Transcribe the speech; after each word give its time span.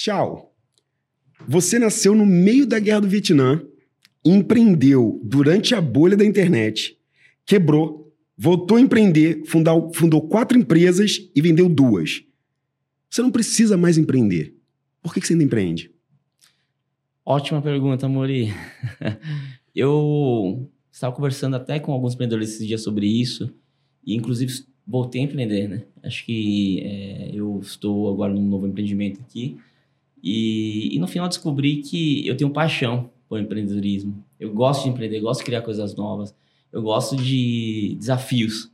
Tchau. 0.00 0.54
Você 1.48 1.76
nasceu 1.76 2.14
no 2.14 2.24
meio 2.24 2.64
da 2.64 2.78
guerra 2.78 3.00
do 3.00 3.08
Vietnã, 3.08 3.60
empreendeu 4.24 5.20
durante 5.24 5.74
a 5.74 5.80
bolha 5.80 6.16
da 6.16 6.24
internet, 6.24 6.96
quebrou, 7.44 8.14
voltou 8.36 8.76
a 8.76 8.80
empreender, 8.80 9.42
fundou, 9.44 9.92
fundou 9.92 10.28
quatro 10.28 10.56
empresas 10.56 11.28
e 11.34 11.42
vendeu 11.42 11.68
duas. 11.68 12.22
Você 13.10 13.22
não 13.22 13.32
precisa 13.32 13.76
mais 13.76 13.98
empreender. 13.98 14.54
Por 15.02 15.12
que, 15.12 15.20
que 15.20 15.26
você 15.26 15.32
ainda 15.32 15.42
empreende? 15.42 15.90
Ótima 17.26 17.60
pergunta, 17.60 18.08
Mori. 18.08 18.54
eu 19.74 20.70
estava 20.92 21.12
conversando 21.12 21.56
até 21.56 21.80
com 21.80 21.90
alguns 21.90 22.14
empreendedores 22.14 22.50
esses 22.50 22.66
dias 22.68 22.82
sobre 22.82 23.08
isso, 23.08 23.52
e 24.06 24.14
inclusive 24.14 24.64
voltei 24.86 25.22
a 25.22 25.24
empreender, 25.24 25.68
né? 25.68 25.82
Acho 26.04 26.24
que 26.24 26.82
é, 26.84 27.30
eu 27.34 27.58
estou 27.60 28.08
agora 28.12 28.32
num 28.32 28.46
novo 28.46 28.64
empreendimento 28.68 29.20
aqui, 29.20 29.58
e, 30.22 30.94
e 30.94 30.98
no 30.98 31.06
final 31.06 31.28
descobri 31.28 31.76
que 31.76 32.26
eu 32.26 32.36
tenho 32.36 32.50
paixão 32.50 33.10
por 33.28 33.40
empreendedorismo. 33.40 34.24
Eu 34.38 34.52
gosto 34.52 34.84
de 34.84 34.90
empreender, 34.90 35.20
gosto 35.20 35.40
de 35.40 35.46
criar 35.46 35.62
coisas 35.62 35.94
novas, 35.94 36.34
eu 36.72 36.82
gosto 36.82 37.16
de 37.16 37.96
desafios. 37.98 38.70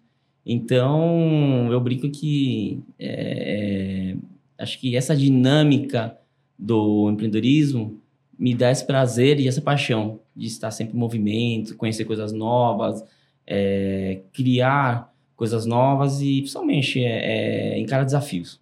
Então, 0.46 1.68
eu 1.72 1.80
brinco 1.80 2.10
que 2.10 2.80
é, 2.98 4.12
é, 4.12 4.16
acho 4.58 4.78
que 4.78 4.96
essa 4.96 5.16
dinâmica 5.16 6.16
do 6.58 7.10
empreendedorismo 7.10 7.98
me 8.38 8.54
dá 8.54 8.70
esse 8.70 8.86
prazer 8.86 9.40
e 9.40 9.48
essa 9.48 9.62
paixão 9.62 10.20
de 10.36 10.46
estar 10.46 10.70
sempre 10.70 10.94
em 10.94 10.98
movimento, 10.98 11.76
conhecer 11.76 12.04
coisas 12.04 12.32
novas, 12.32 13.02
é, 13.46 14.20
criar 14.32 15.12
coisas 15.36 15.66
novas 15.66 16.20
e, 16.20 16.40
principalmente, 16.40 17.02
é, 17.02 17.74
é, 17.74 17.78
encarar 17.78 18.04
desafios. 18.04 18.60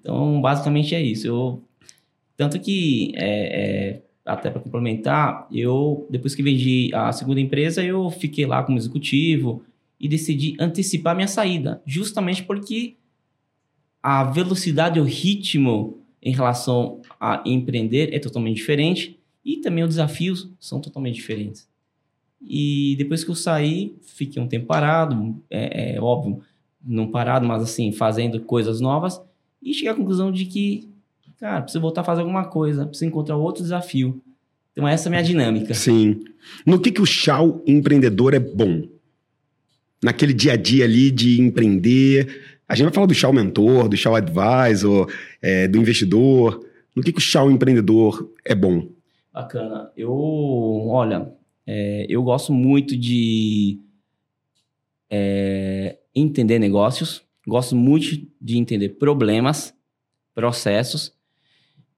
Então, 0.00 0.40
basicamente 0.40 0.94
é 0.94 1.00
isso. 1.00 1.26
Eu, 1.26 1.62
tanto 2.40 2.58
que, 2.58 3.12
é, 3.16 3.98
é 3.98 4.02
até 4.24 4.48
para 4.48 4.62
complementar, 4.62 5.46
eu, 5.52 6.06
depois 6.08 6.34
que 6.34 6.42
vendi 6.42 6.90
a 6.94 7.12
segunda 7.12 7.38
empresa, 7.38 7.84
eu 7.84 8.08
fiquei 8.08 8.46
lá 8.46 8.62
como 8.62 8.78
executivo 8.78 9.62
e 10.00 10.08
decidi 10.08 10.56
antecipar 10.58 11.14
minha 11.14 11.28
saída, 11.28 11.82
justamente 11.84 12.42
porque 12.42 12.96
a 14.02 14.24
velocidade, 14.24 14.98
o 14.98 15.04
ritmo 15.04 15.98
em 16.22 16.32
relação 16.32 17.02
a 17.20 17.42
empreender 17.44 18.14
é 18.14 18.18
totalmente 18.18 18.56
diferente 18.56 19.20
e 19.44 19.58
também 19.58 19.84
os 19.84 19.90
desafios 19.90 20.48
são 20.58 20.80
totalmente 20.80 21.16
diferentes. 21.16 21.68
E 22.40 22.94
depois 22.96 23.22
que 23.22 23.30
eu 23.30 23.34
saí, 23.34 23.94
fiquei 24.00 24.40
um 24.40 24.48
tempo 24.48 24.64
parado, 24.64 25.36
é, 25.50 25.96
é 25.96 26.00
óbvio, 26.00 26.40
não 26.82 27.06
parado, 27.06 27.46
mas 27.46 27.62
assim, 27.62 27.92
fazendo 27.92 28.40
coisas 28.40 28.80
novas 28.80 29.20
e 29.62 29.74
cheguei 29.74 29.90
à 29.90 29.94
conclusão 29.94 30.32
de 30.32 30.46
que, 30.46 30.88
cara, 31.40 31.62
preciso 31.62 31.80
voltar 31.80 32.02
a 32.02 32.04
fazer 32.04 32.20
alguma 32.20 32.44
coisa, 32.44 32.86
preciso 32.86 33.06
encontrar 33.08 33.36
outro 33.36 33.62
desafio. 33.62 34.22
Então 34.72 34.86
essa 34.86 35.08
é 35.08 35.08
a 35.08 35.10
minha 35.10 35.22
dinâmica. 35.22 35.74
Sim. 35.74 36.22
No 36.66 36.80
que 36.80 36.92
que 36.92 37.00
o 37.00 37.06
chau 37.06 37.62
empreendedor 37.66 38.34
é 38.34 38.38
bom? 38.38 38.82
Naquele 40.02 40.32
dia 40.32 40.52
a 40.52 40.56
dia 40.56 40.84
ali 40.84 41.10
de 41.10 41.40
empreender, 41.40 42.60
a 42.68 42.74
gente 42.74 42.84
vai 42.84 42.94
falar 42.94 43.06
do 43.06 43.14
Shaw 43.14 43.32
Mentor, 43.32 43.88
do 43.88 43.96
Shaw 43.96 44.14
Advisor, 44.14 45.10
é, 45.42 45.66
do 45.66 45.78
investidor. 45.78 46.64
No 46.94 47.02
que, 47.02 47.12
que 47.12 47.18
o 47.18 47.22
Shaw 47.22 47.50
Empreendedor 47.50 48.30
é 48.44 48.54
bom? 48.54 48.88
Bacana. 49.32 49.90
Eu, 49.96 50.12
olha, 50.88 51.32
é, 51.66 52.06
eu 52.08 52.22
gosto 52.22 52.52
muito 52.52 52.96
de 52.96 53.78
é, 55.10 55.98
entender 56.14 56.58
negócios, 56.58 57.22
gosto 57.46 57.76
muito 57.76 58.26
de 58.40 58.56
entender 58.56 58.90
problemas, 58.90 59.74
processos, 60.34 61.12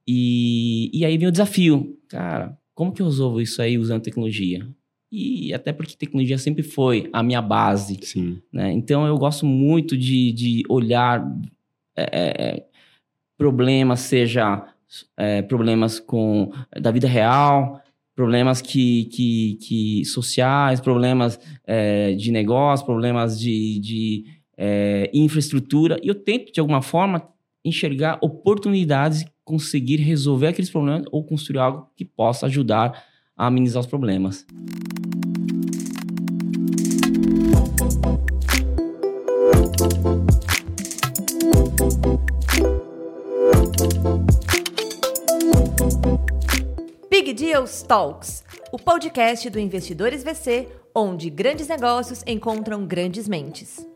e, 0.06 0.90
e 0.92 1.04
aí 1.04 1.16
vem 1.18 1.28
o 1.28 1.32
desafio. 1.32 1.98
Cara, 2.08 2.56
como 2.74 2.92
que 2.92 3.02
eu 3.02 3.06
resolvo 3.06 3.40
isso 3.40 3.60
aí 3.62 3.78
usando 3.78 4.02
tecnologia? 4.02 4.66
e 5.12 5.52
até 5.52 5.74
porque 5.74 5.94
tecnologia 5.94 6.38
sempre 6.38 6.62
foi 6.62 7.10
a 7.12 7.22
minha 7.22 7.42
base. 7.42 7.98
Sim. 8.02 8.40
Né? 8.50 8.72
Então 8.72 9.06
eu 9.06 9.18
gosto 9.18 9.44
muito 9.44 9.96
de, 9.96 10.32
de 10.32 10.62
olhar 10.70 11.22
é, 11.94 12.02
é, 12.02 12.48
é 12.48 12.66
problemas, 13.36 14.00
seja 14.00 14.66
é, 15.18 15.42
problemas 15.42 16.00
com 16.00 16.50
da 16.80 16.90
vida 16.90 17.06
real, 17.06 17.82
problemas 18.16 18.62
que, 18.62 19.04
que, 19.06 19.58
que 19.60 20.04
sociais, 20.06 20.80
problemas 20.80 21.38
é, 21.66 22.14
de 22.14 22.32
negócio, 22.32 22.86
problemas 22.86 23.38
de, 23.38 23.78
de 23.80 24.24
é, 24.56 25.10
infraestrutura. 25.12 25.98
E 26.02 26.08
eu 26.08 26.14
tento, 26.14 26.52
de 26.52 26.60
alguma 26.60 26.80
forma, 26.80 27.28
enxergar 27.62 28.18
oportunidades, 28.22 29.26
conseguir 29.44 29.96
resolver 29.96 30.48
aqueles 30.48 30.70
problemas 30.70 31.04
ou 31.10 31.24
construir 31.24 31.58
algo 31.58 31.90
que 31.96 32.04
possa 32.04 32.46
ajudar 32.46 33.04
a 33.36 33.46
amenizar 33.46 33.80
os 33.80 33.86
problemas. 33.86 34.46
Big 47.10 47.34
Deals 47.34 47.82
Talks, 47.82 48.44
o 48.72 48.78
podcast 48.78 49.48
do 49.50 49.58
Investidores 49.58 50.22
VC, 50.22 50.68
onde 50.94 51.30
grandes 51.30 51.68
negócios 51.68 52.22
encontram 52.26 52.86
grandes 52.86 53.26
mentes. 53.26 53.86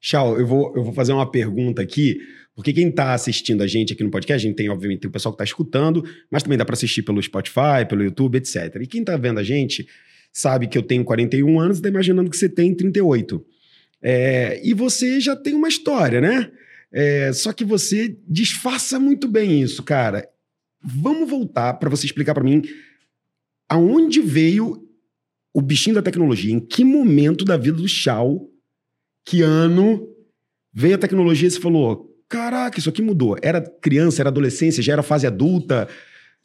Tchau, 0.00 0.38
eu 0.38 0.46
vou, 0.46 0.74
eu 0.76 0.84
vou 0.84 0.92
fazer 0.92 1.12
uma 1.12 1.30
pergunta 1.30 1.82
aqui, 1.82 2.18
porque 2.58 2.72
quem 2.72 2.88
está 2.88 3.14
assistindo 3.14 3.62
a 3.62 3.68
gente 3.68 3.92
aqui 3.92 4.02
no 4.02 4.10
podcast, 4.10 4.44
a 4.44 4.48
gente 4.48 4.56
tem, 4.56 4.68
obviamente, 4.68 5.02
tem 5.02 5.08
o 5.08 5.12
pessoal 5.12 5.32
que 5.32 5.36
está 5.36 5.44
escutando, 5.44 6.04
mas 6.28 6.42
também 6.42 6.58
dá 6.58 6.64
para 6.64 6.74
assistir 6.74 7.02
pelo 7.02 7.22
Spotify, 7.22 7.86
pelo 7.88 8.02
YouTube, 8.02 8.36
etc. 8.36 8.78
E 8.80 8.86
quem 8.88 9.02
está 9.02 9.16
vendo 9.16 9.38
a 9.38 9.44
gente 9.44 9.86
sabe 10.32 10.66
que 10.66 10.76
eu 10.76 10.82
tenho 10.82 11.04
41 11.04 11.60
anos 11.60 11.76
e 11.76 11.78
está 11.78 11.88
imaginando 11.88 12.28
que 12.28 12.36
você 12.36 12.48
tem 12.48 12.74
38. 12.74 13.46
É, 14.02 14.60
e 14.64 14.74
você 14.74 15.20
já 15.20 15.36
tem 15.36 15.54
uma 15.54 15.68
história, 15.68 16.20
né? 16.20 16.50
É, 16.90 17.32
só 17.32 17.52
que 17.52 17.64
você 17.64 18.18
disfarça 18.28 18.98
muito 18.98 19.28
bem 19.28 19.62
isso, 19.62 19.80
cara. 19.84 20.28
Vamos 20.82 21.30
voltar 21.30 21.74
para 21.74 21.88
você 21.88 22.06
explicar 22.06 22.34
para 22.34 22.42
mim 22.42 22.62
aonde 23.68 24.20
veio 24.20 24.84
o 25.54 25.62
bichinho 25.62 25.94
da 25.94 26.02
tecnologia, 26.02 26.52
em 26.52 26.58
que 26.58 26.82
momento 26.82 27.44
da 27.44 27.56
vida 27.56 27.76
do 27.76 27.86
Chau, 27.86 28.50
que 29.24 29.42
ano 29.42 30.08
veio 30.72 30.96
a 30.96 30.98
tecnologia 30.98 31.46
e 31.46 31.50
você 31.52 31.60
falou: 31.60 32.07
caraca, 32.28 32.78
isso 32.78 32.88
aqui 32.88 33.02
mudou. 33.02 33.36
Era 33.42 33.60
criança, 33.60 34.22
era 34.22 34.28
adolescência, 34.28 34.82
já 34.82 34.92
era 34.92 35.02
fase 35.02 35.26
adulta. 35.26 35.88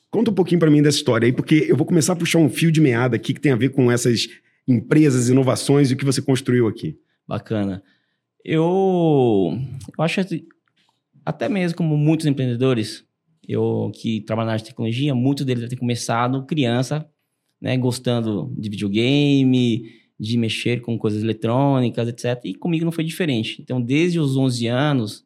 Conta 0.10 0.32
um 0.32 0.34
pouquinho 0.34 0.60
para 0.60 0.70
mim 0.70 0.82
dessa 0.82 0.98
história 0.98 1.26
aí, 1.26 1.34
porque 1.34 1.66
eu 1.68 1.76
vou 1.76 1.86
começar 1.86 2.14
a 2.14 2.16
puxar 2.16 2.40
um 2.40 2.50
fio 2.50 2.72
de 2.72 2.80
meada 2.80 3.16
aqui 3.16 3.34
que 3.34 3.42
tem 3.42 3.52
a 3.52 3.56
ver 3.56 3.70
com 3.70 3.92
essas 3.92 4.28
empresas, 4.68 5.30
inovações 5.30 5.92
e 5.92 5.94
o 5.94 5.98
que 5.98 6.06
você 6.06 6.22
construiu 6.22 6.68
aqui. 6.68 6.98
Bacana. 7.28 7.84
Eu, 8.44 9.58
eu 9.98 10.04
acho 10.04 10.24
que 10.26 10.46
até 11.26 11.48
mesmo 11.48 11.78
como 11.78 11.98
muitos 11.98 12.26
empreendedores, 12.26 13.06
eu 13.48 13.92
que 13.94 14.22
trabalho 14.22 14.48
na 14.48 14.54
área 14.54 14.64
de 14.64 14.70
tecnologia, 14.70 15.16
muitos 15.16 15.46
deles 15.46 15.70
ter 15.70 15.76
começado 15.76 16.46
criança, 16.46 17.08
né, 17.62 17.78
gostando 17.78 18.54
de 18.58 18.70
videogame, 18.70 19.90
de 20.20 20.38
mexer 20.38 20.82
com 20.82 20.98
coisas 20.98 21.24
eletrônicas, 21.24 22.08
etc. 22.08 22.42
E 22.46 22.54
comigo 22.54 22.86
não 22.86 22.92
foi 22.92 23.04
diferente. 23.04 23.62
Então, 23.62 23.82
desde 23.82 24.20
os 24.20 24.36
11 24.38 24.68
anos, 24.68 25.26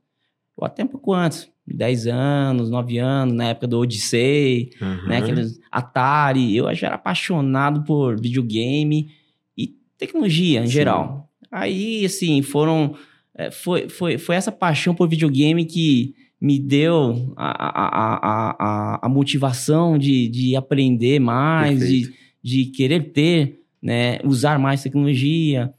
ou 0.58 0.66
até 0.66 0.84
um 0.84 0.88
pouco 0.88 1.14
antes, 1.14 1.48
10 1.68 2.08
anos, 2.08 2.70
9 2.70 2.98
anos, 2.98 3.36
na 3.36 3.50
época 3.50 3.68
do 3.68 3.80
Odyssey, 3.80 4.72
uhum. 4.82 5.08
né, 5.08 5.18
aqueles 5.18 5.60
Atari, 5.72 6.56
eu 6.56 6.74
já 6.74 6.88
era 6.88 6.96
apaixonado 6.96 7.84
por 7.84 8.20
videogame 8.20 9.12
e 9.56 9.76
tecnologia 9.98 10.62
em 10.62 10.68
Sim. 10.68 10.72
geral. 10.72 11.30
Aí, 11.52 12.06
assim, 12.06 12.42
foram. 12.42 12.96
É, 13.36 13.52
foi, 13.52 13.88
foi, 13.88 14.18
foi 14.18 14.36
essa 14.36 14.52
paixão 14.52 14.96
por 14.96 15.08
videogame 15.08 15.64
que 15.64 16.16
me 16.42 16.58
deu 16.58 17.34
a, 17.36 17.50
a, 17.68 18.18
a, 18.18 19.06
a, 19.06 19.10
motivação 19.10 19.98
de, 19.98 20.28
de 20.28 20.56
aprender 20.56 21.20
mais, 21.20 21.80
de, 21.80 22.14
de 22.44 22.66
querer 22.66 23.12
ter, 23.12 23.60
né, 23.82 24.20
usar 24.24 24.60
mais 24.60 24.82
tecnologia, 24.82 25.72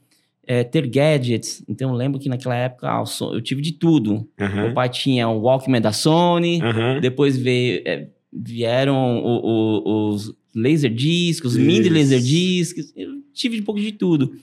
é, 0.49 0.63
ter 0.63 0.87
gadgets. 0.87 1.63
Então, 1.67 1.91
eu 1.91 1.95
lembro 1.95 2.19
que 2.19 2.27
naquela 2.27 2.55
época 2.55 2.89
ah, 2.89 3.03
eu 3.31 3.39
tive 3.39 3.61
de 3.61 3.73
tudo. 3.73 4.27
Uhum. 4.39 4.71
O 4.71 4.73
pai 4.73 4.89
tinha 4.89 5.29
o 5.29 5.41
Walkman 5.41 5.79
da 5.79 5.91
Sony, 5.91 6.59
uhum. 6.59 6.99
depois 6.99 7.37
veio, 7.37 7.83
é, 7.85 8.07
vieram 8.33 9.23
o, 9.23 9.45
o, 9.45 10.09
os 10.09 10.33
laser 10.55 10.91
discs, 10.91 11.45
os 11.45 11.55
mini 11.55 11.87
laser 11.87 12.19
discs. 12.19 12.91
Eu 12.95 13.21
tive 13.31 13.57
de 13.57 13.61
um 13.61 13.65
pouco 13.65 13.79
de 13.79 13.91
tudo. 13.91 14.33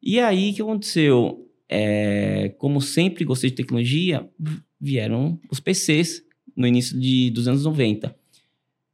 E 0.00 0.20
aí, 0.20 0.52
o 0.52 0.54
que 0.54 0.62
aconteceu? 0.62 1.44
É, 1.68 2.54
como 2.56 2.80
sempre 2.80 3.24
gostei 3.24 3.50
de 3.50 3.56
tecnologia, 3.56 4.24
vieram 4.80 5.36
os 5.50 5.58
PCs 5.58 6.22
no 6.56 6.64
início 6.64 6.96
de, 6.96 7.28
dos 7.30 7.48
anos 7.48 7.64
90. 7.64 8.14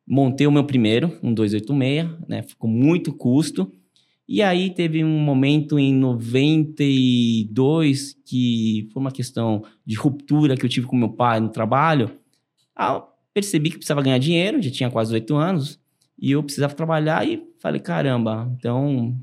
Montei 0.06 0.46
o 0.46 0.52
meu 0.52 0.64
primeiro, 0.64 1.18
um 1.22 1.34
286, 1.34 2.26
né? 2.26 2.42
Ficou 2.42 2.70
muito 2.70 3.12
custo. 3.12 3.70
E 4.28 4.42
aí 4.42 4.70
teve 4.70 5.04
um 5.04 5.20
momento 5.20 5.78
em 5.78 5.94
92 5.94 8.16
que 8.24 8.88
foi 8.92 9.00
uma 9.00 9.12
questão 9.12 9.62
de 9.84 9.94
ruptura 9.94 10.56
que 10.56 10.64
eu 10.64 10.68
tive 10.68 10.86
com 10.86 10.96
meu 10.96 11.10
pai 11.10 11.38
no 11.38 11.48
trabalho. 11.48 12.10
Ah, 12.74 13.04
percebi 13.32 13.70
que 13.70 13.76
precisava 13.76 14.02
ganhar 14.02 14.18
dinheiro, 14.18 14.60
já 14.60 14.70
tinha 14.70 14.90
quase 14.90 15.14
oito 15.14 15.36
anos, 15.36 15.78
e 16.18 16.32
eu 16.32 16.42
precisava 16.42 16.74
trabalhar 16.74 17.26
e 17.26 17.42
falei, 17.60 17.80
caramba, 17.80 18.52
então 18.56 19.16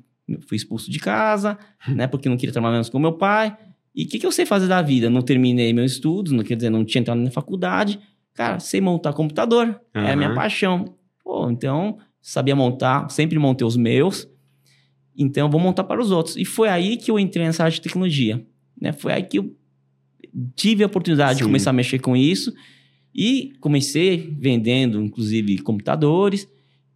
fui 0.48 0.56
expulso 0.56 0.90
de 0.90 1.00
casa, 1.00 1.58
né, 1.88 2.08
porque 2.08 2.30
não 2.30 2.38
queria 2.38 2.54
trabalhar 2.54 2.74
menos 2.74 2.90
com 2.90 2.98
meu 2.98 3.14
pai. 3.14 3.58
E 3.96 4.06
o 4.06 4.08
que, 4.08 4.20
que 4.20 4.26
eu 4.26 4.32
sei 4.32 4.46
fazer 4.46 4.68
da 4.68 4.82
vida? 4.82 5.10
Não 5.10 5.22
terminei 5.22 5.74
meus 5.74 5.94
estudos, 5.94 6.32
não 6.32 6.44
quer 6.44 6.56
dizer, 6.56 6.70
não 6.70 6.86
tinha 6.86 7.02
entrado 7.02 7.20
na 7.20 7.30
faculdade. 7.30 8.00
Cara, 8.34 8.60
sei 8.60 8.82
montar 8.82 9.14
computador, 9.14 9.80
uhum. 9.96 10.02
é 10.02 10.14
a 10.14 10.16
minha 10.16 10.34
paixão. 10.34 10.96
Pô, 11.24 11.50
então, 11.50 11.98
sabia 12.22 12.56
montar, 12.56 13.10
sempre 13.10 13.38
montei 13.38 13.66
os 13.66 13.78
meus, 13.78 14.28
então 15.18 15.50
vou 15.50 15.60
montar 15.60 15.84
para 15.84 16.02
os 16.02 16.12
outros. 16.12 16.36
E 16.38 16.46
foi 16.46 16.70
aí 16.70 16.98
que 16.98 17.12
eu 17.12 17.20
entrei 17.20 17.46
nessa 17.46 17.64
área 17.64 17.74
de 17.74 17.82
tecnologia, 17.82 18.46
né? 18.80 18.92
Foi 18.92 19.14
aí 19.14 19.24
que 19.24 19.38
eu 19.38 19.56
tive 20.56 20.84
a 20.84 20.88
oportunidade 20.88 21.34
Sim. 21.34 21.38
de 21.40 21.44
começar 21.44 21.70
a 21.70 21.74
mexer 21.74 22.00
com 22.00 22.16
isso 22.16 22.54
e 23.14 23.54
comecei 23.60 24.36
vendendo, 24.40 25.02
inclusive, 25.02 25.60
computadores. 25.60 26.48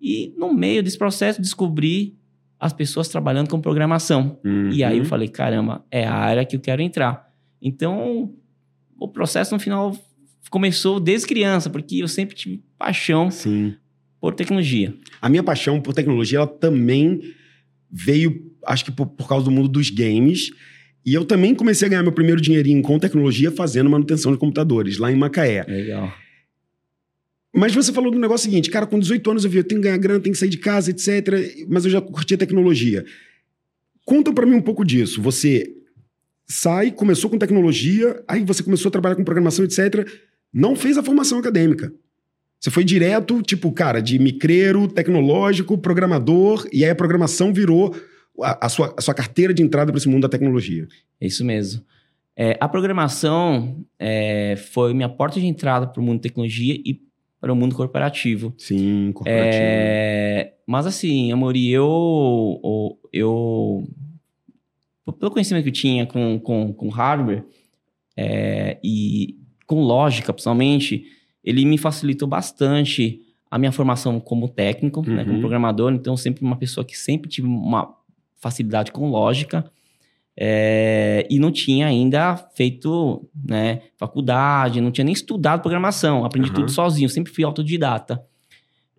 E 0.02 0.34
no 0.38 0.54
meio 0.54 0.82
desse 0.82 0.98
processo 0.98 1.42
descobri 1.42 2.16
as 2.60 2.74
pessoas 2.74 3.08
trabalhando 3.08 3.50
com 3.50 3.62
programação. 3.62 4.40
Uhum. 4.44 4.72
E 4.72 4.84
aí 4.84 4.98
eu 4.98 5.06
falei, 5.06 5.28
caramba, 5.28 5.86
é 5.92 6.06
a 6.06 6.14
área 6.14 6.46
que 6.46 6.56
eu 6.56 6.60
quero 6.60 6.82
entrar. 6.82 7.32
Então, 7.62 8.34
o 9.00 9.08
processo 9.08 9.54
no 9.54 9.60
final 9.60 9.96
começou 10.50 11.00
desde 11.00 11.28
criança, 11.28 11.70
porque 11.70 11.98
eu 12.02 12.08
sempre 12.08 12.36
tive 12.36 12.64
paixão 12.78 13.30
Sim. 13.30 13.76
por 14.20 14.34
tecnologia. 14.34 14.94
A 15.22 15.30
minha 15.30 15.44
paixão 15.44 15.80
por 15.80 15.94
tecnologia, 15.94 16.40
ela 16.40 16.48
também 16.48 17.22
veio, 17.92 18.52
acho 18.66 18.86
que 18.86 18.92
por, 18.92 19.08
por 19.08 19.28
causa 19.28 19.46
do 19.46 19.52
mundo 19.52 19.68
dos 19.68 19.90
games. 19.90 20.52
E 21.06 21.14
eu 21.14 21.24
também 21.24 21.56
comecei 21.56 21.86
a 21.86 21.90
ganhar 21.90 22.04
meu 22.04 22.12
primeiro 22.12 22.42
dinheirinho 22.42 22.82
com 22.82 23.00
tecnologia 23.00 23.52
fazendo 23.52 23.90
manutenção 23.90 24.32
de 24.32 24.38
computadores, 24.38 24.98
lá 24.98 25.12
em 25.12 25.16
Macaé. 25.16 25.64
Legal. 25.68 26.14
Mas 27.56 27.74
você 27.74 27.92
falou 27.94 28.12
do 28.12 28.20
negócio 28.20 28.50
seguinte, 28.50 28.70
cara, 28.70 28.86
com 28.86 29.00
18 29.00 29.32
anos 29.32 29.44
eu 29.44 29.50
vi, 29.50 29.58
eu 29.58 29.64
tenho 29.64 29.82
que 29.82 29.88
ganhar 29.88 29.98
grana, 29.98 30.20
tenho 30.20 30.34
que 30.34 30.40
sair 30.40 30.50
de 30.50 30.58
casa, 30.58 30.92
etc. 30.92 31.66
Mas 31.68 31.86
eu 31.86 31.92
já 31.92 32.02
curtia 32.02 32.38
tecnologia. 32.38 33.06
Conta 34.06 34.32
para 34.32 34.46
mim 34.46 34.56
um 34.56 34.62
pouco 34.62 34.86
disso. 34.86 35.22
Você 35.22 35.74
sai, 36.46 36.92
começou 36.92 37.30
com 37.30 37.38
tecnologia, 37.38 38.24
aí 38.28 38.44
você 38.44 38.62
começou 38.62 38.90
a 38.90 38.92
trabalhar 38.92 39.16
com 39.16 39.24
programação, 39.24 39.66
etc. 39.66 40.08
Não 40.54 40.76
fez 40.76 40.98
a 40.98 41.04
formação 41.04 41.40
acadêmica. 41.40 41.92
Você 42.60 42.72
foi 42.72 42.84
direto, 42.84 43.42
tipo, 43.42 43.72
cara, 43.72 44.02
de 44.02 44.18
micreiro, 44.18 44.88
tecnológico, 44.88 45.78
programador, 45.78 46.68
e 46.74 46.84
aí 46.84 46.90
a 46.90 46.96
programação 46.96 47.54
virou 47.54 47.96
a, 48.42 48.66
a 48.66 48.70
sua, 48.70 48.94
a 48.98 49.02
sua 49.02 49.14
carteira 49.14 49.54
de 49.54 49.62
entrada 49.62 49.92
para 49.92 49.98
esse 49.98 50.10
mundo 50.10 50.24
da 50.24 50.30
tecnologia. 50.30 50.88
É 51.22 51.28
isso 51.28 51.46
mesmo. 51.46 51.84
É, 52.36 52.58
a 52.60 52.68
programação 52.68 53.84
é, 53.98 54.56
foi 54.56 54.94
minha 54.94 55.10
porta 55.10 55.40
de 55.40 55.46
entrada 55.48 55.88
para 55.88 56.02
o 56.02 56.04
mundo 56.04 56.18
da 56.18 56.24
tecnologia 56.24 56.76
e 56.86 57.02
para 57.40 57.52
o 57.52 57.56
mundo 57.56 57.76
corporativo. 57.76 58.54
Sim, 58.58 59.12
corporativo. 59.14 59.56
É, 59.56 60.54
mas 60.66 60.86
assim, 60.86 61.32
Amori, 61.32 61.70
eu, 61.70 63.00
eu, 63.12 63.88
pelo 65.20 65.32
conhecimento 65.32 65.64
que 65.64 65.70
eu 65.70 65.74
tinha 65.74 66.06
com, 66.06 66.40
com, 66.40 66.74
com 66.74 66.90
hardware 66.90 67.44
é, 68.16 68.78
e 68.84 69.36
com 69.66 69.82
lógica, 69.82 70.32
principalmente, 70.32 71.06
ele 71.48 71.64
me 71.64 71.78
facilitou 71.78 72.28
bastante 72.28 73.22
a 73.50 73.58
minha 73.58 73.72
formação 73.72 74.20
como 74.20 74.50
técnico, 74.50 75.00
uhum. 75.00 75.16
né, 75.16 75.24
como 75.24 75.36
uhum. 75.36 75.40
programador. 75.40 75.94
Então, 75.94 76.18
sempre 76.18 76.44
uma 76.44 76.58
pessoa 76.58 76.84
que 76.84 76.98
sempre 76.98 77.30
tive 77.30 77.48
uma 77.48 77.96
facilidade 78.36 78.92
com 78.92 79.10
lógica. 79.10 79.64
É, 80.40 81.26
e 81.32 81.40
não 81.40 81.50
tinha 81.50 81.88
ainda 81.88 82.36
feito 82.54 83.28
né, 83.48 83.82
faculdade, 83.96 84.82
não 84.82 84.92
tinha 84.92 85.06
nem 85.06 85.14
estudado 85.14 85.62
programação, 85.62 86.26
aprendi 86.26 86.50
uhum. 86.50 86.56
tudo 86.56 86.70
sozinho, 86.70 87.10
sempre 87.10 87.32
fui 87.32 87.46
autodidata. 87.46 88.22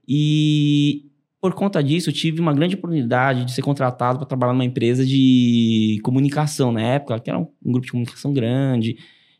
E 0.08 1.04
por 1.40 1.52
conta 1.52 1.84
disso, 1.84 2.08
eu 2.08 2.14
tive 2.14 2.40
uma 2.40 2.54
grande 2.54 2.76
oportunidade 2.76 3.44
de 3.44 3.52
ser 3.52 3.60
contratado 3.60 4.18
para 4.18 4.26
trabalhar 4.26 4.54
numa 4.54 4.64
empresa 4.64 5.04
de 5.04 6.00
comunicação 6.02 6.72
na 6.72 6.80
época, 6.80 7.20
que 7.20 7.28
era 7.28 7.38
um, 7.38 7.46
um 7.64 7.72
grupo 7.72 7.84
de 7.84 7.92
comunicação 7.92 8.32
grande. 8.32 8.96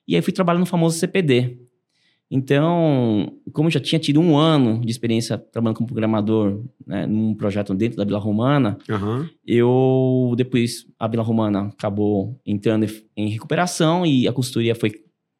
E 0.06 0.14
aí 0.14 0.20
fui 0.20 0.32
trabalhar 0.32 0.60
no 0.60 0.66
famoso 0.66 0.98
CPD, 0.98 1.58
então, 2.30 3.32
como 3.52 3.68
eu 3.68 3.72
já 3.72 3.80
tinha 3.80 3.98
tido 3.98 4.20
um 4.20 4.36
ano 4.36 4.80
de 4.82 4.90
experiência 4.90 5.38
trabalhando 5.38 5.76
como 5.78 5.86
programador 5.86 6.62
né, 6.86 7.06
num 7.06 7.34
projeto 7.34 7.74
dentro 7.74 7.96
da 7.96 8.04
Vila 8.04 8.18
Romana, 8.18 8.76
uhum. 8.88 9.26
eu 9.46 10.34
depois 10.36 10.86
a 10.98 11.08
Vila 11.08 11.22
Romana 11.22 11.68
acabou 11.68 12.38
entrando 12.44 12.86
em 13.16 13.28
recuperação 13.30 14.04
e 14.04 14.28
a 14.28 14.32
consultoria 14.32 14.74
foi 14.74 14.92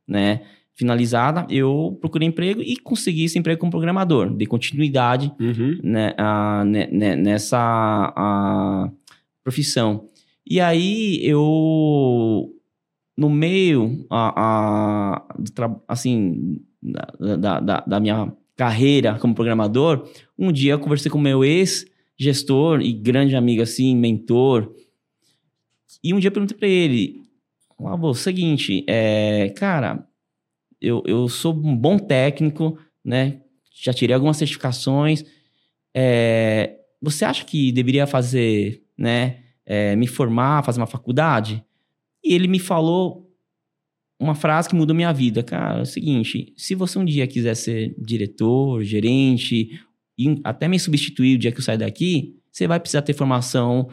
né, 0.07 0.41
finalizada. 0.75 1.47
Eu 1.51 1.99
procurei 2.01 2.27
emprego 2.27 2.63
e 2.63 2.75
consegui 2.79 3.25
esse 3.25 3.39
emprego 3.39 3.61
como 3.61 3.71
programador, 3.71 4.35
de 4.35 4.47
continuidade 4.47 5.31
uhum. 5.39 5.79
né, 5.83 6.15
a, 6.17 6.65
né, 6.65 6.89
né, 6.91 7.17
nessa 7.17 7.59
a, 8.17 8.91
profissão. 9.45 10.09
E 10.49 10.59
aí 10.59 11.21
eu 11.23 12.51
no 13.15 13.29
meio 13.29 14.07
a, 14.09 15.17
a, 15.17 15.83
assim 15.87 16.63
da, 16.81 17.61
da, 17.61 17.81
da 17.81 18.01
minha 18.01 18.33
carreira 18.57 19.19
como 19.19 19.35
programador, 19.35 20.09
um 20.39 20.51
dia 20.51 20.73
eu 20.73 20.79
conversei 20.79 21.11
com 21.11 21.19
meu 21.19 21.45
ex-gestor 21.45 22.81
e 22.81 22.93
grande 22.93 23.37
amigo, 23.37 23.63
assim, 23.63 23.97
mentor. 23.97 24.75
E 26.03 26.13
um 26.13 26.19
dia 26.19 26.29
eu 26.29 26.33
perguntei 26.33 26.57
para 26.57 26.69
ele: 26.69 27.23
ah, 27.79 27.95
o 27.95 28.15
seguinte, 28.15 28.85
é, 28.89 29.51
cara, 29.57 30.07
eu, 30.81 31.03
eu 31.07 31.29
sou 31.29 31.55
um 31.55 31.77
bom 31.77 31.99
técnico, 31.99 32.79
né? 33.05 33.41
Já 33.73 33.93
tirei 33.93 34.15
algumas 34.15 34.37
certificações. 34.37 35.25
É, 35.95 36.77
você 37.01 37.25
acha 37.25 37.45
que 37.45 37.71
deveria 37.73 38.07
fazer, 38.07 38.83
né? 38.97 39.45
É, 39.65 39.95
me 39.95 40.07
formar, 40.07 40.65
fazer 40.65 40.81
uma 40.81 40.87
faculdade? 40.87 41.65
E 42.25 42.35
ele 42.35 42.49
me 42.49 42.59
falou 42.59 43.28
uma 44.19 44.35
frase 44.35 44.69
que 44.69 44.75
mudou 44.75 44.95
minha 44.95 45.13
vida. 45.13 45.43
Cara, 45.43 45.79
é 45.79 45.83
o 45.83 45.87
seguinte: 45.87 46.53
se 46.57 46.75
você 46.75 46.99
um 46.99 47.05
dia 47.05 47.27
quiser 47.27 47.55
ser 47.55 47.95
diretor, 47.99 48.83
gerente, 48.83 49.81
e 50.19 50.41
até 50.43 50.67
me 50.67 50.79
substituir 50.79 51.37
o 51.37 51.39
dia 51.39 51.53
que 51.53 51.59
eu 51.59 51.63
sair 51.63 51.79
daqui, 51.79 52.35
você 52.51 52.67
vai 52.67 52.81
precisar 52.81 53.03
ter 53.03 53.13
formação 53.13 53.89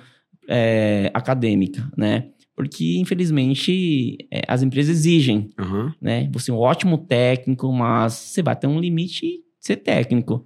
é, 0.47 1.11
acadêmica, 1.13 1.89
né? 1.95 2.29
Porque, 2.55 2.97
infelizmente, 2.97 4.17
é, 4.31 4.41
as 4.47 4.63
empresas 4.63 4.97
exigem, 4.97 5.49
uhum. 5.59 5.91
né? 6.01 6.29
Você 6.31 6.49
é 6.49 6.53
um 6.53 6.57
ótimo 6.57 6.97
técnico, 6.97 7.71
mas 7.71 8.13
você 8.13 8.41
vai 8.41 8.55
ter 8.55 8.65
um 8.65 8.79
limite 8.79 9.27
de 9.27 9.43
ser 9.59 9.75
técnico. 9.77 10.45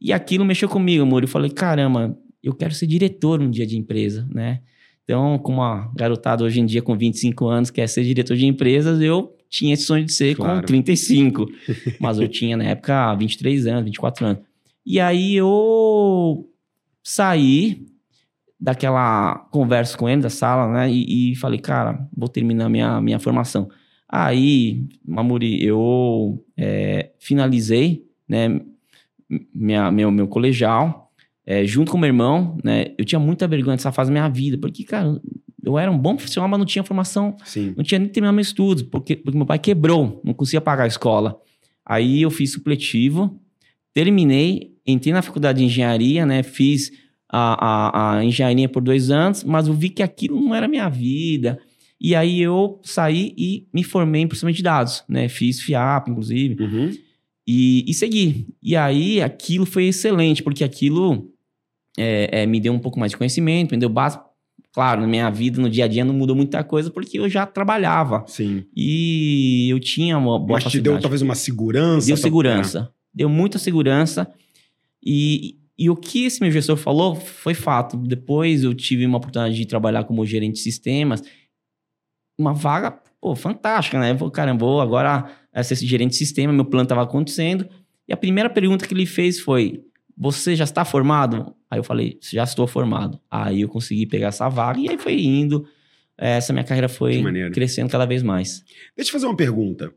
E 0.00 0.12
aquilo 0.12 0.44
mexeu 0.44 0.68
comigo, 0.68 1.02
amor. 1.02 1.22
Eu 1.22 1.28
falei, 1.28 1.50
caramba, 1.50 2.18
eu 2.42 2.54
quero 2.54 2.74
ser 2.74 2.86
diretor 2.86 3.40
um 3.40 3.50
dia 3.50 3.66
de 3.66 3.76
empresa, 3.76 4.26
né? 4.32 4.62
Então, 5.06 5.38
como 5.38 5.62
a 5.62 5.88
garotada 5.94 6.42
hoje 6.42 6.60
em 6.60 6.66
dia 6.66 6.82
com 6.82 6.98
25 6.98 7.46
anos 7.46 7.70
quer 7.70 7.88
ser 7.88 8.02
diretor 8.02 8.36
de 8.36 8.44
empresas, 8.44 9.00
eu 9.00 9.32
tinha 9.48 9.72
esse 9.72 9.84
sonho 9.84 10.04
de 10.04 10.12
ser 10.12 10.34
claro. 10.34 10.60
com 10.60 10.66
35. 10.66 11.46
Mas 12.00 12.18
eu 12.18 12.26
tinha 12.26 12.56
na 12.56 12.64
época 12.64 13.14
23 13.14 13.68
anos, 13.68 13.84
24 13.84 14.26
anos. 14.26 14.42
E 14.84 14.98
aí 14.98 15.36
eu 15.36 16.48
saí 17.04 17.86
daquela 18.58 19.46
conversa 19.52 19.96
com 19.96 20.08
ele 20.08 20.22
da 20.22 20.30
sala, 20.30 20.72
né? 20.72 20.90
E, 20.90 21.32
e 21.32 21.36
falei, 21.36 21.60
cara, 21.60 22.04
vou 22.16 22.28
terminar 22.28 22.68
minha, 22.68 23.00
minha 23.00 23.20
formação. 23.20 23.68
Aí, 24.08 24.88
Mamuri, 25.06 25.64
eu 25.64 26.44
é, 26.56 27.12
finalizei, 27.20 28.04
né? 28.28 28.60
Minha, 29.54 29.92
meu, 29.92 30.10
meu 30.10 30.26
colegial 30.26 31.05
é, 31.46 31.64
junto 31.64 31.92
com 31.92 31.96
meu 31.98 32.08
irmão, 32.08 32.58
né? 32.64 32.86
Eu 32.98 33.04
tinha 33.04 33.20
muita 33.20 33.46
vergonha 33.46 33.76
dessa 33.76 33.92
fase 33.92 34.10
da 34.10 34.12
minha 34.12 34.28
vida, 34.28 34.58
porque, 34.58 34.82
cara, 34.82 35.18
eu 35.64 35.78
era 35.78 35.90
um 35.90 35.96
bom 35.96 36.16
profissional, 36.16 36.48
mas 36.48 36.58
não 36.58 36.66
tinha 36.66 36.82
formação, 36.82 37.36
Sim. 37.44 37.72
não 37.76 37.84
tinha 37.84 38.00
nem 38.00 38.08
terminado 38.08 38.34
meus 38.34 38.48
estudos, 38.48 38.82
porque, 38.82 39.14
porque 39.14 39.36
meu 39.36 39.46
pai 39.46 39.58
quebrou, 39.58 40.20
não 40.24 40.34
conseguia 40.34 40.60
pagar 40.60 40.84
a 40.84 40.88
escola. 40.88 41.40
Aí 41.84 42.22
eu 42.22 42.30
fiz 42.30 42.52
supletivo, 42.52 43.40
terminei, 43.94 44.74
entrei 44.84 45.12
na 45.12 45.22
faculdade 45.22 45.60
de 45.60 45.64
engenharia, 45.64 46.26
né? 46.26 46.42
Fiz 46.42 46.90
a, 47.28 47.66
a, 47.66 48.18
a 48.18 48.24
engenharia 48.24 48.68
por 48.68 48.82
dois 48.82 49.10
anos, 49.10 49.44
mas 49.44 49.68
eu 49.68 49.74
vi 49.74 49.88
que 49.88 50.02
aquilo 50.02 50.40
não 50.40 50.52
era 50.52 50.66
minha 50.66 50.88
vida. 50.88 51.60
E 52.00 52.14
aí 52.14 52.42
eu 52.42 52.80
saí 52.82 53.32
e 53.38 53.66
me 53.72 53.84
formei 53.84 54.22
em 54.22 54.28
processamento 54.28 54.56
de 54.56 54.62
dados, 54.64 55.04
né? 55.08 55.28
Fiz 55.28 55.60
FIAP, 55.60 56.10
inclusive. 56.10 56.62
Uhum. 56.62 56.90
E, 57.46 57.84
e 57.88 57.94
segui. 57.94 58.48
E 58.60 58.74
aí 58.74 59.22
aquilo 59.22 59.64
foi 59.64 59.84
excelente, 59.86 60.42
porque 60.42 60.64
aquilo 60.64 61.32
é, 61.98 62.42
é, 62.42 62.46
me 62.46 62.60
deu 62.60 62.72
um 62.72 62.78
pouco 62.78 62.98
mais 62.98 63.12
de 63.12 63.18
conhecimento, 63.18 63.72
me 63.72 63.78
deu 63.78 63.88
base. 63.88 64.18
Claro, 64.72 65.00
na 65.00 65.06
minha 65.06 65.30
vida, 65.30 65.60
no 65.60 65.70
dia 65.70 65.86
a 65.86 65.88
dia, 65.88 66.04
não 66.04 66.12
mudou 66.12 66.36
muita 66.36 66.62
coisa, 66.62 66.90
porque 66.90 67.18
eu 67.18 67.28
já 67.28 67.46
trabalhava. 67.46 68.24
Sim. 68.26 68.64
E 68.76 69.68
eu 69.70 69.80
tinha 69.80 70.18
uma 70.18 70.38
boa 70.38 70.60
Mas 70.62 70.64
te 70.64 70.80
deu 70.80 71.00
talvez 71.00 71.22
uma 71.22 71.34
segurança? 71.34 72.06
Deu 72.06 72.16
segurança. 72.16 72.92
Deu 73.14 73.28
muita 73.28 73.58
segurança. 73.58 74.30
E 75.02 75.56
e 75.78 75.90
o 75.90 75.96
que 75.96 76.24
esse 76.24 76.40
meu 76.40 76.50
gestor 76.50 76.76
falou 76.76 77.14
foi 77.14 77.52
fato. 77.52 77.96
Depois 77.96 78.64
eu 78.64 78.74
tive 78.74 79.04
uma 79.04 79.18
oportunidade 79.18 79.54
de 79.54 79.66
trabalhar 79.66 80.04
como 80.04 80.24
gerente 80.24 80.54
de 80.54 80.60
sistemas. 80.60 81.22
Uma 82.38 82.54
vaga, 82.54 82.98
pô, 83.20 83.34
fantástica, 83.34 83.98
né? 83.98 84.12
Eu 84.12 84.16
vou, 84.16 84.30
caramba, 84.30 84.64
vou 84.64 84.80
agora 84.80 85.30
ser 85.62 85.74
esse 85.74 85.86
gerente 85.86 86.12
de 86.12 86.16
sistema, 86.16 86.52
meu 86.52 86.64
plano 86.64 86.84
estava 86.84 87.02
acontecendo. 87.02 87.68
E 88.08 88.12
a 88.12 88.16
primeira 88.16 88.48
pergunta 88.48 88.86
que 88.86 88.94
ele 88.94 89.04
fez 89.04 89.38
foi: 89.38 89.84
Você 90.16 90.56
já 90.56 90.64
está 90.64 90.84
formado? 90.84 91.54
Aí 91.70 91.78
eu 91.78 91.84
falei: 91.84 92.18
Já 92.22 92.44
estou 92.44 92.66
formado. 92.66 93.20
Aí 93.30 93.60
eu 93.60 93.68
consegui 93.68 94.06
pegar 94.06 94.28
essa 94.28 94.48
vaga 94.48 94.80
e 94.80 94.88
aí 94.88 94.98
foi 94.98 95.20
indo. 95.20 95.68
Essa 96.16 96.52
minha 96.52 96.64
carreira 96.64 96.88
foi 96.88 97.22
crescendo 97.52 97.90
cada 97.90 98.06
vez 98.06 98.22
mais. 98.22 98.64
Deixa 98.96 99.10
eu 99.10 99.12
fazer 99.12 99.26
uma 99.26 99.36
pergunta. 99.36 99.94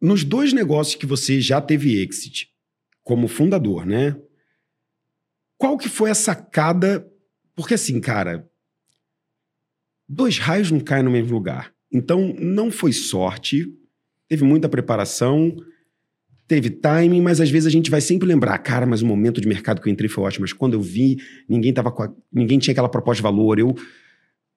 Nos 0.00 0.24
dois 0.24 0.52
negócios 0.52 0.96
que 0.96 1.06
você 1.06 1.40
já 1.40 1.60
teve 1.60 2.02
exit, 2.02 2.48
como 3.04 3.28
fundador, 3.28 3.86
né? 3.86 4.16
Qual 5.56 5.78
que 5.78 5.88
foi 5.88 6.10
a 6.10 6.14
sacada? 6.14 7.08
Porque 7.54 7.74
assim, 7.74 8.00
cara, 8.00 8.50
dois 10.08 10.38
raios 10.38 10.72
não 10.72 10.80
caem 10.80 11.04
no 11.04 11.10
mesmo 11.10 11.32
lugar. 11.32 11.72
Então, 11.92 12.34
não 12.38 12.70
foi 12.70 12.92
sorte, 12.92 13.66
teve 14.26 14.42
muita 14.42 14.68
preparação, 14.68 15.54
teve 16.46 16.70
timing, 16.70 17.20
mas 17.20 17.40
às 17.40 17.50
vezes 17.50 17.66
a 17.66 17.70
gente 17.70 17.90
vai 17.90 18.00
sempre 18.00 18.28
lembrar, 18.28 18.58
cara, 18.58 18.84
mas 18.84 19.02
o 19.02 19.06
momento 19.06 19.40
de 19.40 19.48
mercado 19.48 19.80
que 19.80 19.88
eu 19.88 19.92
entrei 19.92 20.08
foi 20.08 20.24
ótimo, 20.24 20.42
mas 20.42 20.52
quando 20.52 20.74
eu 20.74 20.82
vi, 20.82 21.18
ninguém 21.48 21.72
tava 21.72 21.88
a, 21.90 22.10
ninguém 22.32 22.58
tinha 22.58 22.72
aquela 22.72 22.88
proposta 22.88 23.18
de 23.18 23.22
valor, 23.22 23.58
eu 23.58 23.74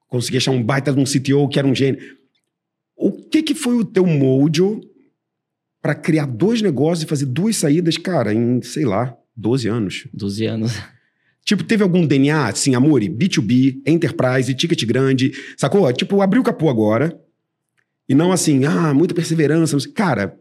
consegui 0.08 0.38
achar 0.38 0.52
um 0.52 0.62
baita 0.62 0.92
de 0.92 1.00
um 1.00 1.04
CTO 1.04 1.48
que 1.48 1.60
era 1.60 1.68
um 1.68 1.76
gênio. 1.76 2.00
O 2.96 3.12
que 3.12 3.44
que 3.44 3.54
foi 3.54 3.76
o 3.76 3.86
teu 3.86 4.06
mojo 4.06 4.82
para 5.82 5.94
criar 5.94 6.26
dois 6.26 6.62
negócios 6.62 7.04
e 7.04 7.08
fazer 7.08 7.26
duas 7.26 7.58
saídas, 7.58 7.98
cara, 7.98 8.34
em, 8.34 8.62
sei 8.62 8.86
lá, 8.86 9.16
12 9.36 9.68
anos. 9.68 10.08
12 10.14 10.46
anos. 10.46 10.72
Tipo, 11.46 11.64
teve 11.64 11.84
algum 11.84 12.08
DNA, 12.08 12.48
assim, 12.48 12.74
Amore, 12.74 13.08
B2B, 13.08 13.84
Enterprise, 13.86 14.52
ticket 14.56 14.84
grande, 14.84 15.32
sacou? 15.56 15.92
Tipo, 15.94 16.22
abriu 16.22 16.42
o 16.42 16.46
capô 16.46 16.70
agora. 16.70 17.22
E 18.10 18.16
não 18.16 18.32
assim, 18.32 18.66
ah, 18.66 18.94
muita 18.96 19.14
perseverança. 19.14 19.78
Cara, 19.94 20.36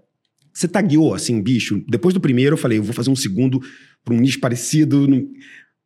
você 0.55 0.69
tagueou, 0.69 1.13
assim, 1.13 1.43
bicho. 1.43 1.85
Depois 1.89 2.15
do 2.15 2.21
primeiro, 2.21 2.55
eu 2.55 2.59
falei, 2.59 2.79
eu 2.79 2.83
vou 2.83 2.95
fazer 2.95 3.11
um 3.11 3.17
segundo 3.17 3.61
para 4.05 4.15
um 4.15 4.21
nicho 4.21 4.41
parecido. 4.41 5.07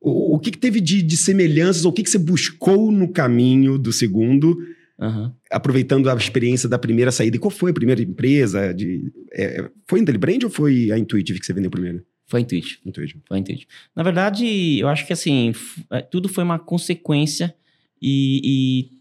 O, 0.00 0.37
o 0.37 0.38
que, 0.38 0.50
que 0.50 0.58
teve 0.58 0.80
de, 0.80 1.02
de 1.02 1.16
semelhanças, 1.16 1.84
ou 1.84 1.90
o 1.90 1.94
que, 1.94 2.02
que 2.02 2.10
você 2.10 2.18
buscou 2.18 2.92
no 2.92 3.08
caminho 3.08 3.78
do 3.78 3.92
segundo 3.92 4.56
Uhum. 5.00 5.32
Aproveitando 5.50 6.10
a 6.10 6.14
experiência 6.14 6.68
da 6.68 6.78
primeira 6.78 7.12
saída. 7.12 7.37
E 7.37 7.38
qual 7.38 7.50
foi 7.50 7.70
a 7.70 7.75
primeira 7.75 8.02
empresa? 8.02 8.75
De, 8.75 9.12
é, 9.32 9.70
foi 9.87 10.00
a 10.00 10.02
Intelibrand 10.02 10.42
ou 10.42 10.50
foi 10.50 10.90
a 10.90 10.98
Intuitive 10.98 11.38
que 11.38 11.46
você 11.46 11.52
vendeu 11.52 11.70
primeiro? 11.70 12.04
Foi 12.26 12.40
a 12.40 12.42
Intuitive. 12.42 12.78
Intuitive. 12.84 13.22
Foi 13.26 13.37
a 13.37 13.40
Intuitive. 13.40 13.68
Na 13.94 14.02
verdade, 14.02 14.78
eu 14.78 14.88
acho 14.88 15.06
que 15.06 15.12
assim, 15.12 15.52
é, 15.90 16.02
tudo 16.02 16.28
foi 16.28 16.42
uma 16.42 16.58
consequência 16.58 17.54
e, 18.02 18.40
e, 18.44 18.98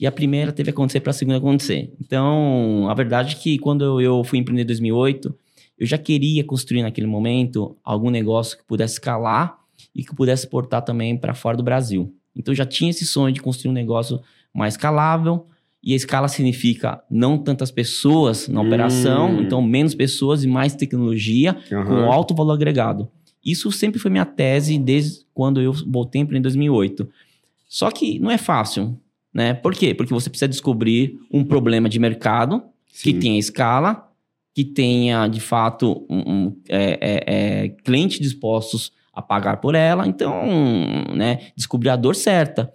e 0.00 0.06
a 0.06 0.12
primeira 0.12 0.50
teve 0.50 0.68
que 0.68 0.70
acontecer 0.70 1.00
para 1.00 1.10
a 1.10 1.12
segunda 1.12 1.36
acontecer. 1.36 1.92
Então, 2.00 2.88
a 2.88 2.94
verdade 2.94 3.36
é 3.36 3.38
que 3.38 3.58
quando 3.58 4.00
eu 4.00 4.24
fui 4.24 4.38
empreender 4.38 4.62
em 4.62 4.66
2008, 4.66 5.34
eu 5.78 5.86
já 5.86 5.98
queria 5.98 6.42
construir 6.42 6.82
naquele 6.82 7.06
momento 7.06 7.76
algum 7.84 8.08
negócio 8.08 8.56
que 8.56 8.64
pudesse 8.64 8.94
escalar 8.94 9.58
e 9.94 10.02
que 10.02 10.14
pudesse 10.14 10.44
exportar 10.46 10.82
também 10.82 11.18
para 11.18 11.34
fora 11.34 11.54
do 11.54 11.62
Brasil. 11.62 12.14
Então, 12.34 12.52
eu 12.52 12.56
já 12.56 12.64
tinha 12.64 12.90
esse 12.90 13.04
sonho 13.04 13.34
de 13.34 13.42
construir 13.42 13.70
um 13.70 13.74
negócio 13.74 14.20
mais 14.54 14.74
escalável. 14.74 15.46
E 15.82 15.94
a 15.94 15.96
escala 15.96 16.28
significa 16.28 17.02
não 17.10 17.38
tantas 17.38 17.70
pessoas 17.70 18.48
na 18.48 18.60
hum. 18.60 18.66
operação, 18.66 19.40
então 19.40 19.62
menos 19.62 19.94
pessoas 19.94 20.44
e 20.44 20.46
mais 20.46 20.74
tecnologia 20.74 21.56
uhum. 21.72 21.84
com 21.84 22.12
alto 22.12 22.34
valor 22.34 22.52
agregado. 22.52 23.08
Isso 23.42 23.72
sempre 23.72 23.98
foi 23.98 24.10
minha 24.10 24.26
tese 24.26 24.78
desde 24.78 25.24
quando 25.32 25.58
eu 25.58 25.72
voltei 25.72 26.20
em 26.20 26.40
2008. 26.42 27.08
Só 27.66 27.90
que 27.90 28.18
não 28.18 28.30
é 28.30 28.36
fácil, 28.36 28.98
né? 29.32 29.54
Por 29.54 29.74
quê? 29.74 29.94
Porque 29.94 30.12
você 30.12 30.28
precisa 30.28 30.48
descobrir 30.48 31.18
um 31.30 31.44
problema 31.44 31.88
de 31.88 31.98
mercado 31.98 32.62
Sim. 32.92 33.12
que 33.12 33.18
tenha 33.18 33.38
escala, 33.38 34.08
que 34.54 34.64
tenha 34.64 35.28
de 35.28 35.40
fato 35.40 36.06
um, 36.08 36.18
um 36.18 36.56
é, 36.68 36.98
é, 37.00 37.24
é, 37.26 37.68
clientes 37.68 38.18
dispostos 38.18 38.92
a 39.12 39.22
pagar 39.22 39.58
por 39.58 39.74
ela. 39.74 40.06
Então, 40.06 40.44
né? 41.14 41.50
Descobrir 41.56 41.90
a 41.90 41.96
dor 41.96 42.14
certa. 42.14 42.72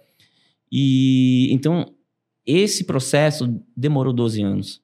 E 0.70 1.52
então 1.52 1.86
esse 2.46 2.84
processo 2.84 3.60
demorou 3.76 4.12
12 4.12 4.42
anos, 4.42 4.80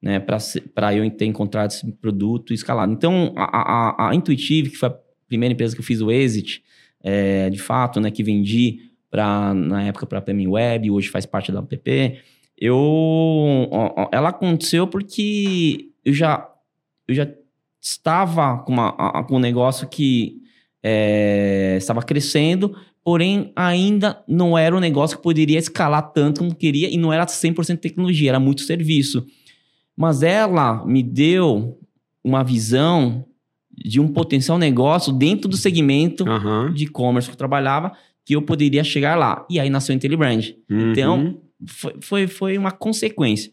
né, 0.00 0.20
para 0.20 0.94
eu 0.94 1.10
ter 1.10 1.24
encontrado 1.24 1.70
esse 1.70 1.90
produto 1.92 2.52
escalado. 2.52 2.92
Então 2.92 3.32
a, 3.34 3.44
a, 3.44 4.10
a, 4.10 4.14
Intuitive, 4.14 4.70
que 4.70 4.76
foi 4.76 4.90
a 4.90 4.96
primeira 5.26 5.54
empresa 5.54 5.74
que 5.74 5.80
eu 5.80 5.84
fiz 5.84 6.02
o 6.02 6.10
exit, 6.10 6.62
é, 7.02 7.48
de 7.48 7.58
fato, 7.58 7.98
né, 7.98 8.10
que 8.10 8.22
vendi 8.22 8.87
para 9.10 9.54
na 9.54 9.84
época 9.84 10.06
para 10.06 10.18
a 10.18 10.22
PM 10.22 10.46
Web, 10.46 10.90
hoje 10.90 11.08
faz 11.08 11.26
parte 11.26 11.50
da 11.52 11.60
app. 11.60 12.18
Eu, 12.56 13.68
ela 14.10 14.30
aconteceu 14.30 14.86
porque 14.86 15.90
eu 16.04 16.12
já 16.12 16.48
eu 17.06 17.14
já 17.14 17.26
estava 17.80 18.58
com, 18.58 18.72
uma, 18.72 18.92
com 19.24 19.36
um 19.36 19.40
negócio 19.40 19.88
que 19.88 20.42
é, 20.82 21.76
estava 21.78 22.02
crescendo, 22.02 22.76
porém 23.02 23.52
ainda 23.56 24.22
não 24.28 24.58
era 24.58 24.76
um 24.76 24.80
negócio 24.80 25.16
que 25.16 25.22
poderia 25.22 25.58
escalar 25.58 26.12
tanto 26.12 26.40
como 26.40 26.54
queria 26.54 26.92
e 26.92 26.98
não 26.98 27.12
era 27.12 27.24
100% 27.24 27.78
tecnologia, 27.78 28.30
era 28.30 28.40
muito 28.40 28.62
serviço. 28.62 29.26
Mas 29.96 30.22
ela 30.22 30.84
me 30.84 31.02
deu 31.02 31.78
uma 32.22 32.44
visão 32.44 33.24
de 33.72 34.00
um 34.00 34.08
potencial 34.08 34.58
negócio 34.58 35.12
dentro 35.12 35.48
do 35.48 35.56
segmento 35.56 36.24
uhum. 36.24 36.72
de 36.72 36.84
e-commerce 36.84 37.28
que 37.28 37.34
eu 37.34 37.38
trabalhava, 37.38 37.92
que 38.28 38.36
eu 38.36 38.42
poderia 38.42 38.84
chegar 38.84 39.16
lá. 39.16 39.46
E 39.48 39.58
aí 39.58 39.70
nasceu 39.70 39.94
a 39.94 39.96
IntelliBrand. 39.96 40.54
Uhum. 40.68 40.92
Então, 40.92 41.40
foi, 41.66 41.94
foi, 41.98 42.26
foi 42.26 42.58
uma 42.58 42.70
consequência. 42.70 43.50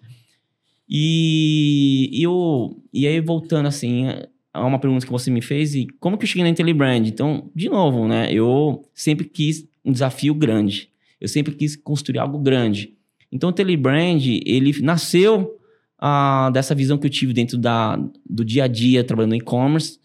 E, 0.87 2.09
e, 2.11 2.21
eu, 2.21 2.83
e 2.91 3.07
aí, 3.07 3.21
voltando 3.21 3.67
assim, 3.67 4.07
a 4.53 4.65
uma 4.65 4.77
pergunta 4.77 5.05
que 5.05 5.11
você 5.13 5.31
me 5.31 5.41
fez 5.41 5.75
e 5.75 5.87
como 5.97 6.17
que 6.17 6.25
eu 6.25 6.27
cheguei 6.27 6.43
na 6.43 6.49
IntelliBrand. 6.49 7.07
Então, 7.07 7.49
de 7.55 7.69
novo, 7.69 8.05
né? 8.05 8.29
Eu 8.33 8.83
sempre 8.93 9.29
quis 9.29 9.65
um 9.85 9.93
desafio 9.93 10.35
grande. 10.35 10.89
Eu 11.21 11.29
sempre 11.29 11.55
quis 11.55 11.77
construir 11.77 12.19
algo 12.19 12.37
grande. 12.37 12.97
Então, 13.31 13.47
o 13.47 13.53
IntelliBrand, 13.53 14.25
ele 14.45 14.77
nasceu 14.81 15.57
ah, 15.97 16.49
dessa 16.53 16.75
visão 16.75 16.97
que 16.97 17.07
eu 17.07 17.11
tive 17.11 17.31
dentro 17.31 17.57
da, 17.57 17.95
do 18.29 18.43
dia 18.43 18.65
a 18.65 18.67
dia 18.67 19.05
trabalhando 19.05 19.31
no 19.31 19.37
e-commerce 19.37 19.99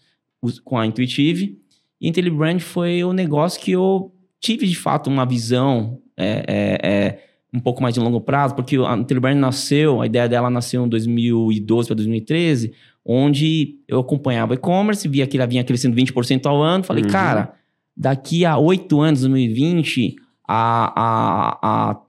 com 0.63 0.77
a 0.77 0.87
Intuitive. 0.87 1.59
E 1.99 2.07
IntelliBrand 2.07 2.59
foi 2.59 3.03
o 3.03 3.11
negócio 3.11 3.61
que 3.61 3.71
eu 3.71 4.13
tive, 4.41 4.67
de 4.67 4.75
fato, 4.75 5.09
uma 5.09 5.25
visão 5.25 6.01
é, 6.17 6.43
é, 6.47 6.91
é, 6.91 7.19
um 7.53 7.59
pouco 7.59 7.81
mais 7.81 7.93
de 7.93 7.99
longo 7.99 8.19
prazo, 8.19 8.55
porque 8.55 8.75
a 8.75 8.97
IntelliBrand 8.97 9.35
nasceu, 9.35 10.01
a 10.01 10.05
ideia 10.07 10.27
dela 10.27 10.49
nasceu 10.49 10.85
em 10.85 10.89
2012 10.89 11.87
para 11.87 11.95
2013, 11.95 12.73
onde 13.05 13.75
eu 13.87 13.99
acompanhava 13.99 14.55
e-commerce, 14.55 15.07
via 15.07 15.27
que 15.27 15.37
ela 15.37 15.45
vinha 15.45 15.63
crescendo 15.63 15.95
20% 15.95 16.45
ao 16.47 16.61
ano. 16.61 16.83
Falei, 16.83 17.03
uhum. 17.03 17.09
cara, 17.09 17.53
daqui 17.95 18.43
a 18.43 18.57
oito 18.57 18.99
anos, 18.99 19.21
2020, 19.21 20.15
a, 20.47 20.93
a, 20.95 21.89
a 21.91 22.01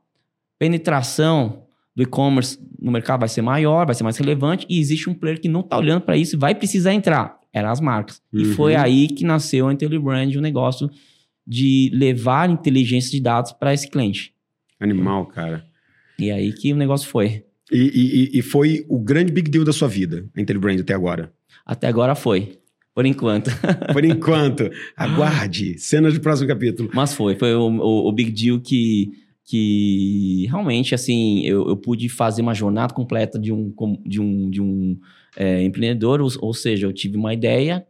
penetração 0.59 1.65
do 1.95 2.03
e-commerce 2.03 2.59
no 2.81 2.91
mercado 2.91 3.21
vai 3.21 3.29
ser 3.29 3.43
maior, 3.43 3.85
vai 3.85 3.95
ser 3.95 4.05
mais 4.05 4.17
relevante, 4.17 4.67
e 4.69 4.81
existe 4.81 5.09
um 5.09 5.15
player 5.15 5.41
que 5.41 5.49
não 5.49 5.61
está 5.61 5.77
olhando 5.77 6.01
para 6.01 6.17
isso 6.17 6.37
e 6.37 6.39
vai 6.39 6.55
precisar 6.55 6.95
entrar. 6.95 7.39
Eram 7.53 7.69
as 7.69 7.81
marcas. 7.81 8.23
Uhum. 8.33 8.41
E 8.41 8.45
foi 8.55 8.75
aí 8.75 9.09
que 9.09 9.25
nasceu 9.25 9.69
a 9.69 9.73
IntelliBrand, 9.73 10.35
o 10.35 10.39
um 10.39 10.43
negócio 10.43 10.91
de 11.47 11.91
levar 11.93 12.51
inteligência 12.51 13.11
de 13.11 13.21
dados 13.21 13.53
para 13.53 13.75
esse 13.75 13.89
cliente. 13.89 14.33
Animal, 14.79 15.27
cara. 15.27 15.65
E 16.19 16.31
aí 16.31 16.53
que 16.53 16.73
o 16.73 16.77
negócio 16.77 17.09
foi. 17.09 17.45
E, 17.71 18.31
e, 18.35 18.39
e 18.39 18.43
foi 18.43 18.85
o 18.89 18.99
grande 18.99 19.33
big 19.33 19.51
deal 19.51 19.65
da 19.65 19.73
sua 19.73 19.89
vida, 19.89 20.29
a 20.37 20.41
IntelliBrand, 20.41 20.81
até 20.81 20.95
agora? 20.95 21.33
Até 21.65 21.87
agora 21.87 22.15
foi. 22.15 22.59
Por 22.95 23.07
enquanto. 23.07 23.51
Por 23.93 24.05
enquanto. 24.05 24.71
Aguarde. 24.97 25.79
Cenas 25.79 26.13
do 26.15 26.21
próximo 26.21 26.49
capítulo. 26.49 26.91
Mas 26.93 27.15
foi. 27.15 27.35
Foi 27.37 27.55
o, 27.55 27.69
o, 27.69 28.09
o 28.09 28.13
big 28.13 28.31
deal 28.31 28.61
que, 28.61 29.13
que 29.45 30.47
realmente, 30.51 30.95
assim, 30.95 31.43
eu, 31.47 31.67
eu, 31.69 31.77
pude 31.77 32.09
fazer 32.09 32.43
uma 32.43 32.55
jornada 32.55 32.93
completa 32.93 33.39
de 33.39 33.51
um, 33.53 33.73
de 34.05 34.21
um, 34.21 34.51
de 34.51 34.61
um 34.61 34.99
é, 35.37 35.63
empreendedor. 35.63 36.21
Ou, 36.21 36.29
ou, 36.41 36.53
seja, 36.53 36.87
eu 36.87 36.93
tive 36.93 37.17
uma 37.17 37.33
ideia, 37.33 37.87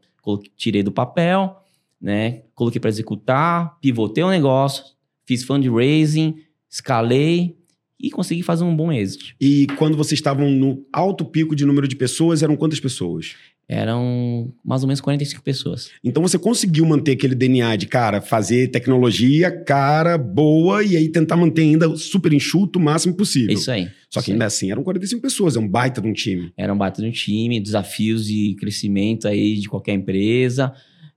tirei 0.56 0.84
do 0.84 0.92
papel, 0.92 1.61
né? 2.02 2.42
Coloquei 2.54 2.80
para 2.80 2.90
executar, 2.90 3.78
pivotei 3.80 4.24
o 4.24 4.30
negócio, 4.30 4.84
fiz 5.24 5.44
fundraising, 5.44 6.34
escalei, 6.68 7.56
e 8.02 8.10
consegui 8.10 8.42
fazer 8.42 8.64
um 8.64 8.74
bom 8.74 8.90
êxito. 8.90 9.26
E 9.40 9.68
quando 9.78 9.96
vocês 9.96 10.18
estavam 10.18 10.50
no 10.50 10.84
alto 10.92 11.24
pico 11.24 11.54
de 11.54 11.64
número 11.64 11.86
de 11.86 11.94
pessoas, 11.94 12.42
eram 12.42 12.56
quantas 12.56 12.80
pessoas? 12.80 13.36
Eram 13.68 14.52
mais 14.64 14.82
ou 14.82 14.88
menos 14.88 15.00
45 15.00 15.40
pessoas. 15.40 15.88
Então 16.02 16.20
você 16.20 16.36
conseguiu 16.36 16.84
manter 16.84 17.12
aquele 17.12 17.34
DNA 17.34 17.76
de, 17.76 17.86
cara, 17.86 18.20
fazer 18.20 18.68
tecnologia, 18.68 19.52
cara, 19.52 20.18
boa, 20.18 20.82
e 20.82 20.96
aí 20.96 21.08
tentar 21.08 21.36
manter 21.36 21.62
ainda 21.62 21.96
super 21.96 22.32
enxuto 22.32 22.80
o 22.80 22.82
máximo 22.82 23.14
possível. 23.14 23.54
Isso 23.54 23.70
aí. 23.70 23.88
Só 24.10 24.20
que 24.20 24.32
ainda 24.32 24.46
assim 24.46 24.72
eram 24.72 24.82
45 24.82 25.22
pessoas, 25.22 25.54
é 25.54 25.60
um 25.60 25.68
baita 25.68 26.02
de 26.02 26.08
um 26.08 26.12
time. 26.12 26.52
Era 26.56 26.74
um 26.74 26.76
baita 26.76 27.00
de 27.00 27.08
um 27.08 27.12
time, 27.12 27.60
desafios 27.60 28.26
de 28.26 28.56
crescimento 28.58 29.28
aí 29.28 29.54
de 29.54 29.68
qualquer 29.68 29.94
empresa. 29.94 30.72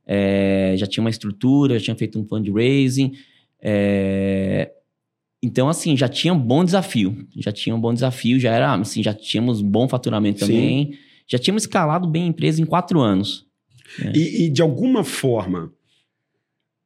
É, 0.06 0.76
já 0.78 0.86
tinha 0.86 1.02
uma 1.04 1.10
estrutura, 1.10 1.80
já 1.80 1.86
tinha 1.86 1.96
feito 1.96 2.20
um 2.20 2.26
fundraising. 2.26 3.14
É, 3.62 4.72
então, 5.42 5.70
assim, 5.70 5.96
já 5.96 6.08
tinha 6.08 6.34
um 6.34 6.40
bom 6.40 6.64
desafio. 6.64 7.28
Já 7.38 7.52
tinha 7.52 7.76
um 7.76 7.80
bom 7.80 7.94
desafio, 7.94 8.40
já 8.40 8.52
era, 8.52 8.74
assim, 8.76 9.04
já 9.04 9.14
tínhamos 9.14 9.62
bom 9.62 9.88
faturamento 9.88 10.40
Sim. 10.40 10.46
também. 10.46 10.98
Já 11.28 11.38
tínhamos 11.38 11.64
escalado 11.64 12.08
bem 12.08 12.24
a 12.24 12.28
empresa 12.28 12.62
em 12.62 12.66
quatro 12.66 13.00
anos. 13.00 13.46
E, 14.14 14.46
e, 14.46 14.50
de 14.50 14.62
alguma 14.62 15.04
forma, 15.04 15.72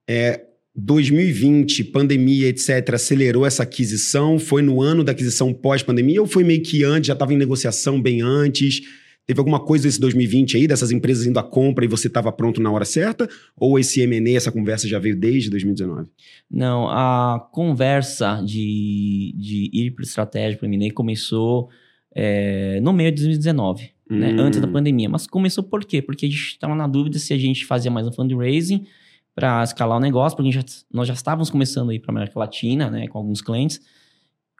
é, 0.07 0.45
2020, 0.75 1.83
pandemia, 1.85 2.47
etc., 2.47 2.93
acelerou 2.93 3.45
essa 3.45 3.63
aquisição? 3.63 4.39
Foi 4.39 4.61
no 4.61 4.81
ano 4.81 5.03
da 5.03 5.11
aquisição 5.11 5.53
pós-pandemia 5.53 6.21
ou 6.21 6.27
foi 6.27 6.43
meio 6.43 6.61
que 6.61 6.83
antes, 6.83 7.07
já 7.07 7.13
estava 7.13 7.33
em 7.33 7.37
negociação 7.37 8.01
bem 8.01 8.21
antes? 8.21 8.81
Teve 9.29 9.41
alguma 9.41 9.59
coisa 9.59 9.87
esse 9.87 10.01
2020 10.01 10.57
aí, 10.57 10.67
dessas 10.67 10.89
empresas 10.89 11.27
indo 11.27 11.37
à 11.37 11.43
compra 11.43 11.85
e 11.85 11.87
você 11.87 12.07
estava 12.07 12.31
pronto 12.31 12.59
na 12.59 12.71
hora 12.71 12.83
certa? 12.83 13.29
Ou 13.55 13.77
esse 13.77 14.01
M&A, 14.01 14.35
essa 14.35 14.51
conversa 14.51 14.87
já 14.87 14.97
veio 14.97 15.15
desde 15.15 15.51
2019? 15.51 16.09
Não, 16.49 16.89
a 16.89 17.39
conversa 17.51 18.41
de, 18.43 19.35
de 19.37 19.69
ir 19.71 19.91
para 19.91 20.03
estratégia 20.03 20.57
para 20.57 20.67
M&A 20.67 20.91
começou 20.91 21.69
é, 22.11 22.79
no 22.81 22.91
meio 22.91 23.11
de 23.11 23.17
2019, 23.17 23.91
hum. 24.09 24.17
né, 24.17 24.31
antes 24.31 24.59
da 24.59 24.67
pandemia. 24.67 25.07
Mas 25.07 25.27
começou 25.27 25.63
por 25.63 25.85
quê? 25.85 26.01
Porque 26.01 26.25
a 26.25 26.29
gente 26.29 26.47
estava 26.47 26.73
na 26.73 26.87
dúvida 26.87 27.19
se 27.19 27.31
a 27.31 27.37
gente 27.37 27.67
fazia 27.67 27.91
mais 27.91 28.07
um 28.07 28.11
fundraising 28.11 28.87
para 29.35 29.63
escalar 29.63 29.99
o 29.99 30.01
negócio, 30.01 30.35
porque 30.35 30.51
já, 30.51 30.65
nós 30.91 31.07
já 31.07 31.13
estávamos 31.13 31.51
começando 31.51 31.91
a 31.91 31.93
ir 31.93 31.99
para 31.99 32.11
a 32.11 32.15
América 32.15 32.39
Latina, 32.39 32.89
né, 32.89 33.07
com 33.07 33.19
alguns 33.19 33.43
clientes, 33.43 33.79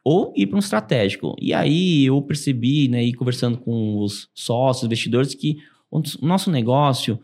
ou 0.04 0.34
ir 0.36 0.48
para 0.48 0.56
um 0.56 0.60
estratégico. 0.60 1.36
E 1.40 1.54
aí 1.54 2.06
eu 2.06 2.22
percebi, 2.22 2.88
né, 2.88 3.04
e 3.04 3.14
conversando 3.14 3.58
com 3.58 4.00
os 4.00 4.30
sócios, 4.34 4.86
investidores, 4.86 5.36
que 5.36 5.58
o 5.92 6.02
nosso 6.22 6.52
negócio 6.52 7.20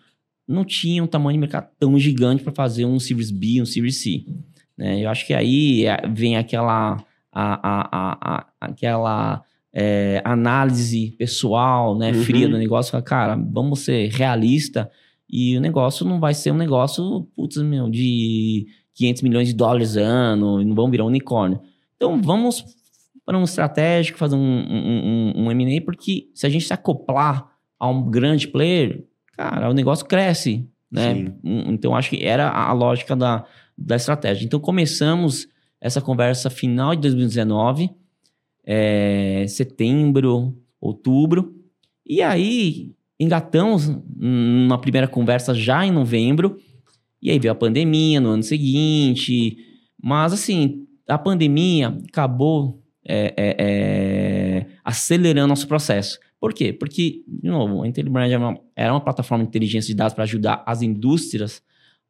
não 0.48 0.63
tinha 0.63 1.03
um 1.03 1.08
tamanho 1.08 1.38
de 1.38 1.41
mercado 1.41 1.70
tão 1.79 1.98
gigante 1.98 2.44
para 2.44 2.53
fazer 2.53 2.86
um 2.86 3.00
Series 3.00 3.32
B, 3.32 3.62
um 3.62 3.65
Series 3.65 3.98
C. 4.01 4.25
Né? 4.77 5.03
Eu 5.03 5.10
acho 5.10 5.25
que 5.25 5.34
aí 5.34 5.86
é, 5.86 6.08
vem 6.08 6.38
aquela, 6.38 7.03
a, 7.32 7.70
a, 7.70 8.17
a, 8.22 8.48
aquela 8.62 9.44
é, 9.74 10.22
análise 10.24 11.15
pessoal, 11.17 11.98
né, 11.98 12.12
uhum. 12.12 12.24
fria 12.24 12.48
do 12.48 12.58
negócio. 12.58 12.91
Fala, 12.91 13.03
cara, 13.03 13.36
vamos 13.36 13.82
ser 13.82 14.10
realista 14.12 14.89
e 15.29 15.58
o 15.58 15.62
negócio 15.62 16.05
não 16.05 16.20
vai 16.20 16.34
ser 16.34 16.51
um 16.51 16.58
negócio, 16.58 17.27
putz, 17.36 17.58
meu, 17.58 17.89
de 17.89 18.67
500 18.94 19.22
milhões 19.24 19.48
de 19.48 19.53
dólares 19.53 19.98
ano, 19.98 20.62
e 20.62 20.65
não 20.65 20.75
vão 20.75 20.89
virar 20.89 21.03
um 21.03 21.08
unicórnio. 21.08 21.60
Então, 21.96 22.22
vamos 22.22 22.64
para 23.25 23.38
um 23.38 23.44
estratégico, 23.44 24.18
fazer 24.18 24.36
um, 24.36 24.40
um, 24.40 25.34
um, 25.36 25.46
um 25.46 25.52
M&A, 25.52 25.82
porque 25.82 26.30
se 26.34 26.46
a 26.46 26.50
gente 26.50 26.66
se 26.66 26.74
acoplar 26.74 27.50
a 27.80 27.90
um 27.90 28.10
grande 28.10 28.48
player, 28.48 29.04
cara, 29.34 29.70
o 29.70 29.74
negócio 29.74 30.06
cresce, 30.06 30.68
né? 30.92 31.34
Então, 31.44 31.96
acho 31.96 32.12
que 32.12 32.24
era 32.24 32.50
a 32.50 32.72
lógica 32.72 33.16
da, 33.16 33.46
da 33.78 33.96
estratégia. 33.96 34.46
Então, 34.46 34.60
começamos 34.60 35.48
essa 35.82 36.00
conversa 36.02 36.50
final 36.50 36.96
de 36.96 37.02
2019, 37.02 37.90
é, 38.64 39.46
setembro, 39.48 40.56
outubro, 40.80 41.56
e 42.06 42.22
aí 42.22 42.94
engatamos 43.20 43.88
uma 44.20 44.80
primeira 44.80 45.08
conversa 45.08 45.54
já 45.54 45.86
em 45.86 45.92
novembro, 45.92 46.58
e 47.22 47.32
aí 47.32 47.40
veio 47.40 47.52
a 47.52 47.56
pandemia 47.56 48.20
no 48.20 48.30
ano 48.30 48.44
seguinte, 48.44 49.58
mas 50.02 50.34
assim, 50.34 50.85
a 51.07 51.17
pandemia 51.17 51.97
acabou 52.07 52.81
é, 53.07 53.33
é, 53.38 53.55
é, 53.59 54.65
acelerando 54.83 55.47
nosso 55.47 55.67
processo. 55.67 56.19
Por 56.39 56.53
quê? 56.53 56.74
Porque, 56.74 57.24
de 57.27 57.50
novo, 57.50 57.83
a 57.83 57.88
IntelliBrand 57.88 58.29
era 58.29 58.39
uma, 58.39 58.59
era 58.75 58.93
uma 58.93 59.01
plataforma 59.01 59.43
de 59.43 59.50
inteligência 59.50 59.88
de 59.88 59.95
dados 59.95 60.13
para 60.13 60.24
ajudar 60.24 60.63
as 60.65 60.81
indústrias 60.81 61.62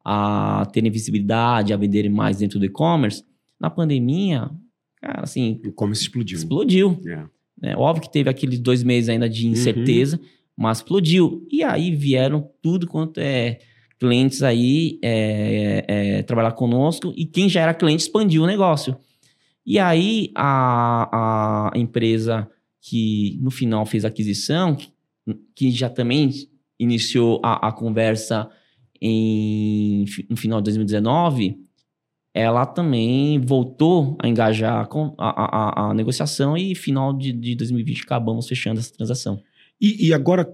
a 0.04 0.66
terem 0.72 0.90
visibilidade, 0.90 1.72
a 1.72 1.76
venderem 1.76 2.10
mais 2.10 2.38
dentro 2.38 2.58
do 2.58 2.64
e-commerce. 2.64 3.24
Na 3.58 3.68
pandemia, 3.70 4.50
cara, 5.00 5.22
assim... 5.22 5.60
O 5.64 5.68
e-commerce 5.68 6.02
explodiu. 6.02 6.38
Explodiu. 6.38 7.00
Yeah. 7.04 7.30
É, 7.62 7.76
óbvio 7.76 8.02
que 8.02 8.12
teve 8.12 8.28
aqueles 8.28 8.58
dois 8.60 8.82
meses 8.82 9.08
ainda 9.08 9.28
de 9.28 9.46
incerteza, 9.46 10.16
uhum. 10.16 10.24
mas 10.56 10.78
explodiu. 10.78 11.46
E 11.50 11.62
aí 11.62 11.94
vieram 11.94 12.48
tudo 12.62 12.86
quanto 12.86 13.18
é 13.18 13.58
clientes 13.98 14.42
aí 14.42 14.98
é, 15.02 15.84
é, 15.88 16.22
trabalhar 16.22 16.52
conosco 16.52 17.12
e 17.16 17.24
quem 17.24 17.48
já 17.48 17.62
era 17.62 17.74
cliente 17.74 18.02
expandiu 18.02 18.42
o 18.42 18.46
negócio. 18.46 18.96
E 19.64 19.78
aí 19.78 20.30
a, 20.34 21.70
a 21.74 21.78
empresa 21.78 22.48
que 22.80 23.38
no 23.40 23.50
final 23.50 23.84
fez 23.84 24.04
a 24.04 24.08
aquisição, 24.08 24.76
que, 25.54 25.70
já 25.72 25.90
também 25.90 26.30
iniciou 26.78 27.40
a, 27.42 27.68
a 27.68 27.72
conversa 27.72 28.48
em, 29.00 30.04
no 30.28 30.36
final 30.36 30.60
de 30.60 30.64
2019, 30.66 31.58
ela 32.32 32.66
também 32.66 33.40
voltou 33.40 34.16
a 34.22 34.28
engajar 34.28 34.86
a, 34.86 34.88
a, 35.18 35.90
a 35.90 35.94
negociação 35.94 36.56
e 36.56 36.74
final 36.74 37.12
de, 37.12 37.32
de 37.32 37.54
2020 37.56 38.02
acabamos 38.02 38.46
fechando 38.46 38.78
essa 38.78 38.92
transação. 38.92 39.42
E, 39.80 40.08
e 40.08 40.14
agora, 40.14 40.46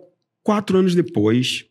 quatro 0.42 0.78
anos 0.78 0.94
depois, 0.94 1.66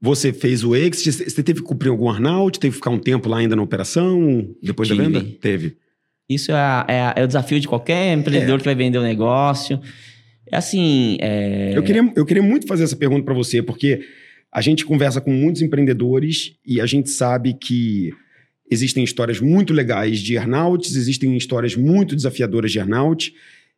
você 0.00 0.32
fez 0.32 0.62
o 0.62 0.76
exit, 0.76 1.10
você 1.12 1.42
teve 1.42 1.60
que 1.60 1.66
cumprir 1.66 1.90
algum 1.90 2.08
earnout, 2.10 2.58
teve 2.60 2.72
que 2.72 2.76
ficar 2.76 2.90
um 2.90 2.98
tempo 2.98 3.28
lá 3.28 3.38
ainda 3.38 3.56
na 3.56 3.62
operação, 3.62 4.48
depois 4.62 4.88
Tive. 4.88 5.02
da 5.02 5.08
venda? 5.08 5.36
Teve. 5.40 5.76
Isso 6.28 6.52
é, 6.52 6.84
é, 6.88 7.12
é, 7.16 7.24
o 7.24 7.26
desafio 7.26 7.58
de 7.58 7.66
qualquer 7.66 8.16
empreendedor 8.16 8.56
é. 8.56 8.58
que 8.58 8.64
vai 8.64 8.74
vender 8.74 8.98
o 8.98 9.00
um 9.00 9.04
negócio. 9.04 9.80
É 10.50 10.56
assim. 10.56 11.16
É... 11.20 11.72
Eu, 11.74 11.82
queria, 11.82 12.12
eu 12.14 12.24
queria 12.24 12.42
muito 12.42 12.66
fazer 12.66 12.84
essa 12.84 12.96
pergunta 12.96 13.24
para 13.24 13.34
você, 13.34 13.62
porque 13.62 14.00
a 14.52 14.60
gente 14.60 14.84
conversa 14.84 15.20
com 15.20 15.32
muitos 15.32 15.62
empreendedores 15.62 16.54
e 16.64 16.80
a 16.80 16.86
gente 16.86 17.10
sabe 17.10 17.54
que 17.54 18.12
existem 18.70 19.02
histórias 19.02 19.40
muito 19.40 19.72
legais 19.72 20.20
de 20.20 20.34
earnouts, 20.34 20.94
existem 20.94 21.36
histórias 21.36 21.74
muito 21.74 22.14
desafiadoras 22.14 22.70
de 22.70 22.78
earnout. 22.78 23.34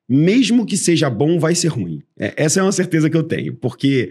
Mesmo 0.08 0.66
que 0.66 0.76
seja 0.76 1.08
bom, 1.08 1.38
vai 1.38 1.54
ser 1.54 1.68
ruim. 1.68 2.02
É, 2.18 2.34
essa 2.36 2.58
é 2.58 2.62
uma 2.64 2.72
certeza 2.72 3.08
que 3.08 3.16
eu 3.16 3.22
tenho, 3.22 3.54
porque 3.54 4.10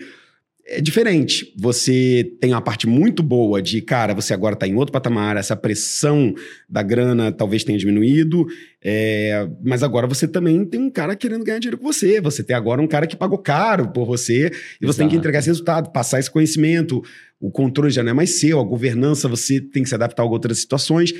é 0.69 0.79
diferente. 0.79 1.51
Você 1.57 2.31
tem 2.39 2.51
uma 2.51 2.61
parte 2.61 2.85
muito 2.85 3.23
boa 3.23 3.59
de, 3.59 3.81
cara, 3.81 4.13
você 4.13 4.33
agora 4.33 4.53
está 4.53 4.67
em 4.67 4.75
outro 4.75 4.93
patamar, 4.93 5.35
essa 5.35 5.55
pressão 5.55 6.33
da 6.69 6.83
grana 6.83 7.31
talvez 7.31 7.63
tenha 7.63 7.77
diminuído, 7.77 8.45
é, 8.81 9.49
mas 9.63 9.81
agora 9.81 10.05
você 10.05 10.27
também 10.27 10.63
tem 10.63 10.79
um 10.79 10.91
cara 10.91 11.15
querendo 11.15 11.43
ganhar 11.43 11.57
dinheiro 11.57 11.77
com 11.77 11.91
você. 11.91 12.21
Você 12.21 12.43
tem 12.43 12.55
agora 12.55 12.79
um 12.79 12.87
cara 12.87 13.07
que 13.07 13.15
pagou 13.15 13.39
caro 13.39 13.91
por 13.91 14.05
você 14.05 14.33
e 14.33 14.45
Exato. 14.45 14.53
você 14.81 14.97
tem 14.99 15.09
que 15.09 15.15
entregar 15.15 15.39
esse 15.39 15.49
resultado, 15.49 15.91
passar 15.91 16.19
esse 16.19 16.29
conhecimento. 16.29 17.01
O 17.39 17.49
controle 17.49 17.89
já 17.89 18.03
não 18.03 18.11
é 18.11 18.13
mais 18.13 18.39
seu, 18.39 18.59
a 18.59 18.63
governança 18.63 19.27
você 19.27 19.59
tem 19.59 19.81
que 19.81 19.89
se 19.89 19.95
adaptar 19.95 20.21
a 20.21 20.25
outras 20.27 20.59
situações. 20.59 21.13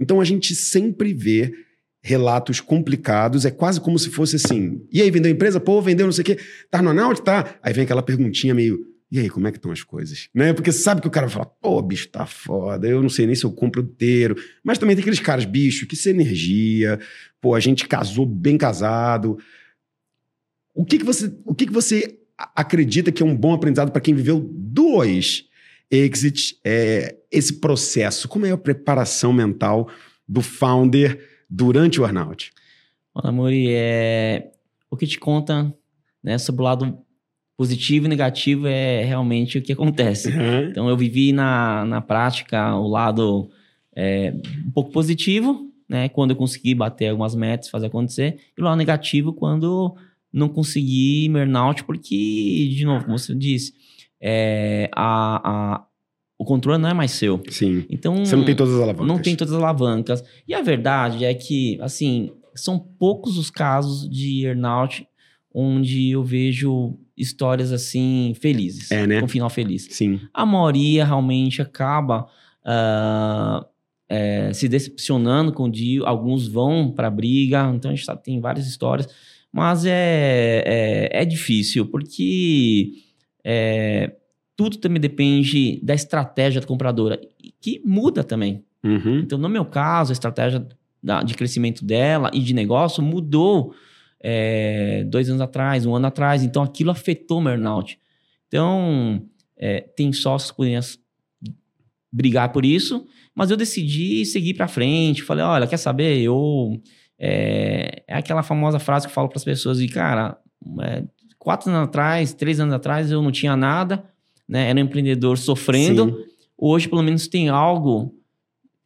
Então 0.00 0.20
a 0.20 0.24
gente 0.24 0.52
sempre 0.54 1.14
vê 1.14 1.52
relatos 2.02 2.60
complicados, 2.60 3.44
é 3.44 3.50
quase 3.50 3.80
como 3.80 3.98
se 3.98 4.10
fosse 4.10 4.36
assim. 4.36 4.80
E 4.92 5.02
aí, 5.02 5.10
vendeu 5.10 5.30
a 5.30 5.34
empresa? 5.34 5.58
Pô, 5.58 5.82
vendeu 5.82 6.06
não 6.06 6.12
sei 6.12 6.22
o 6.22 6.24
quê. 6.24 6.38
Tá 6.70 6.80
no 6.80 6.90
Anaut? 6.90 7.20
Tá. 7.20 7.56
Aí 7.60 7.72
vem 7.72 7.82
aquela 7.82 8.02
perguntinha 8.02 8.54
meio 8.54 8.95
e 9.10 9.20
aí, 9.20 9.30
como 9.30 9.46
é 9.46 9.52
que 9.52 9.58
estão 9.58 9.70
as 9.70 9.84
coisas? 9.84 10.28
Né? 10.34 10.52
Porque 10.52 10.72
sabe 10.72 11.00
que 11.00 11.06
o 11.06 11.10
cara 11.10 11.26
vai 11.26 11.34
falar, 11.34 11.46
pô, 11.46 11.80
bicho, 11.80 12.08
tá 12.08 12.26
foda, 12.26 12.88
eu 12.88 13.00
não 13.00 13.08
sei 13.08 13.24
nem 13.24 13.36
se 13.36 13.44
eu 13.44 13.52
compro 13.52 13.80
inteiro. 13.80 14.36
Mas 14.64 14.78
também 14.78 14.96
tem 14.96 15.02
aqueles 15.02 15.20
caras, 15.20 15.44
bicho, 15.44 15.86
que 15.86 15.94
se 15.94 16.10
energia, 16.10 16.98
pô, 17.40 17.54
a 17.54 17.60
gente 17.60 17.86
casou 17.86 18.26
bem 18.26 18.58
casado. 18.58 19.38
O 20.74 20.84
que, 20.84 20.98
que 20.98 21.04
você, 21.04 21.32
o 21.44 21.54
que, 21.54 21.66
que 21.66 21.72
você 21.72 22.18
acredita 22.36 23.12
que 23.12 23.22
é 23.22 23.26
um 23.26 23.36
bom 23.36 23.54
aprendizado 23.54 23.92
para 23.92 24.00
quem 24.00 24.14
viveu 24.14 24.40
dois 24.52 25.44
exits, 25.88 26.58
é, 26.64 27.16
esse 27.30 27.60
processo? 27.60 28.26
Como 28.26 28.44
é 28.44 28.50
a 28.50 28.58
preparação 28.58 29.32
mental 29.32 29.88
do 30.28 30.42
founder 30.42 31.24
durante 31.48 32.00
o 32.00 32.04
earnout? 32.04 32.52
Olha, 33.14 33.28
Amori, 33.28 33.68
é... 33.70 34.50
o 34.90 34.96
que 34.96 35.06
te 35.06 35.18
conta 35.18 35.72
né, 36.22 36.38
sobre 36.38 36.62
o 36.62 36.64
lado 36.64 37.05
positivo 37.56 38.06
e 38.06 38.08
negativo 38.08 38.66
é 38.66 39.02
realmente 39.04 39.58
o 39.58 39.62
que 39.62 39.72
acontece. 39.72 40.28
Uhum. 40.28 40.68
Então, 40.68 40.88
eu 40.88 40.96
vivi 40.96 41.32
na, 41.32 41.84
na 41.84 42.00
prática 42.00 42.76
o 42.76 42.86
lado 42.86 43.48
é, 43.94 44.34
um 44.66 44.70
pouco 44.70 44.90
positivo, 44.90 45.72
né? 45.88 46.08
Quando 46.08 46.32
eu 46.32 46.36
consegui 46.36 46.74
bater 46.74 47.08
algumas 47.08 47.34
metas, 47.34 47.70
fazer 47.70 47.86
acontecer. 47.86 48.38
E 48.56 48.60
o 48.60 48.64
lado 48.64 48.76
negativo 48.76 49.32
quando 49.32 49.96
não 50.32 50.48
consegui 50.50 51.28
burnout, 51.30 51.84
porque, 51.84 52.68
de 52.76 52.84
novo, 52.84 53.06
como 53.06 53.18
você 53.18 53.34
disse, 53.34 53.72
é, 54.20 54.90
a, 54.94 55.76
a, 55.76 55.86
o 56.38 56.44
controle 56.44 56.80
não 56.80 56.90
é 56.90 56.94
mais 56.94 57.12
seu. 57.12 57.42
Sim. 57.48 57.86
Então, 57.88 58.24
você 58.24 58.36
não 58.36 58.44
tem 58.44 58.54
todas 58.54 58.74
as 58.74 58.80
alavancas. 58.80 59.06
Não 59.06 59.22
tem 59.22 59.34
todas 59.34 59.54
as 59.54 59.58
alavancas. 59.58 60.24
E 60.46 60.52
a 60.52 60.60
verdade 60.60 61.24
é 61.24 61.32
que, 61.32 61.78
assim, 61.80 62.32
são 62.54 62.78
poucos 62.78 63.38
os 63.38 63.50
casos 63.50 64.08
de 64.10 64.42
burnout 64.46 65.06
onde 65.54 66.10
eu 66.10 66.22
vejo 66.22 66.98
histórias 67.16 67.72
assim 67.72 68.34
felizes. 68.40 68.90
É, 68.90 69.06
né? 69.06 69.20
Com 69.20 69.26
um 69.26 69.28
final 69.28 69.48
feliz. 69.50 69.86
Sim. 69.90 70.20
A 70.34 70.44
maioria 70.44 71.04
realmente 71.04 71.62
acaba 71.62 72.26
uh, 72.64 73.64
é, 74.08 74.52
se 74.52 74.68
decepcionando 74.68 75.52
com 75.52 75.64
o 75.64 75.70
dia. 75.70 76.02
Alguns 76.04 76.46
vão 76.46 76.90
para 76.90 77.10
briga. 77.10 77.72
Então 77.74 77.90
a 77.90 77.94
gente 77.94 78.04
sabe, 78.04 78.22
tem 78.22 78.40
várias 78.40 78.66
histórias. 78.66 79.08
Mas 79.52 79.86
é, 79.86 80.62
é, 80.66 81.22
é 81.22 81.24
difícil, 81.24 81.86
porque 81.86 82.92
é, 83.42 84.12
tudo 84.54 84.76
também 84.76 85.00
depende 85.00 85.80
da 85.82 85.94
estratégia 85.94 86.60
da 86.60 86.66
compradora, 86.66 87.18
que 87.60 87.80
muda 87.84 88.22
também. 88.22 88.62
Uhum. 88.84 89.20
Então, 89.20 89.38
no 89.38 89.48
meu 89.48 89.64
caso, 89.64 90.12
a 90.12 90.14
estratégia 90.14 90.66
da- 91.02 91.22
de 91.22 91.34
crescimento 91.34 91.84
dela 91.84 92.30
e 92.34 92.40
de 92.40 92.52
negócio 92.52 93.02
mudou 93.02 93.74
é, 94.28 95.04
dois 95.04 95.28
anos 95.30 95.40
atrás, 95.40 95.86
um 95.86 95.94
ano 95.94 96.08
atrás. 96.08 96.42
Então, 96.42 96.62
aquilo 96.64 96.90
afetou 96.90 97.38
o 97.38 97.40
meu 97.40 97.52
earnout. 97.52 97.96
Então, 98.48 99.22
é, 99.56 99.80
tem 99.80 100.12
sócios 100.12 100.50
que 100.50 100.56
poderiam 100.56 100.80
s- 100.80 100.98
brigar 102.12 102.50
por 102.52 102.64
isso, 102.64 103.06
mas 103.34 103.50
eu 103.50 103.56
decidi 103.56 104.24
seguir 104.24 104.54
para 104.54 104.66
frente. 104.66 105.22
Falei, 105.22 105.44
olha, 105.44 105.66
quer 105.66 105.76
saber? 105.76 106.20
Eu 106.20 106.80
é, 107.18 108.02
é 108.08 108.16
aquela 108.16 108.42
famosa 108.42 108.78
frase 108.78 109.06
que 109.06 109.10
eu 109.10 109.14
falo 109.14 109.28
para 109.28 109.38
as 109.38 109.44
pessoas 109.44 109.80
e 109.80 109.88
cara, 109.88 110.36
é, 110.82 111.04
quatro 111.38 111.70
anos 111.70 111.84
atrás, 111.88 112.34
três 112.34 112.58
anos 112.58 112.74
atrás, 112.74 113.10
eu 113.10 113.22
não 113.22 113.30
tinha 113.30 113.56
nada, 113.56 114.04
né? 114.48 114.68
Era 114.70 114.78
um 114.78 114.82
empreendedor 114.82 115.38
sofrendo. 115.38 116.06
Sim, 116.06 116.24
Hoje, 116.58 116.88
pelo 116.88 117.02
menos, 117.02 117.28
tem 117.28 117.48
algo, 117.50 118.15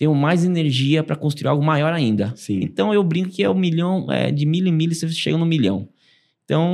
tenho 0.00 0.14
mais 0.14 0.46
energia 0.46 1.04
para 1.04 1.14
construir 1.14 1.48
algo 1.50 1.62
maior 1.62 1.92
ainda. 1.92 2.32
sim. 2.34 2.58
Então 2.62 2.92
eu 2.94 3.04
brinco 3.04 3.28
que 3.28 3.42
é 3.42 3.48
o 3.50 3.54
milhão, 3.54 4.10
é, 4.10 4.30
de 4.32 4.46
milho 4.46 4.66
em 4.68 4.72
milho 4.72 4.94
você 4.94 5.06
chega 5.10 5.36
no 5.36 5.44
milhão. 5.44 5.86
Então, 6.44 6.66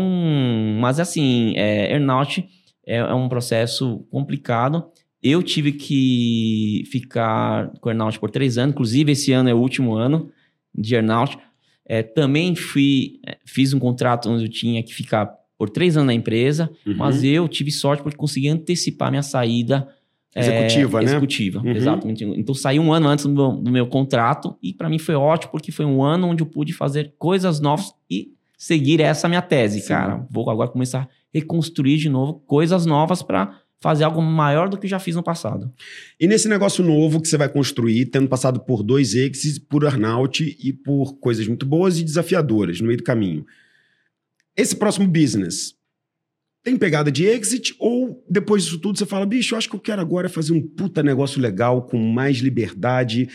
mas 0.80 1.00
assim, 1.00 1.52
é, 1.56 1.92
earnout 1.92 2.48
é, 2.86 2.98
é 2.98 3.14
um 3.14 3.28
processo 3.28 4.06
complicado. 4.10 4.84
Eu 5.22 5.42
tive 5.42 5.72
que 5.72 6.84
ficar 6.90 7.72
com 7.80 7.88
earnout 7.90 8.18
por 8.20 8.30
três 8.30 8.56
anos, 8.58 8.72
inclusive 8.74 9.10
esse 9.12 9.32
ano 9.32 9.48
é 9.48 9.54
o 9.54 9.58
último 9.58 9.94
ano 9.94 10.30
de 10.72 10.94
earnout. 10.94 11.36
É, 11.84 12.02
também 12.02 12.54
fui, 12.54 13.18
é, 13.26 13.36
fiz 13.44 13.72
um 13.72 13.78
contrato 13.80 14.30
onde 14.30 14.44
eu 14.44 14.48
tinha 14.48 14.82
que 14.84 14.94
ficar 14.94 15.30
por 15.58 15.68
três 15.68 15.96
anos 15.96 16.06
na 16.06 16.14
empresa, 16.14 16.70
Uhum. 16.86 16.94
mas 16.96 17.24
eu 17.24 17.48
tive 17.48 17.72
sorte 17.72 18.02
porque 18.02 18.16
consegui 18.16 18.48
antecipar 18.48 19.10
minha 19.10 19.22
saída 19.22 19.88
é, 20.36 20.40
Executiva, 20.40 20.98
né? 21.00 21.04
Executiva, 21.06 21.60
Uhum. 21.60 21.70
exatamente. 21.72 22.24
Então 22.24 22.54
saiu 22.54 22.82
um 22.82 22.92
ano 22.92 23.08
antes 23.08 23.24
do 23.24 23.32
meu, 23.32 23.52
do 23.52 23.70
meu 23.70 23.86
contrato 23.86 24.54
e 24.62 24.74
para 24.74 24.88
mim 24.88 24.98
foi 24.98 25.14
ótimo 25.14 25.50
porque 25.50 25.72
foi 25.72 25.86
um 25.86 26.02
ano 26.02 26.26
onde 26.28 26.42
eu 26.42 26.46
pude 26.46 26.72
fazer 26.72 27.14
coisas 27.18 27.58
novas 27.58 27.92
e 28.10 28.32
seguir 28.58 29.00
essa 29.00 29.28
minha 29.28 29.40
tese, 29.42 29.80
Sim. 29.80 29.88
cara. 29.88 30.26
Vou 30.30 30.48
agora 30.50 30.68
começar 30.70 31.00
a 31.02 31.08
reconstruir 31.32 31.96
de 31.98 32.08
novo 32.08 32.34
coisas 32.46 32.84
novas 32.84 33.22
para 33.22 33.58
fazer 33.80 34.04
algo 34.04 34.20
maior 34.22 34.68
do 34.68 34.76
que 34.78 34.86
eu 34.86 34.90
já 34.90 34.98
fiz 34.98 35.14
no 35.14 35.22
passado. 35.22 35.70
E 36.18 36.26
nesse 36.26 36.48
negócio 36.48 36.82
novo 36.82 37.20
que 37.20 37.28
você 37.28 37.36
vai 37.36 37.48
construir, 37.48 38.06
tendo 38.06 38.26
passado 38.28 38.58
por 38.60 38.82
dois 38.82 39.14
exits, 39.14 39.58
por 39.58 39.84
earnout 39.84 40.42
e 40.62 40.72
por 40.72 41.18
coisas 41.18 41.46
muito 41.46 41.64
boas 41.66 41.98
e 41.98 42.02
desafiadoras 42.04 42.80
no 42.80 42.86
meio 42.86 42.96
do 42.98 43.04
caminho. 43.04 43.44
Esse 44.56 44.74
próximo 44.74 45.06
business 45.06 45.75
tem 46.66 46.76
pegada 46.76 47.12
de 47.12 47.24
exit 47.24 47.76
ou 47.78 48.24
depois 48.28 48.64
disso 48.64 48.80
tudo 48.80 48.98
você 48.98 49.06
fala, 49.06 49.24
bicho, 49.24 49.54
eu 49.54 49.58
acho 49.58 49.70
que 49.70 49.76
eu 49.76 49.80
quero 49.80 50.02
agora 50.02 50.28
fazer 50.28 50.52
um 50.52 50.60
puta 50.60 51.00
negócio 51.00 51.40
legal 51.40 51.82
com 51.82 51.96
mais 51.96 52.38
liberdade 52.38 53.28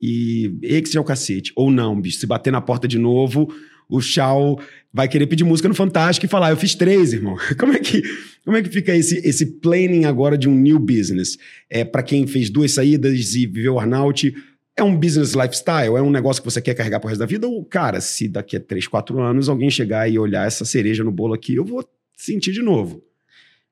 e 0.00 0.50
exit 0.62 0.96
é 0.96 1.00
o 1.00 1.04
cacete. 1.04 1.52
Ou 1.54 1.70
não, 1.70 2.00
bicho, 2.00 2.18
se 2.18 2.26
bater 2.26 2.50
na 2.50 2.62
porta 2.62 2.88
de 2.88 2.98
novo, 2.98 3.54
o 3.86 4.00
Chau 4.00 4.58
vai 4.90 5.06
querer 5.06 5.26
pedir 5.26 5.44
música 5.44 5.68
no 5.68 5.74
Fantástico 5.74 6.24
e 6.24 6.28
falar, 6.28 6.52
eu 6.52 6.56
fiz 6.56 6.74
três, 6.74 7.12
irmão. 7.12 7.36
Como 7.60 7.74
é 7.74 7.78
que, 7.78 8.02
como 8.46 8.56
é 8.56 8.62
que 8.62 8.70
fica 8.70 8.96
esse, 8.96 9.16
esse 9.18 9.44
planning 9.60 10.06
agora 10.06 10.38
de 10.38 10.48
um 10.48 10.54
new 10.54 10.78
business? 10.78 11.36
É 11.68 11.84
para 11.84 12.02
quem 12.02 12.26
fez 12.26 12.48
duas 12.48 12.72
saídas 12.72 13.34
e 13.34 13.46
viveu 13.46 13.74
o 13.74 13.78
earnout, 13.78 14.34
é 14.74 14.82
um 14.82 14.96
business 14.96 15.34
lifestyle? 15.34 15.96
É 15.96 16.02
um 16.02 16.10
negócio 16.10 16.42
que 16.42 16.50
você 16.50 16.62
quer 16.62 16.74
carregar 16.74 16.98
pro 16.98 17.10
resto 17.10 17.20
da 17.20 17.26
vida? 17.26 17.46
Ou, 17.46 17.62
cara, 17.62 18.00
se 18.00 18.26
daqui 18.26 18.56
a 18.56 18.60
três, 18.60 18.86
quatro 18.86 19.20
anos 19.20 19.50
alguém 19.50 19.68
chegar 19.68 20.10
e 20.10 20.18
olhar 20.18 20.46
essa 20.46 20.64
cereja 20.64 21.04
no 21.04 21.12
bolo 21.12 21.34
aqui, 21.34 21.56
eu 21.56 21.64
vou 21.64 21.84
sentir 22.16 22.52
de 22.52 22.62
novo, 22.62 23.02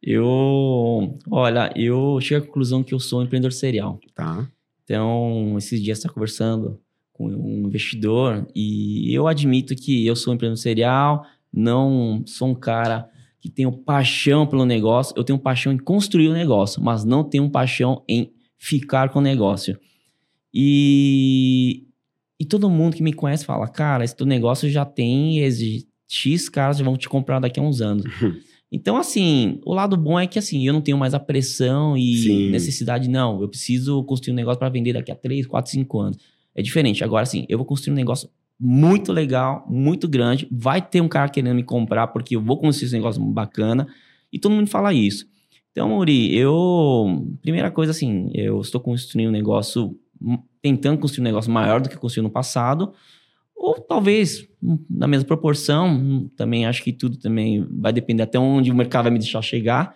Eu, 0.03 1.17
olha, 1.31 1.73
eu 1.77 2.19
chego 2.21 2.45
à 2.45 2.47
conclusão 2.47 2.83
que 2.83 2.93
eu 2.93 2.99
sou 2.99 3.21
um 3.21 3.23
empreendedor 3.23 3.53
serial. 3.53 4.01
tá? 4.15 4.49
Então, 4.85 5.55
esses 5.57 5.81
dias 5.81 5.99
estava 5.99 6.15
conversando 6.15 6.81
com 7.13 7.27
um 7.27 7.67
investidor 7.67 8.47
e 8.55 9.15
eu 9.15 9.29
admito 9.29 9.77
que 9.77 10.05
eu 10.05 10.17
sou 10.17 10.33
um 10.33 10.35
empreendedor 10.35 10.61
serial, 10.61 11.25
não 11.53 12.25
sou 12.27 12.49
um 12.49 12.55
cara 12.55 13.09
que 13.41 13.49
tenho 13.49 13.73
paixão 13.73 14.47
pelo 14.47 14.65
negócio, 14.65 15.15
eu 15.17 15.25
tenho 15.25 15.39
paixão 15.39 15.73
em 15.73 15.79
construir 15.79 16.29
o 16.29 16.33
negócio, 16.33 16.83
mas 16.83 17.05
não 17.05 17.23
tenho 17.23 17.49
paixão 17.51 18.03
em 18.09 18.33
ficar 18.59 19.09
com 19.11 19.19
o 19.19 19.23
negócio. 19.23 19.79
E, 20.55 21.87
e 22.39 22.45
todo 22.45 22.69
mundo 22.69 22.97
que 22.97 23.03
me 23.03 23.13
conhece 23.13 23.45
fala, 23.45 23.69
cara, 23.69 24.05
esse 24.05 24.15
teu 24.15 24.27
negócio 24.27 24.69
já 24.69 24.85
tem 24.85 25.39
X 26.13 26.49
caras 26.49 26.79
vão 26.81 26.97
te 26.97 27.09
comprar 27.09 27.41
daqui 27.41 27.59
a 27.59 27.63
uns 27.63 27.81
anos. 27.81 28.05
Então, 28.75 28.97
assim, 28.97 29.61
o 29.67 29.75
lado 29.75 29.99
bom 29.99 30.19
é 30.19 30.27
que, 30.27 30.39
assim, 30.39 30.67
eu 30.67 30.73
não 30.73 30.81
tenho 30.81 30.97
mais 30.97 31.13
a 31.13 31.21
pressão 31.21 31.95
e 31.95 32.17
Sim. 32.17 32.51
necessidade, 32.51 33.07
não. 33.07 33.43
Eu 33.43 33.47
preciso 33.47 34.03
construir 34.05 34.33
um 34.33 34.37
negócio 34.37 34.59
para 34.59 34.71
vender 34.71 34.95
daqui 34.95 35.13
a 35.13 35.15
3, 35.15 35.47
4, 35.47 35.71
5 35.71 36.01
anos. 36.01 36.17
É 36.55 36.63
diferente. 36.63 37.05
Agora, 37.05 37.23
assim, 37.23 37.45
eu 37.51 37.59
vou 37.59 37.67
construir 37.67 37.93
um 37.93 37.97
negócio 37.97 38.31
muito 38.59 39.13
legal, 39.13 39.67
muito 39.69 40.09
grande. 40.09 40.49
Vai 40.51 40.81
ter 40.81 41.03
um 41.03 41.09
cara 41.09 41.29
querendo 41.29 41.55
me 41.55 41.63
comprar 41.63 42.07
porque 42.07 42.35
eu 42.35 42.41
vou 42.41 42.57
construir 42.59 42.87
esse 42.87 42.97
negócio 42.97 43.23
bacana. 43.23 43.87
E 44.33 44.39
todo 44.39 44.53
mundo 44.53 44.71
fala 44.71 44.95
isso. 44.95 45.27
Então, 45.71 45.91
Mauri, 45.91 46.35
eu... 46.35 47.27
Primeira 47.43 47.71
coisa, 47.71 47.91
assim, 47.91 48.31
eu 48.33 48.59
estou 48.59 48.81
construindo 48.81 49.29
um 49.29 49.33
negócio... 49.33 49.95
Tentando 50.63 50.99
construir 50.99 51.21
um 51.21 51.25
negócio 51.25 51.53
maior 51.53 51.83
do 51.83 51.91
que 51.91 51.97
eu 51.97 52.01
construí 52.01 52.23
no 52.23 52.31
passado. 52.31 52.95
Ou 53.63 53.75
talvez 53.75 54.45
hum, 54.61 54.77
na 54.91 55.07
mesma 55.07 55.25
proporção, 55.25 55.87
hum, 55.87 56.29
também 56.37 56.67
acho 56.67 56.83
que 56.83 56.93
tudo 56.93 57.17
também 57.17 57.65
vai 57.71 57.93
depender 57.93 58.25
até 58.25 58.37
onde 58.37 58.73
o 58.73 58.75
mercado 58.75 59.05
vai 59.05 59.13
me 59.13 59.21
deixar 59.21 59.41
chegar. 59.41 59.95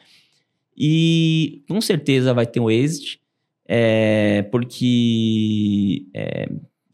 E 0.79 1.64
com 1.68 1.81
certeza 1.81 2.33
vai 2.33 2.46
ter 2.46 2.61
um 2.61 2.70
exit, 2.70 3.20
é, 3.66 4.42
porque 4.52 6.07
é, 6.14 6.48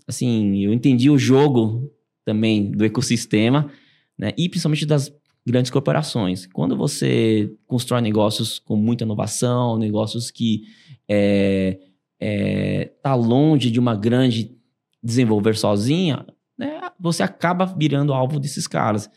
assim, 0.08 0.64
eu 0.64 0.72
entendi 0.72 1.10
o 1.10 1.18
jogo 1.18 1.92
também 2.24 2.70
do 2.70 2.86
ecossistema, 2.86 3.70
né? 4.16 4.32
E 4.38 4.48
principalmente 4.48 4.86
das 4.86 5.12
grandes 5.44 5.70
corporações. 5.70 6.46
Quando 6.46 6.74
você 6.74 7.52
constrói 7.66 8.00
negócios 8.00 8.58
com 8.58 8.76
muita 8.76 9.04
inovação, 9.04 9.76
negócios 9.76 10.30
que 10.30 10.62
é, 11.06 11.78
é, 12.18 12.92
tá 13.02 13.14
longe 13.14 13.70
de 13.70 13.78
uma 13.78 13.94
grande 13.94 14.56
desenvolver 15.02 15.54
sozinha, 15.56 16.24
né, 16.62 16.80
você 16.98 17.24
acaba 17.24 17.66
virando 17.66 18.12
alvo 18.12 18.38
desses 18.38 18.68
caras. 18.68 19.10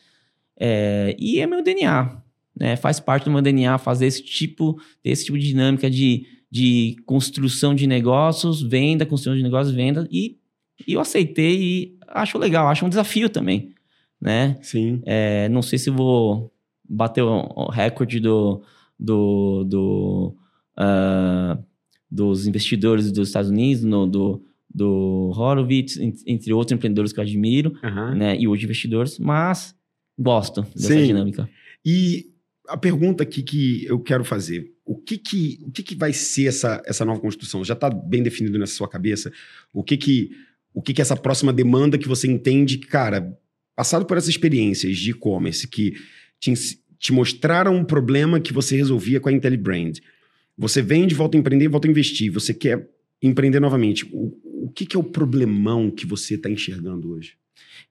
É, 0.59 1.15
e 1.19 1.39
é 1.39 1.45
meu 1.45 1.61
DNA, 1.61 2.21
né? 2.57 2.75
Faz 2.75 2.99
parte 2.99 3.25
do 3.25 3.31
meu 3.31 3.41
DNA 3.41 3.77
fazer 3.77 4.07
esse 4.07 4.23
tipo, 4.23 4.79
ter 5.03 5.11
esse 5.11 5.25
tipo 5.25 5.37
de 5.37 5.47
dinâmica 5.47 5.89
de, 5.89 6.25
de 6.49 6.95
construção 7.05 7.75
de 7.75 7.85
negócios, 7.85 8.63
venda, 8.63 9.05
construção 9.05 9.35
de 9.35 9.43
negócios, 9.43 9.75
venda, 9.75 10.07
e, 10.11 10.39
e 10.87 10.93
eu 10.93 10.99
aceitei 10.99 11.61
e 11.61 11.97
acho 12.07 12.37
legal, 12.39 12.67
acho 12.67 12.85
um 12.85 12.89
desafio 12.89 13.29
também, 13.29 13.75
né? 14.19 14.57
Sim. 14.61 15.01
É, 15.05 15.47
não 15.49 15.61
sei 15.61 15.77
se 15.77 15.91
vou 15.91 16.51
bater 16.87 17.21
o, 17.21 17.69
recorde 17.69 18.19
do, 18.19 18.63
do, 18.99 19.63
do, 19.65 20.35
ah, 20.77 21.59
dos 22.09 22.47
investidores 22.47 23.11
dos 23.11 23.27
Estados 23.27 23.51
Unidos, 23.51 23.83
no, 23.83 24.07
do, 24.07 24.43
do 24.75 25.31
Horowitz, 25.33 25.97
en- 25.97 26.13
entre 26.27 26.51
outros 26.51 26.73
empreendedores 26.75 27.13
que 27.13 27.19
eu 27.19 27.23
admiro, 27.23 27.73
Aham. 27.81 28.15
né? 28.15 28.37
E 28.37 28.45
hoje 28.47 28.65
investidores, 28.65 29.17
mas 29.17 29.73
gosto 30.19 30.61
dessa 30.75 30.93
Sim. 30.93 31.05
dinâmica. 31.05 31.49
E 31.85 32.25
a 32.67 32.75
pergunta 32.75 33.23
aqui 33.23 33.41
que 33.41 33.85
eu 33.85 33.99
quero 33.99 34.25
fazer: 34.25 34.71
o 34.85 34.95
que 34.97 35.17
que, 35.17 35.59
o 35.65 35.71
que, 35.71 35.81
que 35.81 35.95
vai 35.95 36.11
ser 36.11 36.47
essa, 36.47 36.81
essa 36.85 37.05
nova 37.05 37.21
construção? 37.21 37.63
Já 37.63 37.73
está 37.73 37.89
bem 37.89 38.21
definido 38.21 38.57
na 38.59 38.65
sua 38.67 38.87
cabeça? 38.89 39.31
O 39.73 39.81
que 39.83 39.95
que, 39.95 40.31
o 40.73 40.81
que 40.81 40.93
que 40.93 41.01
essa 41.01 41.15
próxima 41.15 41.53
demanda 41.53 41.97
que 41.97 42.07
você 42.07 42.27
entende 42.27 42.77
que, 42.77 42.87
cara, 42.87 43.37
passado 43.75 44.05
por 44.05 44.17
essas 44.17 44.29
experiências 44.29 44.97
de 44.97 45.11
e-commerce 45.11 45.67
que 45.67 45.93
te, 46.39 46.53
te 46.99 47.13
mostraram 47.13 47.75
um 47.75 47.85
problema 47.85 48.39
que 48.41 48.51
você 48.51 48.75
resolvia 48.75 49.19
com 49.21 49.29
a 49.29 49.33
IntelliBrand, 49.33 49.93
você 50.57 50.81
vende, 50.81 51.15
volta 51.15 51.37
a 51.37 51.39
empreender, 51.39 51.67
volta 51.69 51.87
a 51.87 51.91
investir, 51.91 52.29
você 52.31 52.53
quer 52.53 52.89
empreender 53.21 53.59
novamente. 53.59 54.05
O 54.11 54.37
que, 54.75 54.85
que 54.85 54.95
é 54.95 54.99
o 54.99 55.03
problemão 55.03 55.89
que 55.89 56.05
você 56.05 56.35
está 56.35 56.49
enxergando 56.49 57.11
hoje? 57.11 57.33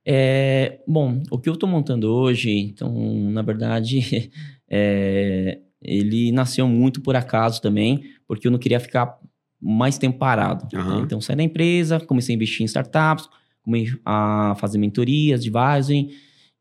É, 0.05 0.81
bom, 0.87 1.23
o 1.31 1.39
que 1.39 1.49
eu 1.49 1.55
estou 1.55 1.69
montando 1.69 2.13
hoje, 2.13 2.51
então, 2.51 2.93
na 3.31 3.41
verdade, 3.41 4.31
é, 4.69 5.61
ele 5.81 6.31
nasceu 6.31 6.69
muito 6.69 7.01
por 7.01 7.17
acaso 7.17 7.61
também, 7.63 8.05
porque 8.29 8.47
eu 8.47 8.51
não 8.51 8.59
queria 8.59 8.79
ficar 8.79 9.19
mais 9.61 9.97
tempo 9.97 10.19
parado. 10.19 10.69
Aham. 10.77 10.99
né? 10.99 11.03
Então, 11.05 11.21
saí 11.21 11.37
da 11.37 11.43
empresa, 11.43 11.99
comecei 11.99 12.35
a 12.35 12.37
investir 12.37 12.63
em 12.63 12.67
startups, 12.67 13.29
comecei 13.63 13.99
a 14.05 14.55
fazer 14.59 14.77
mentorias, 14.77 15.41
advising, 15.41 16.11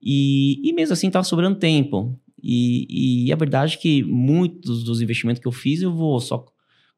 e, 0.01 0.61
e 0.67 0.73
mesmo 0.73 0.93
assim 0.93 1.07
estava 1.07 1.25
sobrando 1.25 1.59
tempo. 1.59 2.17
E, 2.41 3.25
e 3.27 3.33
a 3.33 3.35
verdade 3.35 3.75
é 3.75 3.77
que 3.77 4.03
muitos 4.03 4.83
dos 4.83 5.01
investimentos 5.01 5.41
que 5.41 5.47
eu 5.47 5.51
fiz 5.51 5.81
eu 5.81 5.93
vou 5.93 6.19
só 6.19 6.45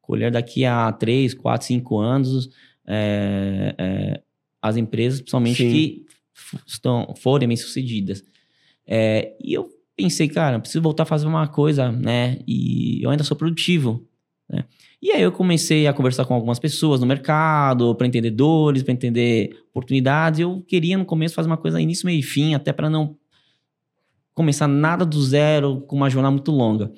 colher 0.00 0.30
daqui 0.30 0.64
a 0.64 0.92
3, 0.92 1.34
4, 1.34 1.66
5 1.66 1.98
anos 1.98 2.50
é, 2.86 3.74
é, 3.78 4.22
as 4.62 4.76
empresas, 4.76 5.20
principalmente 5.20 5.62
Sim. 5.62 5.70
que 5.70 6.06
estão, 6.66 7.14
forem 7.16 7.48
bem 7.48 7.56
sucedidas. 7.56 8.22
É, 8.86 9.34
e 9.42 9.52
eu 9.54 9.68
pensei, 9.96 10.28
cara, 10.28 10.60
preciso 10.60 10.82
voltar 10.82 11.04
a 11.04 11.06
fazer 11.06 11.26
uma 11.26 11.48
coisa, 11.48 11.90
né? 11.90 12.38
E 12.46 13.02
eu 13.02 13.10
ainda 13.10 13.24
sou 13.24 13.36
produtivo, 13.36 14.06
né? 14.48 14.64
E 15.02 15.12
aí 15.12 15.22
eu 15.22 15.30
comecei 15.30 15.86
a 15.86 15.92
conversar 15.92 16.24
com 16.24 16.34
algumas 16.34 16.58
pessoas 16.58 17.00
no 17.00 17.06
mercado, 17.06 17.94
para 17.94 18.06
entendedores, 18.06 18.82
para 18.82 18.92
entender 18.92 19.56
oportunidades. 19.70 20.40
Eu 20.40 20.62
queria 20.66 20.96
no 20.96 21.04
começo 21.04 21.34
fazer 21.34 21.48
uma 21.48 21.56
coisa 21.56 21.80
início, 21.80 22.06
meio 22.06 22.20
e 22.20 22.22
fim, 22.22 22.54
até 22.54 22.72
para 22.72 22.88
não 22.88 23.16
começar 24.34 24.66
nada 24.66 25.04
do 25.04 25.22
zero 25.22 25.80
com 25.82 25.96
uma 25.96 26.10
jornada 26.10 26.32
muito 26.32 26.50
longa. 26.50 26.92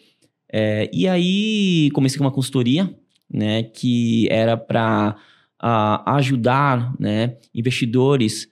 É, 0.51 0.91
e 0.93 1.07
aí 1.07 1.91
comecei 1.93 2.19
com 2.19 2.25
uma 2.25 2.33
consultoria, 2.33 2.93
né, 3.31 3.63
que 3.63 4.27
era 4.31 4.57
para 4.57 5.17
ajudar, 5.61 6.95
né, 6.99 7.37
investidores 7.55 8.49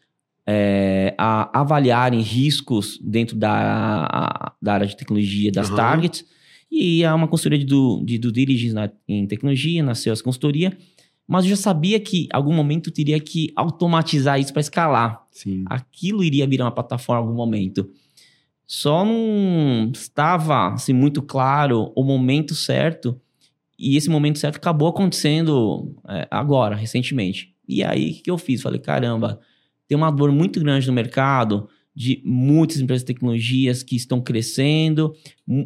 é, 0.46 1.14
a 1.18 1.60
avaliarem 1.60 2.20
riscos 2.20 2.98
dentro 3.02 3.36
da, 3.36 4.06
a, 4.10 4.52
da 4.62 4.74
área 4.74 4.86
de 4.86 4.96
tecnologia 4.96 5.50
das 5.50 5.70
uhum. 5.70 5.76
targets. 5.76 6.24
E 6.70 7.02
é 7.02 7.12
uma 7.12 7.28
consultoria 7.28 7.58
de, 7.58 7.64
do, 7.64 8.02
de 8.04 8.18
due 8.18 8.32
diligence 8.32 8.74
na, 8.74 8.90
em 9.08 9.26
tecnologia, 9.26 9.82
nasceu 9.82 10.12
essa 10.12 10.22
consultoria. 10.22 10.76
Mas 11.26 11.44
eu 11.44 11.50
já 11.50 11.56
sabia 11.56 11.98
que 11.98 12.24
em 12.24 12.28
algum 12.32 12.52
momento 12.52 12.90
teria 12.90 13.18
que 13.18 13.52
automatizar 13.56 14.38
isso 14.38 14.52
para 14.52 14.60
escalar. 14.60 15.22
Sim. 15.32 15.64
Aquilo 15.66 16.22
iria 16.22 16.46
virar 16.46 16.66
uma 16.66 16.70
plataforma 16.70 17.22
em 17.22 17.24
algum 17.26 17.36
momento. 17.36 17.90
Só 18.66 19.04
não 19.04 19.90
estava 19.92 20.72
assim, 20.72 20.92
muito 20.92 21.22
claro 21.22 21.92
o 21.96 22.04
momento 22.04 22.54
certo. 22.54 23.20
E 23.78 23.96
esse 23.96 24.08
momento 24.08 24.38
certo 24.38 24.56
acabou 24.56 24.88
acontecendo 24.88 25.94
é, 26.08 26.26
agora, 26.30 26.74
recentemente. 26.74 27.54
E 27.68 27.82
aí, 27.82 28.10
o 28.10 28.22
que 28.22 28.30
eu 28.30 28.38
fiz? 28.38 28.62
Falei, 28.62 28.80
caramba, 28.80 29.40
tem 29.88 29.96
uma 29.96 30.10
dor 30.10 30.32
muito 30.32 30.60
grande 30.60 30.86
no 30.86 30.92
mercado 30.92 31.68
de 31.94 32.20
muitas 32.24 32.78
empresas 32.78 33.02
de 33.02 33.06
tecnologias 33.06 33.82
que 33.82 33.96
estão 33.96 34.20
crescendo 34.20 35.14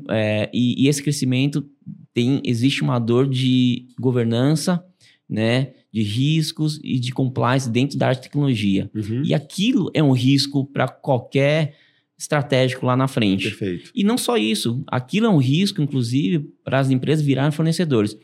é, 0.08 0.48
e, 0.54 0.84
e, 0.84 0.88
esse 0.88 1.02
crescimento 1.02 1.68
tem 2.14 2.40
existe 2.44 2.82
uma 2.82 3.00
dor 3.00 3.28
de 3.28 3.88
governança, 3.98 4.84
né, 5.28 5.72
de 5.92 6.02
riscos 6.02 6.80
e 6.84 7.00
de 7.00 7.12
compliance 7.12 7.68
dentro 7.68 7.98
da 7.98 8.06
área 8.06 8.16
de 8.16 8.22
tecnologia. 8.22 8.88
Uhum. 8.94 9.22
E 9.24 9.34
aquilo 9.34 9.90
é 9.92 10.02
um 10.02 10.12
risco 10.12 10.64
para 10.66 10.86
qualquer 10.86 11.74
estratégico 12.20 12.84
lá 12.84 12.94
na 12.94 13.08
frente. 13.08 13.48
Perfeito. 13.48 13.90
E 13.94 14.04
não 14.04 14.18
só 14.18 14.36
isso, 14.36 14.84
aquilo 14.86 15.26
é 15.26 15.30
um 15.30 15.38
risco, 15.38 15.80
inclusive, 15.80 16.40
para 16.62 16.78
as 16.78 16.90
empresas 16.90 17.24
virarem 17.24 17.50
fornecedores. 17.50 18.14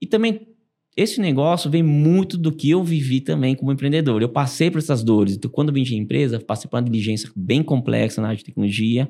E 0.00 0.06
também 0.06 0.48
esse 0.96 1.20
negócio 1.20 1.70
vem 1.70 1.82
muito 1.82 2.38
do 2.38 2.50
que 2.50 2.70
eu 2.70 2.82
vivi 2.82 3.20
também 3.20 3.54
como 3.54 3.70
empreendedor. 3.70 4.22
Eu 4.22 4.28
passei 4.30 4.70
por 4.70 4.78
essas 4.78 5.04
dores. 5.04 5.36
Então, 5.36 5.50
quando 5.50 5.70
vim 5.70 5.82
de 5.82 5.94
empresa, 5.94 6.40
passei 6.40 6.68
por 6.68 6.78
uma 6.78 6.82
diligência 6.82 7.30
bem 7.36 7.62
complexa 7.62 8.22
na 8.22 8.28
área 8.28 8.38
de 8.38 8.44
tecnologia, 8.44 9.08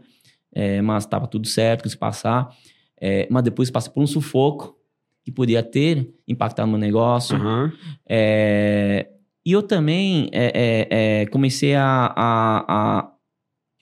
é, 0.53 0.83
mas 0.83 1.05
estava 1.05 1.29
tudo 1.29 1.47
certo 1.47 1.89
se 1.89 1.97
passar. 1.97 2.51
É, 3.01 3.29
mas 3.31 3.45
depois 3.45 3.71
passei 3.71 3.93
por 3.93 4.03
um 4.03 4.07
sufoco 4.09 4.77
que 5.25 5.31
podia 5.31 5.63
ter 5.63 6.13
impactado 6.27 6.67
no 6.67 6.73
meu 6.73 6.81
negócio. 6.81 7.37
Uhum. 7.37 7.71
É, 8.09 9.09
e 9.47 9.53
eu 9.53 9.63
também 9.63 10.29
comecei 11.31 11.75
a, 11.75 12.13
a, 12.15 12.65
a, 12.69 13.13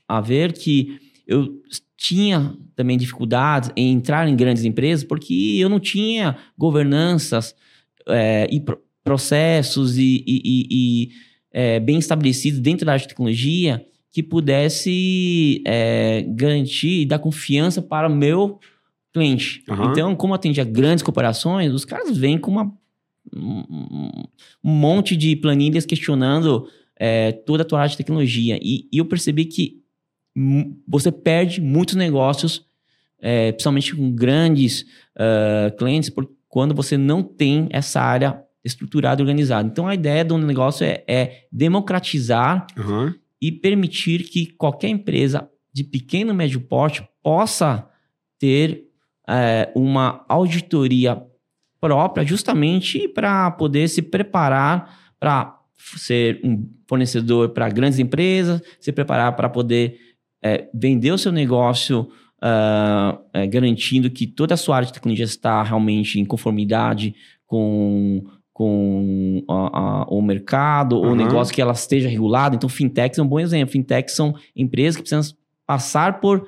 a 0.08 0.20
ver 0.20 0.52
que 0.52 0.98
eu 1.26 1.60
tinha 1.96 2.56
também 2.74 2.96
dificuldades 2.96 3.70
em 3.76 3.92
entrar 3.92 4.26
em 4.26 4.34
grandes 4.34 4.64
empresas 4.64 5.04
porque 5.04 5.56
eu 5.58 5.68
não 5.68 5.78
tinha 5.78 6.36
governanças 6.56 7.54
é, 8.08 8.48
e 8.50 8.62
processos 9.04 9.98
e, 9.98 10.24
e, 10.26 10.66
e 10.70 11.10
é, 11.52 11.80
bem 11.80 11.98
estabelecidos 11.98 12.60
dentro 12.60 12.86
da 12.86 12.92
área 12.92 13.02
de 13.02 13.08
tecnologia 13.08 13.84
que 14.10 14.22
pudesse 14.22 15.62
é, 15.66 16.24
garantir 16.28 17.02
e 17.02 17.06
dar 17.06 17.18
confiança 17.18 17.82
para 17.82 18.08
o 18.08 18.14
meu 18.14 18.58
cliente. 19.12 19.62
Uhum. 19.68 19.90
Então, 19.90 20.16
como 20.16 20.34
atendia 20.34 20.64
grandes 20.64 21.02
corporações, 21.02 21.72
os 21.72 21.84
caras 21.84 22.16
vêm 22.16 22.38
com 22.38 22.50
uma, 22.50 22.72
um, 23.34 24.24
um 24.64 24.70
monte 24.70 25.16
de 25.16 25.36
planilhas 25.36 25.84
questionando 25.84 26.68
é, 26.96 27.32
toda 27.32 27.62
a 27.62 27.66
tua 27.66 27.80
área 27.80 27.90
de 27.90 27.96
tecnologia. 27.96 28.58
E, 28.62 28.88
e, 28.92 28.98
eu 28.98 29.04
percebi 29.04 29.44
que 29.44 29.82
você 30.86 31.10
perde 31.10 31.60
muitos 31.60 31.94
negócios, 31.94 32.66
é, 33.20 33.52
principalmente 33.52 33.96
com 33.96 34.12
grandes 34.12 34.82
uh, 35.16 35.76
clientes, 35.76 36.10
por, 36.10 36.30
quando 36.48 36.74
você 36.74 36.96
não 36.96 37.22
tem 37.22 37.68
essa 37.70 38.00
área 38.00 38.42
estruturada 38.64 39.20
e 39.20 39.24
organizada. 39.24 39.68
Então, 39.68 39.86
a 39.86 39.94
ideia 39.94 40.24
do 40.24 40.38
negócio 40.38 40.84
é, 40.84 41.02
é 41.06 41.46
democratizar 41.50 42.66
uhum. 42.76 43.12
e 43.40 43.50
permitir 43.50 44.24
que 44.24 44.46
qualquer 44.46 44.88
empresa 44.88 45.48
de 45.72 45.84
pequeno 45.84 46.32
e 46.32 46.34
médio 46.34 46.60
porte 46.60 47.06
possa 47.22 47.88
ter 48.38 48.84
é, 49.28 49.70
uma 49.74 50.24
auditoria 50.28 51.22
própria, 51.80 52.26
justamente 52.26 53.08
para 53.08 53.50
poder 53.52 53.88
se 53.88 54.02
preparar 54.02 55.12
para 55.18 55.58
ser 55.96 56.40
um 56.42 56.68
fornecedor 56.86 57.50
para 57.50 57.68
grandes 57.68 57.98
empresas, 57.98 58.60
se 58.80 58.90
preparar 58.90 59.36
para 59.36 59.48
poder 59.48 59.98
é, 60.42 60.68
vender 60.72 61.12
o 61.12 61.18
seu 61.18 61.32
negócio 61.32 62.08
uh, 62.42 63.18
é, 63.32 63.46
garantindo 63.46 64.10
que 64.10 64.26
toda 64.26 64.54
a 64.54 64.56
sua 64.56 64.76
área 64.76 64.86
de 64.86 64.92
tecnologia 64.92 65.24
está 65.24 65.62
realmente 65.62 66.20
em 66.20 66.24
conformidade 66.24 67.14
com, 67.46 68.24
com 68.52 69.44
a, 69.48 69.78
a, 69.78 70.04
o 70.04 70.22
mercado, 70.22 70.96
uhum. 70.96 71.06
ou 71.06 71.12
o 71.12 71.16
negócio 71.16 71.54
que 71.54 71.60
ela 71.60 71.72
esteja 71.72 72.08
regulada. 72.08 72.56
Então, 72.56 72.68
fintechs 72.68 73.18
é 73.18 73.22
um 73.22 73.28
bom 73.28 73.40
exemplo. 73.40 73.72
Fintechs 73.72 74.14
são 74.14 74.34
empresas 74.54 74.96
que 74.96 75.02
precisam 75.02 75.36
passar 75.66 76.20
por 76.20 76.46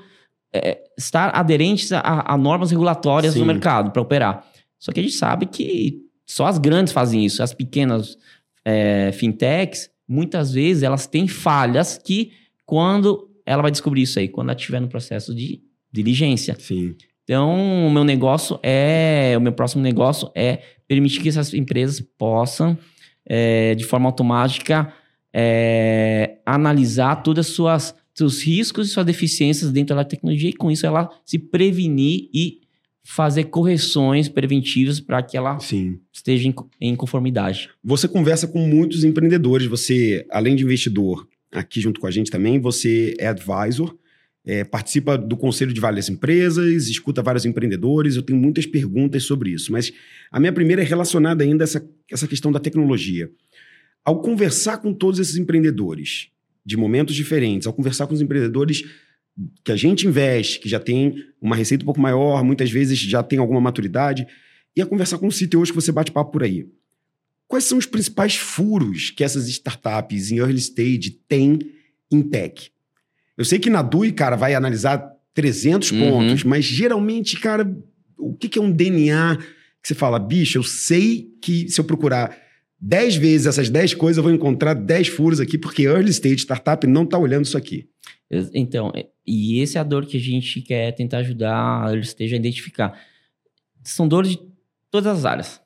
é, 0.53 0.79
estar 0.97 1.35
aderentes 1.35 1.93
a, 1.93 2.33
a 2.33 2.37
normas 2.37 2.71
regulatórias 2.71 3.35
Sim. 3.35 3.41
do 3.41 3.47
mercado 3.47 3.91
para 3.91 4.03
operar. 4.03 4.45
Só 4.79 4.93
que 4.93 5.01
a 5.01 5.03
gente 5.03 5.15
sabe 5.15 5.47
que 5.47 6.01
só 6.27 6.47
as 6.47 6.59
grandes 6.59 6.93
fazem 6.93 7.25
isso. 7.25 7.43
As 7.43 7.53
pequenas 7.53 8.17
é, 8.65 9.11
fintechs, 9.13 9.91
muitas 10.09 10.53
vezes, 10.53 10.83
elas 10.83 11.07
têm 11.07 11.29
falhas 11.29 11.99
que, 11.99 12.33
quando 12.65 13.30
ela 13.51 13.63
vai 13.63 13.71
descobrir 13.71 14.03
isso 14.03 14.19
aí, 14.19 14.29
quando 14.29 14.51
ela 14.51 14.57
estiver 14.57 14.81
no 14.81 14.89
processo 14.89 15.35
de 15.35 15.61
diligência. 15.93 16.57
Sim. 16.59 16.95
Então, 17.25 17.87
o 17.87 17.91
meu 17.91 18.05
negócio 18.05 18.61
é, 18.63 19.35
o 19.37 19.41
meu 19.41 19.53
próximo 19.53 19.83
negócio 19.83 20.31
é 20.37 20.63
permitir 20.87 21.21
que 21.21 21.29
essas 21.29 21.53
empresas 21.53 22.01
possam, 22.17 22.79
é, 23.27 23.75
de 23.75 23.85
forma 23.85 24.09
automática, 24.09 24.93
é, 25.33 26.39
analisar 26.47 27.23
todas 27.23 27.49
as 27.49 27.53
suas 27.53 27.95
seus 28.15 28.43
riscos 28.43 28.89
e 28.89 28.93
suas 28.93 29.07
deficiências 29.07 29.71
dentro 29.73 29.97
da 29.97 30.05
tecnologia 30.05 30.51
e 30.51 30.53
com 30.53 30.71
isso 30.71 30.85
ela 30.85 31.09
se 31.25 31.39
prevenir 31.39 32.29
e 32.35 32.61
fazer 33.03 33.45
correções 33.45 34.29
preventivas 34.29 35.01
para 35.01 35.23
que 35.23 35.37
ela 35.37 35.59
Sim. 35.59 35.99
esteja 36.13 36.47
em, 36.49 36.55
em, 36.81 36.95
conformidade. 36.95 37.71
Você 37.83 38.07
conversa 38.07 38.47
com 38.47 38.59
muitos 38.59 39.05
empreendedores, 39.05 39.67
você, 39.67 40.27
além 40.31 40.55
de 40.55 40.65
investidor, 40.65 41.27
aqui 41.53 41.81
junto 41.81 42.01
com 42.01 42.07
a 42.07 42.11
gente 42.11 42.31
também, 42.31 42.61
você 42.61 43.15
é 43.19 43.29
advisor 43.29 43.97
é, 44.45 44.65
participa 44.65 45.19
do 45.19 45.37
conselho 45.37 45.73
de 45.73 45.81
várias 45.81 46.09
empresas, 46.09 46.89
escuta 46.89 47.23
vários 47.23 47.45
empreendedores. 47.45 48.17
Eu 48.17 48.23
tenho 48.23 48.39
muitas 48.39 48.67
perguntas 48.67 49.25
sobre 49.25 49.51
isso, 49.51 49.71
mas 49.71 49.93
a 50.31 50.41
minha 50.41 50.53
primeira 50.53 50.83
é 50.83 50.85
relacionada 50.85 51.45
ainda 51.45 51.63
a 51.63 51.67
essa, 51.67 51.89
essa 52.11 52.27
questão 52.27 52.51
da 52.51 52.59
tecnologia. 52.59 53.31
Ao 54.05 54.21
conversar 54.21 54.79
com 54.79 54.95
todos 54.95 55.21
esses 55.21 55.37
empreendedores 55.37 56.29
de 56.65 56.77
momentos 56.77 57.15
diferentes, 57.15 57.67
ao 57.67 57.73
conversar 57.73 58.07
com 58.07 58.15
os 58.15 58.21
empreendedores 58.21 58.83
que 59.65 59.73
a 59.73 59.77
gente 59.77 60.07
investe, 60.07 60.59
que 60.59 60.69
já 60.69 60.81
tem 60.81 61.17
uma 61.41 61.55
receita 61.57 61.85
um 61.85 61.87
pouco 61.87 62.01
maior, 62.01 62.43
muitas 62.43 62.71
vezes 62.71 62.99
já 62.99 63.23
tem 63.23 63.39
alguma 63.39 63.61
maturidade, 63.61 64.27
e 64.77 64.81
a 64.81 64.87
conversar 64.87 65.19
com 65.19 65.27
o 65.27 65.31
CTOs 65.31 65.71
que 65.71 65.77
você 65.77 65.93
bate 65.93 66.13
papo 66.13 66.33
por 66.33 66.43
aí. 66.43 66.67
Quais 67.51 67.65
são 67.65 67.79
os 67.79 67.85
principais 67.85 68.37
furos 68.37 69.11
que 69.11 69.25
essas 69.25 69.49
startups 69.49 70.31
em 70.31 70.39
early 70.39 70.61
stage 70.61 71.11
têm 71.27 71.59
em 72.09 72.23
tech? 72.23 72.71
Eu 73.37 73.45
sei 73.45 73.59
que 73.59 73.69
na 73.69 73.83
DUI, 73.83 74.13
cara, 74.13 74.37
vai 74.37 74.55
analisar 74.55 74.99
300 75.35 75.91
uhum. 75.91 75.99
pontos, 75.99 76.45
mas 76.45 76.65
geralmente, 76.65 77.41
cara, 77.41 77.69
o 78.17 78.35
que, 78.35 78.49
que 78.49 78.57
é 78.57 78.63
um 78.63 78.71
DNA 78.71 79.37
que 79.83 79.89
você 79.89 79.97
fala, 79.97 80.17
bicho, 80.21 80.59
eu 80.59 80.63
sei 80.63 81.29
que 81.43 81.69
se 81.69 81.81
eu 81.81 81.85
procurar 81.85 82.39
10 82.79 83.17
vezes 83.17 83.49
essas 83.49 83.69
10 83.69 83.95
coisas, 83.95 84.19
eu 84.19 84.23
vou 84.23 84.33
encontrar 84.33 84.75
10 84.75 85.09
furos 85.09 85.41
aqui, 85.41 85.59
porque 85.59 85.83
early 85.83 86.11
stage 86.11 86.37
startup 86.37 86.87
não 86.87 87.03
está 87.03 87.19
olhando 87.19 87.47
isso 87.47 87.59
aqui. 87.59 87.89
Então, 88.55 88.93
e 89.27 89.61
esse 89.61 89.77
é 89.77 89.81
a 89.81 89.83
dor 89.83 90.07
que 90.07 90.19
a 90.19 90.21
gente 90.21 90.61
quer 90.61 90.93
tentar 90.93 91.19
ajudar 91.19 91.83
a 91.85 91.89
early 91.89 92.05
stage 92.05 92.33
a 92.33 92.37
identificar. 92.37 92.97
São 93.83 94.07
dores 94.07 94.31
de 94.31 94.41
todas 94.89 95.19
as 95.19 95.25
áreas. 95.25 95.61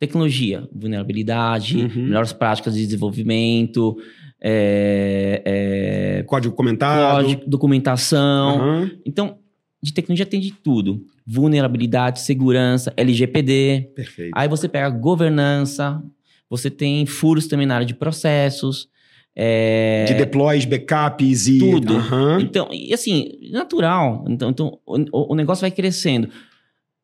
Tecnologia, 0.00 0.66
vulnerabilidade, 0.74 1.76
uhum. 1.76 2.04
melhores 2.04 2.32
práticas 2.32 2.74
de 2.74 2.84
desenvolvimento, 2.84 3.96
é, 4.40 5.42
é, 5.44 6.22
código 6.22 6.54
comentado. 6.54 7.22
Código, 7.22 7.42
documentação. 7.46 8.58
Uhum. 8.58 8.90
Então, 9.04 9.38
de 9.82 9.92
tecnologia 9.92 10.24
tem 10.24 10.40
de 10.40 10.52
tudo. 10.52 11.04
Vulnerabilidade, 11.26 12.20
segurança, 12.20 12.92
LGPD. 12.96 13.90
Perfeito. 13.94 14.32
Aí 14.34 14.48
você 14.48 14.68
pega 14.68 14.88
governança, 14.88 16.02
você 16.48 16.70
tem 16.70 17.04
furos 17.04 17.46
também 17.46 17.66
na 17.66 17.74
área 17.74 17.86
de 17.86 17.94
processos. 17.94 18.88
É... 19.36 20.06
De 20.08 20.14
deploys, 20.14 20.64
backups 20.64 21.46
e. 21.46 21.58
Tudo. 21.58 21.96
Aham. 21.96 22.40
Então, 22.40 22.68
e 22.72 22.92
assim, 22.92 23.38
natural. 23.52 24.24
Então, 24.28 24.50
então 24.50 24.78
o, 24.86 25.32
o 25.32 25.34
negócio 25.34 25.60
vai 25.60 25.70
crescendo. 25.70 26.28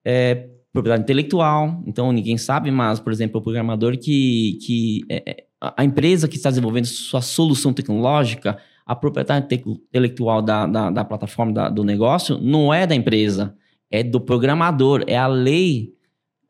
É, 0.05 0.49
propriedade 0.77 1.03
intelectual, 1.05 1.83
então 1.87 2.13
ninguém 2.13 2.37
sabe, 2.37 2.71
mas, 2.71 3.01
por 3.01 3.13
exemplo, 3.13 3.41
o 3.41 3.43
programador 3.43 3.97
que. 3.99 4.59
que 4.65 5.05
é, 5.09 5.31
é, 5.31 5.47
a 5.59 5.83
empresa 5.83 6.29
que 6.29 6.37
está 6.37 6.51
desenvolvendo 6.51 6.85
sua 6.85 7.23
solução 7.23 7.73
tecnológica, 7.73 8.59
a 8.85 8.95
propriedade 8.95 9.47
inte- 9.47 9.69
intelectual 9.89 10.43
da, 10.43 10.67
da, 10.67 10.91
da 10.91 11.05
plataforma 11.05 11.53
da- 11.53 11.69
do 11.71 11.83
negócio 11.83 12.39
não 12.39 12.73
é 12.73 12.87
da 12.87 12.95
empresa, 12.95 13.57
é 13.91 14.03
do 14.03 14.21
programador, 14.21 15.03
é 15.07 15.17
a 15.17 15.27
lei 15.27 15.95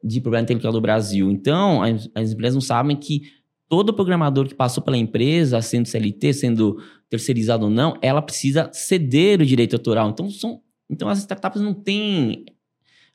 de 0.02 0.20
propriedade 0.20 0.46
intelectual 0.46 0.72
do 0.72 0.80
Brasil. 0.80 1.30
Então, 1.30 1.82
as, 1.82 2.10
as 2.14 2.32
empresas 2.32 2.54
não 2.54 2.60
sabem 2.60 2.96
que 2.96 3.22
todo 3.68 3.94
programador 3.94 4.48
que 4.48 4.54
passou 4.54 4.82
pela 4.82 4.96
empresa, 4.96 5.62
sendo 5.62 5.86
CLT, 5.86 6.32
sendo 6.32 6.82
terceirizado 7.08 7.66
ou 7.66 7.70
não, 7.70 7.96
ela 8.02 8.20
precisa 8.20 8.70
ceder 8.72 9.40
o 9.40 9.46
direito 9.46 9.76
autoral. 9.76 10.10
Então, 10.10 10.28
são, 10.28 10.60
então 10.90 11.08
as 11.08 11.18
startups 11.20 11.62
não 11.62 11.72
têm 11.72 12.44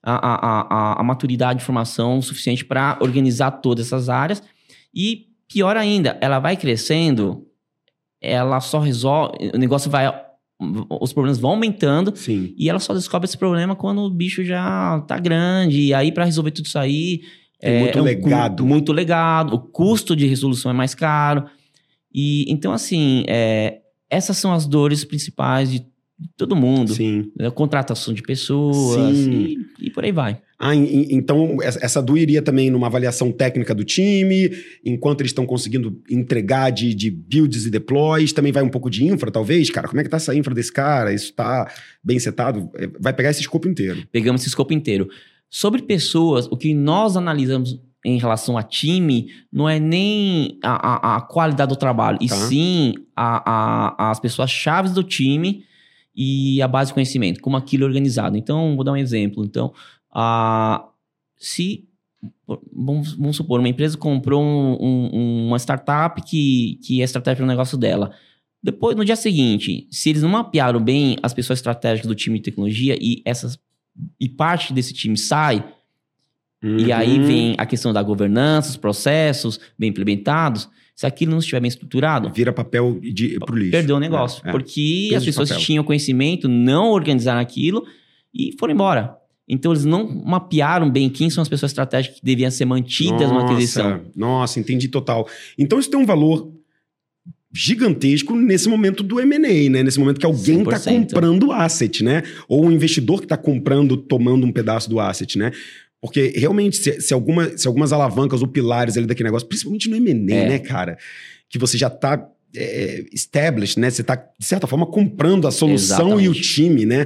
a, 0.03 0.13
a, 0.13 0.61
a, 0.61 1.01
a 1.01 1.03
maturidade 1.03 1.59
de 1.59 1.65
formação 1.65 2.21
suficiente 2.21 2.65
para 2.65 2.97
organizar 3.01 3.51
todas 3.51 3.87
essas 3.87 4.09
áreas. 4.09 4.41
E 4.93 5.27
pior 5.47 5.77
ainda, 5.77 6.17
ela 6.21 6.39
vai 6.39 6.55
crescendo, 6.57 7.45
ela 8.21 8.59
só 8.59 8.79
resolve, 8.79 9.51
o 9.53 9.57
negócio 9.57 9.89
vai, 9.91 10.11
os 10.99 11.13
problemas 11.13 11.39
vão 11.39 11.51
aumentando 11.51 12.15
Sim. 12.15 12.53
e 12.57 12.69
ela 12.69 12.79
só 12.79 12.93
descobre 12.93 13.27
esse 13.27 13.37
problema 13.37 13.75
quando 13.75 13.99
o 14.01 14.09
bicho 14.09 14.43
já 14.43 15.01
tá 15.07 15.17
grande. 15.19 15.81
E 15.81 15.93
aí, 15.93 16.11
para 16.11 16.25
resolver 16.25 16.51
tudo 16.51 16.65
isso 16.65 16.79
aí. 16.79 17.21
Tem 17.59 17.79
muito 17.79 17.99
um 17.99 18.01
cu- 18.01 18.05
legado. 18.07 18.65
muito 18.65 18.91
legado. 18.93 19.53
O 19.53 19.59
custo 19.59 20.15
de 20.15 20.25
resolução 20.25 20.71
é 20.71 20.73
mais 20.73 20.95
caro. 20.95 21.45
E 22.13 22.51
então, 22.51 22.73
assim, 22.73 23.23
é, 23.27 23.81
essas 24.09 24.37
são 24.37 24.51
as 24.51 24.65
dores 24.65 25.05
principais 25.05 25.71
de 25.71 25.85
todo 26.37 26.55
mundo. 26.55 26.93
Sim. 26.93 27.31
né? 27.37 27.49
Contratação 27.51 28.13
de 28.13 28.21
pessoas 28.21 29.15
Sim. 29.17 29.57
e, 29.79 29.87
e 29.87 29.89
por 29.89 30.03
aí 30.03 30.11
vai. 30.11 30.39
Ah, 30.63 30.75
então 30.75 31.57
essa 31.61 32.01
DU 32.03 32.15
iria 32.17 32.39
também 32.41 32.69
numa 32.69 32.85
avaliação 32.85 33.31
técnica 33.31 33.73
do 33.73 33.83
time, 33.83 34.51
enquanto 34.85 35.21
eles 35.21 35.31
estão 35.31 35.43
conseguindo 35.45 35.99
entregar 36.09 36.69
de, 36.69 36.93
de 36.93 37.09
builds 37.09 37.65
e 37.65 37.71
deploys, 37.71 38.31
também 38.31 38.51
vai 38.51 38.61
um 38.61 38.69
pouco 38.69 38.87
de 38.87 39.03
infra, 39.03 39.31
talvez, 39.31 39.71
cara. 39.71 39.87
Como 39.87 39.99
é 39.99 40.03
que 40.03 40.09
tá 40.09 40.17
essa 40.17 40.35
infra 40.35 40.53
desse 40.53 40.71
cara? 40.71 41.11
Isso 41.11 41.33
tá 41.33 41.67
bem 42.03 42.19
setado? 42.19 42.69
É, 42.75 42.87
Vai 42.99 43.11
pegar 43.11 43.31
esse 43.31 43.41
escopo 43.41 43.67
inteiro. 43.67 44.03
Pegamos 44.11 44.41
esse 44.41 44.49
escopo 44.49 44.71
inteiro. 44.71 45.09
Sobre 45.49 45.81
pessoas, 45.81 46.45
o 46.45 46.55
que 46.55 46.75
nós 46.75 47.17
analisamos 47.17 47.81
em 48.05 48.19
relação 48.19 48.55
a 48.57 48.61
time 48.63 49.29
não 49.51 49.67
é 49.67 49.79
nem 49.79 50.59
a, 50.63 50.73
a- 51.13 51.17
a 51.17 51.21
qualidade 51.21 51.69
do 51.69 51.75
trabalho, 51.75 52.19
e 52.21 52.27
Tá. 52.27 52.35
sim 52.35 52.93
a- 53.15 53.95
a- 53.99 54.11
as 54.11 54.19
pessoas 54.19 54.51
chaves 54.51 54.91
do 54.93 55.03
time 55.03 55.63
e 56.23 56.61
a 56.61 56.67
base 56.67 56.89
de 56.89 56.93
conhecimento, 56.93 57.39
como 57.41 57.57
aquilo 57.57 57.83
é 57.83 57.87
organizado. 57.87 58.37
Então, 58.37 58.75
vou 58.75 58.83
dar 58.83 58.91
um 58.93 58.97
exemplo. 58.97 59.43
Então, 59.43 59.73
a, 60.13 60.85
se 61.37 61.85
vamos, 62.71 63.13
vamos 63.13 63.35
supor, 63.35 63.59
uma 63.59 63.69
empresa 63.69 63.97
comprou 63.97 64.43
um- 64.43 64.77
um- 65.11 65.47
uma 65.47 65.57
startup 65.57 66.21
que, 66.21 66.79
que 66.83 67.01
é 67.01 67.03
estratégica 67.03 67.41
no 67.43 67.47
negócio 67.51 67.77
dela. 67.77 68.11
Depois, 68.63 68.95
no 68.95 69.03
dia 69.03 69.15
seguinte, 69.15 69.87
se 69.89 70.09
eles 70.11 70.21
não 70.21 70.29
mapearam 70.29 70.79
bem 70.79 71.17
as 71.23 71.33
pessoas 71.33 71.57
estratégicas 71.59 72.07
do 72.07 72.13
time 72.13 72.37
de 72.37 72.43
tecnologia 72.43 72.95
e 73.01 73.21
essas 73.25 73.57
e 74.19 74.29
parte 74.29 74.71
desse 74.71 74.93
time 74.93 75.17
sai, 75.17 75.65
e 76.63 76.91
aí 76.91 77.17
Uhum. 77.19 77.25
vem 77.25 77.55
a 77.57 77.65
questão 77.65 77.91
da 77.91 78.03
governança, 78.03 78.69
os 78.69 78.77
processos 78.77 79.59
bem 79.77 79.89
implementados, 79.89 80.69
se 81.01 81.07
aquilo 81.07 81.31
não 81.31 81.39
estiver 81.39 81.59
bem 81.59 81.67
estruturado, 81.67 82.31
Vira 82.31 82.53
papel 82.53 82.99
de, 83.01 83.39
pro 83.39 83.57
lixo. 83.57 83.71
perdeu 83.71 83.95
o 83.95 83.99
negócio. 83.99 84.39
É, 84.45 84.49
é. 84.49 84.51
Porque 84.51 85.07
Peso 85.09 85.17
as 85.17 85.25
pessoas 85.25 85.59
tinham 85.59 85.83
conhecimento, 85.83 86.47
não 86.47 86.91
organizaram 86.91 87.41
aquilo 87.41 87.83
e 88.31 88.55
foram 88.59 88.75
embora. 88.75 89.17
Então 89.49 89.71
eles 89.71 89.83
não 89.83 90.07
mapearam 90.23 90.91
bem 90.91 91.09
quem 91.09 91.27
são 91.31 91.41
as 91.41 91.49
pessoas 91.49 91.71
estratégicas 91.71 92.19
que 92.19 92.23
deviam 92.23 92.51
ser 92.51 92.65
mantidas 92.65 93.27
numa 93.27 93.41
Nossa, 93.41 93.53
aquisição. 93.53 94.01
Nossa, 94.15 94.59
entendi 94.59 94.89
total. 94.89 95.27
Então 95.57 95.79
isso 95.79 95.89
tem 95.89 95.99
um 95.99 96.05
valor 96.05 96.53
gigantesco 97.51 98.35
nesse 98.35 98.69
momento 98.69 99.01
do 99.01 99.19
M&A, 99.19 99.71
né? 99.71 99.81
Nesse 99.81 99.99
momento 99.99 100.19
que 100.19 100.25
alguém 100.25 100.61
está 100.61 100.77
100%. 100.77 100.99
comprando 100.99 101.47
o 101.47 101.51
asset, 101.51 102.03
né? 102.03 102.21
Ou 102.47 102.63
um 102.63 102.71
investidor 102.71 103.17
que 103.17 103.25
está 103.25 103.37
comprando, 103.37 103.97
tomando 103.97 104.45
um 104.45 104.51
pedaço 104.51 104.87
do 104.87 104.99
asset, 104.99 105.35
né? 105.39 105.51
Porque 106.01 106.33
realmente, 106.35 106.77
se, 106.77 106.99
se, 106.99 107.13
alguma, 107.13 107.55
se 107.57 107.67
algumas 107.67 107.93
alavancas 107.93 108.41
ou 108.41 108.47
pilares 108.47 108.97
ali 108.97 109.05
daquele 109.05 109.27
negócio, 109.29 109.47
principalmente 109.47 109.87
no 109.89 109.95
M&A, 109.95 110.35
É. 110.35 110.49
né, 110.49 110.59
cara? 110.59 110.97
Que 111.47 111.59
você 111.59 111.77
já 111.77 111.87
está 111.87 112.27
é, 112.55 113.05
established, 113.13 113.79
né? 113.79 113.89
Você 113.89 114.01
está, 114.01 114.15
de 114.15 114.45
certa 114.45 114.65
forma, 114.67 114.85
comprando 114.85 115.47
a 115.47 115.51
solução 115.51 116.19
e 116.19 116.27
o 116.27 116.31
Exatamente. 116.31 116.41
time, 116.41 116.85
né? 116.85 117.05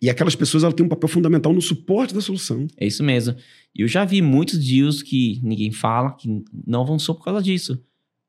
E 0.00 0.10
aquelas 0.10 0.34
pessoas, 0.34 0.64
elas 0.64 0.74
têm 0.74 0.84
um 0.84 0.88
papel 0.88 1.08
fundamental 1.08 1.52
no 1.52 1.60
suporte 1.62 2.12
da 2.12 2.20
solução. 2.20 2.66
É 2.76 2.86
isso 2.86 3.04
mesmo. 3.04 3.36
E 3.76 3.82
eu 3.82 3.86
já 3.88 4.04
vi 4.04 4.20
muitos 4.20 4.58
deals 4.58 5.00
que 5.02 5.38
ninguém 5.44 5.70
fala, 5.70 6.16
que 6.16 6.28
não 6.66 6.80
avançou 6.80 7.14
por 7.14 7.24
causa 7.24 7.40
disso. 7.40 7.80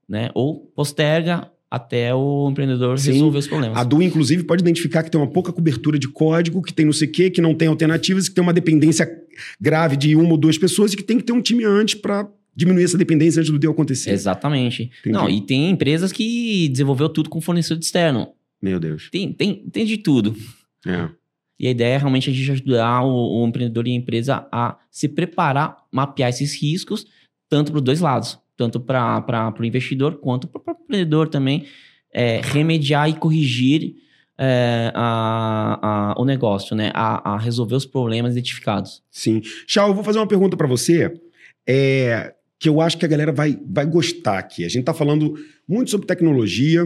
Né? 0.08 0.30
Ou 0.36 0.68
posterga 0.76 1.50
até 1.74 2.14
o 2.14 2.48
empreendedor 2.52 3.00
Sim. 3.00 3.14
resolver 3.14 3.40
os 3.40 3.48
problemas. 3.48 3.76
A 3.76 3.84
DU, 3.84 4.00
inclusive, 4.04 4.44
pode 4.44 4.62
identificar 4.62 5.02
que 5.02 5.10
tem 5.10 5.20
uma 5.20 5.26
pouca 5.26 5.52
cobertura 5.52 5.98
de 5.98 6.08
código, 6.08 6.62
que 6.62 6.72
tem 6.72 6.86
não 6.86 6.94
sei 6.94 7.08
o 7.08 7.12
quê, 7.12 7.32
que 7.32 7.42
não 7.42 7.56
tem 7.56 7.68
alternativas, 7.68 8.30
que 8.30 8.36
tem 8.36 8.44
uma 8.44 8.54
dependência 8.54 9.10
grave 9.60 9.98
de 9.98 10.16
uma 10.16 10.30
ou 10.30 10.38
duas 10.38 10.56
pessoas 10.56 10.94
e 10.94 10.98
que 10.98 11.02
tem 11.02 11.18
que 11.18 11.24
ter 11.24 11.34
um 11.34 11.42
time 11.42 11.66
antes 11.66 11.96
para 11.96 12.30
diminuir 12.56 12.84
essa 12.84 12.96
dependência 12.96 13.40
antes 13.40 13.52
do 13.52 13.58
deal 13.58 13.74
acontecer. 13.74 14.12
Exatamente. 14.12 14.92
Entendi. 15.00 15.18
Não, 15.18 15.28
e 15.28 15.42
tem 15.42 15.72
empresas 15.72 16.12
que 16.12 16.70
desenvolveu 16.70 17.10
tudo 17.10 17.28
com 17.28 17.42
fornecedor 17.42 17.82
externo. 17.82 18.28
Meu 18.62 18.80
Deus. 18.80 19.10
Tem, 19.10 19.34
tem, 19.34 19.68
tem 19.72 19.84
de 19.84 19.98
tudo. 19.98 20.36
É. 20.86 21.10
E 21.60 21.68
a 21.68 21.72
ideia 21.72 21.96
é 21.96 21.98
realmente 21.98 22.30
a 22.30 22.34
gente 22.34 22.52
ajudar 22.52 23.02
o, 23.02 23.42
o 23.42 23.48
empreendedor 23.48 23.88
e 23.88 23.94
a 23.94 23.96
empresa 23.96 24.48
a 24.52 24.78
se 24.92 25.10
preparar, 25.10 25.76
mapear 25.92 26.30
esses 26.30 26.54
riscos, 26.54 27.08
tanto 27.50 27.72
para 27.72 27.80
os 27.80 27.84
dois 27.84 28.00
lados, 28.00 28.38
tanto 28.58 28.80
para 28.80 29.54
o 29.60 29.66
investidor 29.66 30.20
quanto 30.20 30.48
para 30.48 30.62
o 30.74 30.78
empreendedor 30.84 31.28
também, 31.28 31.66
é, 32.14 32.40
remediar 32.44 33.10
e 33.10 33.14
corrigir 33.14 33.96
é, 34.38 34.92
a, 34.96 35.80
a- 36.14 36.22
o 36.22 36.26
negócio, 36.26 36.76
né? 36.76 36.92
A, 36.94 37.34
a 37.34 37.38
resolver 37.38 37.76
os 37.76 37.86
problemas 37.86 38.34
identificados. 38.34 39.02
Sim. 39.12 39.42
Chau, 39.68 39.90
eu 39.90 39.94
vou 39.94 40.04
fazer 40.04 40.20
uma 40.20 40.28
pergunta 40.28 40.58
para 40.58 40.68
você, 40.68 41.14
é, 41.68 42.34
que 42.60 42.68
eu 42.70 42.82
acho 42.82 42.98
que 42.98 43.06
a 43.06 43.08
galera 43.08 43.32
vai, 43.32 43.60
vai 43.66 43.86
gostar 43.86 44.38
aqui. 44.40 44.64
A 44.66 44.68
gente 44.70 44.82
está 44.82 44.94
falando 44.94 45.36
muito 45.68 45.92
sobre 45.92 46.08
tecnologia, 46.08 46.84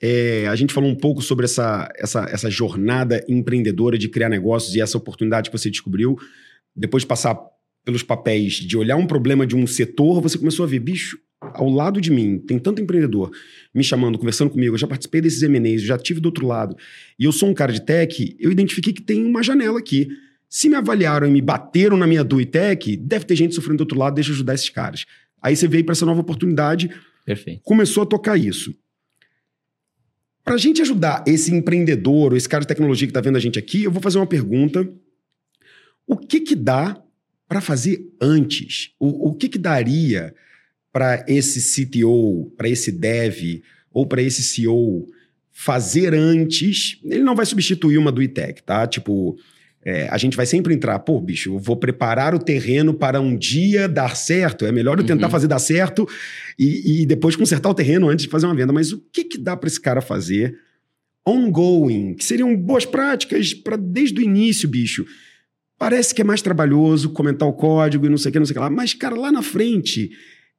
é, 0.00 0.46
a 0.48 0.54
gente 0.56 0.72
falou 0.72 0.88
um 0.88 0.94
pouco 0.94 1.20
sobre 1.20 1.44
essa, 1.44 1.88
essa, 1.96 2.20
essa 2.30 2.50
jornada 2.50 3.24
empreendedora 3.28 3.98
de 3.98 4.08
criar 4.08 4.28
negócios 4.28 4.74
e 4.74 4.80
essa 4.80 4.96
oportunidade 4.96 5.50
que 5.50 5.58
você 5.58 5.68
descobriu. 5.70 6.16
Depois 6.74 7.02
de 7.02 7.06
passar 7.08 7.36
pelos 7.88 8.02
papéis 8.02 8.56
de 8.56 8.76
olhar 8.76 8.96
um 8.96 9.06
problema 9.06 9.46
de 9.46 9.56
um 9.56 9.66
setor, 9.66 10.20
você 10.20 10.36
começou 10.36 10.62
a 10.62 10.68
ver, 10.68 10.78
bicho, 10.78 11.18
ao 11.40 11.70
lado 11.70 12.02
de 12.02 12.10
mim, 12.10 12.38
tem 12.38 12.58
tanto 12.58 12.82
empreendedor 12.82 13.30
me 13.74 13.82
chamando, 13.82 14.18
conversando 14.18 14.50
comigo, 14.50 14.74
eu 14.74 14.78
já 14.78 14.86
participei 14.86 15.22
desses 15.22 15.42
M&As, 15.42 15.80
eu 15.80 15.86
já 15.86 15.96
tive 15.96 16.20
do 16.20 16.26
outro 16.26 16.46
lado, 16.46 16.76
e 17.18 17.24
eu 17.24 17.32
sou 17.32 17.48
um 17.48 17.54
cara 17.54 17.72
de 17.72 17.80
tech, 17.80 18.36
eu 18.38 18.52
identifiquei 18.52 18.92
que 18.92 19.00
tem 19.00 19.24
uma 19.24 19.42
janela 19.42 19.78
aqui. 19.78 20.06
Se 20.50 20.68
me 20.68 20.74
avaliaram 20.74 21.26
e 21.26 21.30
me 21.30 21.40
bateram 21.40 21.96
na 21.96 22.06
minha 22.06 22.22
do 22.22 22.44
Tech, 22.44 22.94
deve 22.98 23.24
ter 23.24 23.36
gente 23.36 23.54
sofrendo 23.54 23.78
do 23.78 23.80
outro 23.82 23.98
lado, 23.98 24.16
deixa 24.16 24.30
eu 24.30 24.34
ajudar 24.34 24.52
esses 24.52 24.68
caras. 24.68 25.06
Aí 25.40 25.56
você 25.56 25.66
veio 25.66 25.84
para 25.84 25.92
essa 25.92 26.04
nova 26.04 26.20
oportunidade, 26.20 26.90
Perfeito. 27.24 27.62
começou 27.62 28.02
a 28.02 28.06
tocar 28.06 28.36
isso. 28.36 28.74
Para 30.44 30.56
a 30.56 30.58
gente 30.58 30.82
ajudar 30.82 31.24
esse 31.26 31.54
empreendedor, 31.54 32.32
ou 32.32 32.36
esse 32.36 32.48
cara 32.48 32.60
de 32.60 32.68
tecnologia 32.68 33.06
que 33.06 33.12
está 33.12 33.22
vendo 33.22 33.36
a 33.36 33.40
gente 33.40 33.58
aqui, 33.58 33.84
eu 33.84 33.90
vou 33.90 34.02
fazer 34.02 34.18
uma 34.18 34.26
pergunta. 34.26 34.86
O 36.06 36.18
que 36.18 36.40
que 36.40 36.54
dá 36.54 37.02
para 37.48 37.60
fazer 37.60 38.04
antes? 38.20 38.90
O, 38.98 39.28
o 39.30 39.34
que 39.34 39.48
que 39.48 39.58
daria 39.58 40.34
para 40.92 41.24
esse 41.28 41.60
CTO, 41.86 42.52
para 42.56 42.68
esse 42.68 42.92
dev 42.92 43.62
ou 43.92 44.06
para 44.06 44.20
esse 44.22 44.42
CEO 44.42 45.06
fazer 45.52 46.14
antes? 46.14 46.98
Ele 47.04 47.22
não 47.22 47.34
vai 47.34 47.46
substituir 47.46 47.98
uma 47.98 48.12
do 48.12 48.22
ITEC, 48.22 48.62
tá? 48.62 48.86
Tipo, 48.86 49.36
é, 49.84 50.08
a 50.10 50.18
gente 50.18 50.36
vai 50.36 50.44
sempre 50.44 50.74
entrar, 50.74 50.98
pô, 50.98 51.20
bicho, 51.20 51.54
eu 51.54 51.58
vou 51.58 51.76
preparar 51.76 52.34
o 52.34 52.38
terreno 52.38 52.92
para 52.92 53.20
um 53.20 53.36
dia 53.36 53.88
dar 53.88 54.14
certo. 54.16 54.66
É 54.66 54.72
melhor 54.72 54.98
eu 54.98 55.04
tentar 55.06 55.26
Uhum. 55.26 55.30
fazer 55.32 55.46
dar 55.48 55.58
certo 55.58 56.06
e, 56.58 57.02
e 57.02 57.06
depois 57.06 57.36
consertar 57.36 57.70
o 57.70 57.74
terreno 57.74 58.08
antes 58.08 58.24
de 58.26 58.30
fazer 58.30 58.46
uma 58.46 58.54
venda. 58.54 58.72
Mas 58.72 58.92
o 58.92 58.98
que, 59.12 59.24
que 59.24 59.38
dá 59.38 59.56
para 59.56 59.68
esse 59.68 59.80
cara 59.80 60.00
fazer 60.00 60.58
ongoing? 61.26 62.14
Que 62.14 62.24
seriam 62.24 62.54
boas 62.56 62.84
práticas 62.84 63.54
para 63.54 63.76
desde 63.76 64.20
o 64.20 64.22
início, 64.22 64.68
bicho. 64.68 65.06
Parece 65.78 66.14
que 66.14 66.20
é 66.22 66.24
mais 66.24 66.42
trabalhoso 66.42 67.10
comentar 67.10 67.48
o 67.48 67.52
código 67.52 68.04
e 68.06 68.08
não 68.08 68.18
sei 68.18 68.30
o 68.30 68.32
que, 68.32 68.38
não 68.38 68.46
sei 68.46 68.52
o 68.52 68.54
que 68.56 68.60
lá. 68.60 68.68
Mas, 68.70 68.94
cara, 68.94 69.14
lá 69.14 69.30
na 69.30 69.42
frente, 69.42 70.10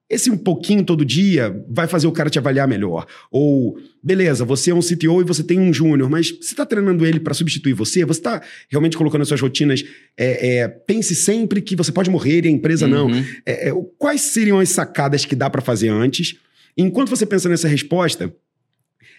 esse 0.09 0.32
um 0.32 0.38
pouquinho 0.38 0.84
todo 0.84 1.03
dia 1.03 1.63
vai 1.70 1.88
fazer 1.88 2.07
o 2.07 2.11
cara 2.11 2.30
te 2.30 2.39
avaliar 2.39 2.67
melhor. 2.67 3.05
Ou, 3.30 3.78
beleza, 4.01 4.45
você 4.45 4.72
é 4.72 4.74
um 4.74 4.82
CTO 4.82 5.22
e 5.22 5.26
você 5.26 5.43
tem 5.43 5.59
um 5.59 5.74
júnior, 5.74 6.09
mas 6.09 6.30
você 6.30 6.51
está 6.53 6.65
treinando 6.65 7.05
ele 7.05 7.20
para 7.20 7.34
substituir 7.34 7.74
você? 7.74 8.05
Você 8.05 8.20
está 8.22 8.41
realmente 8.70 8.95
colocando 8.97 9.20
nas 9.20 9.28
suas 9.28 9.41
rotinas? 9.41 9.84
é, 10.17 10.59
é, 10.59 10.67
pense 10.67 11.13
sempre 11.13 11.61
que 11.61 11.76
você 11.76 11.91
pode 11.91 12.09
morrer 12.09 12.45
e 12.45 12.47
a 12.47 12.51
empresa 12.51 12.88
não. 12.88 13.07
Uhum. 13.07 13.26
É, 13.45 13.67
é, 13.70 13.74
o- 13.74 13.84
quais 13.84 14.22
seriam 14.22 14.57
as 14.59 14.70
sacadas 14.70 15.26
que 15.26 15.36
dá 15.36 15.49
para 15.49 15.61
fazer 15.61 15.89
antes? 15.89 16.38
Enquanto 16.78 17.09
você 17.09 17.26
pensa 17.26 17.49
nessa 17.49 17.67
resposta, 17.67 18.34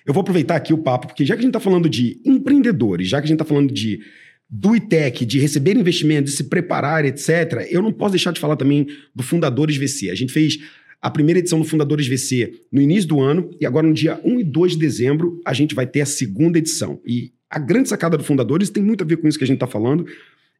eu 0.06 0.14
vou 0.14 0.22
aproveitar 0.22 0.56
aqui 0.56 0.72
o 0.72 0.78
papo, 0.78 1.08
porque 1.08 1.26
já 1.26 1.34
que 1.34 1.40
a 1.40 1.42
gente 1.42 1.50
está 1.50 1.60
falando 1.60 1.88
de 1.90 2.20
empreendedores, 2.24 3.06
já 3.08 3.18
que 3.20 3.26
a 3.26 3.28
gente 3.28 3.34
está 3.40 3.44
falando 3.44 3.72
de 3.72 4.00
do 4.50 4.74
ITEC, 4.74 5.24
de 5.24 5.38
receber 5.38 5.76
investimentos, 5.76 6.32
de 6.32 6.36
se 6.38 6.44
preparar, 6.44 7.04
etc., 7.04 7.68
eu 7.70 7.80
não 7.80 7.92
posso 7.92 8.12
deixar 8.12 8.32
de 8.32 8.40
falar 8.40 8.56
também 8.56 8.86
do 9.14 9.22
Fundadores 9.22 9.76
VC. 9.76 10.10
A 10.10 10.14
gente 10.14 10.32
fez 10.32 10.58
a 11.00 11.08
primeira 11.08 11.38
edição 11.38 11.60
do 11.60 11.64
Fundadores 11.64 12.08
VC 12.08 12.52
no 12.70 12.80
início 12.80 13.08
do 13.08 13.20
ano, 13.20 13.50
e 13.60 13.64
agora 13.64 13.86
no 13.86 13.94
dia 13.94 14.20
1 14.24 14.40
e 14.40 14.44
2 14.44 14.72
de 14.72 14.78
dezembro 14.78 15.40
a 15.46 15.52
gente 15.52 15.74
vai 15.74 15.86
ter 15.86 16.00
a 16.00 16.06
segunda 16.06 16.58
edição. 16.58 17.00
E 17.06 17.32
a 17.48 17.58
grande 17.58 17.88
sacada 17.88 18.18
do 18.18 18.24
Fundadores 18.24 18.70
tem 18.70 18.82
muito 18.82 19.04
a 19.04 19.06
ver 19.06 19.18
com 19.18 19.28
isso 19.28 19.38
que 19.38 19.44
a 19.44 19.46
gente 19.46 19.56
está 19.56 19.68
falando, 19.68 20.04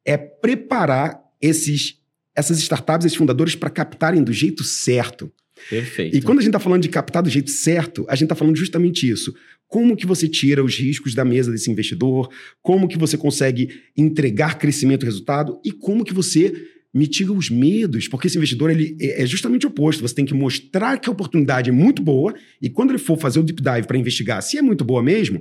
é 0.05 0.17
preparar 0.17 1.21
esses, 1.41 1.99
essas 2.35 2.59
startups, 2.59 3.07
esses 3.07 3.19
fundadores, 3.19 3.55
para 3.55 3.71
captarem 3.71 4.23
do 4.23 4.33
jeito 4.33 4.63
certo. 4.63 5.31
Perfeito. 5.69 6.17
E 6.17 6.23
quando 6.23 6.39
a 6.39 6.43
gente 6.43 6.51
está 6.51 6.61
falando 6.61 6.83
de 6.83 6.89
captar 6.89 7.23
do 7.23 7.29
jeito 7.29 7.51
certo, 7.51 8.07
a 8.09 8.15
gente 8.15 8.25
está 8.25 8.35
falando 8.35 8.57
justamente 8.57 9.09
isso. 9.09 9.35
Como 9.71 9.97
que 9.97 10.05
você 10.05 10.29
tira 10.29 10.65
os 10.65 10.77
riscos 10.77 11.15
da 11.15 11.25
mesa 11.25 11.53
desse 11.53 11.71
investidor? 11.71 12.29
Como 12.61 12.89
que 12.89 12.99
você 12.99 13.17
consegue 13.17 13.69
entregar 13.97 14.59
crescimento 14.59 15.05
e 15.05 15.07
resultado? 15.07 15.61
E 15.65 15.71
como 15.71 16.05
que 16.05 16.13
você 16.13 16.53
mitiga 16.93 17.33
os 17.33 17.49
medos? 17.49 18.09
Porque 18.09 18.27
esse 18.27 18.37
investidor 18.37 18.69
ele 18.69 18.97
é, 19.01 19.23
é 19.23 19.27
justamente 19.27 19.67
o 19.67 19.69
oposto. 19.69 20.03
Você 20.03 20.13
tem 20.13 20.25
que 20.25 20.35
mostrar 20.35 20.99
que 20.99 21.09
a 21.09 21.13
oportunidade 21.13 21.71
é 21.71 21.73
muito 21.73 22.03
boa 22.03 22.35
e 22.61 22.69
quando 22.69 22.91
ele 22.91 22.99
for 22.99 23.17
fazer 23.17 23.39
o 23.39 23.45
deep 23.45 23.63
dive 23.63 23.87
para 23.87 23.97
investigar 23.97 24.43
se 24.43 24.59
é 24.59 24.63
muito 24.63 24.85
boa 24.85 25.05
mesmo, 25.05 25.41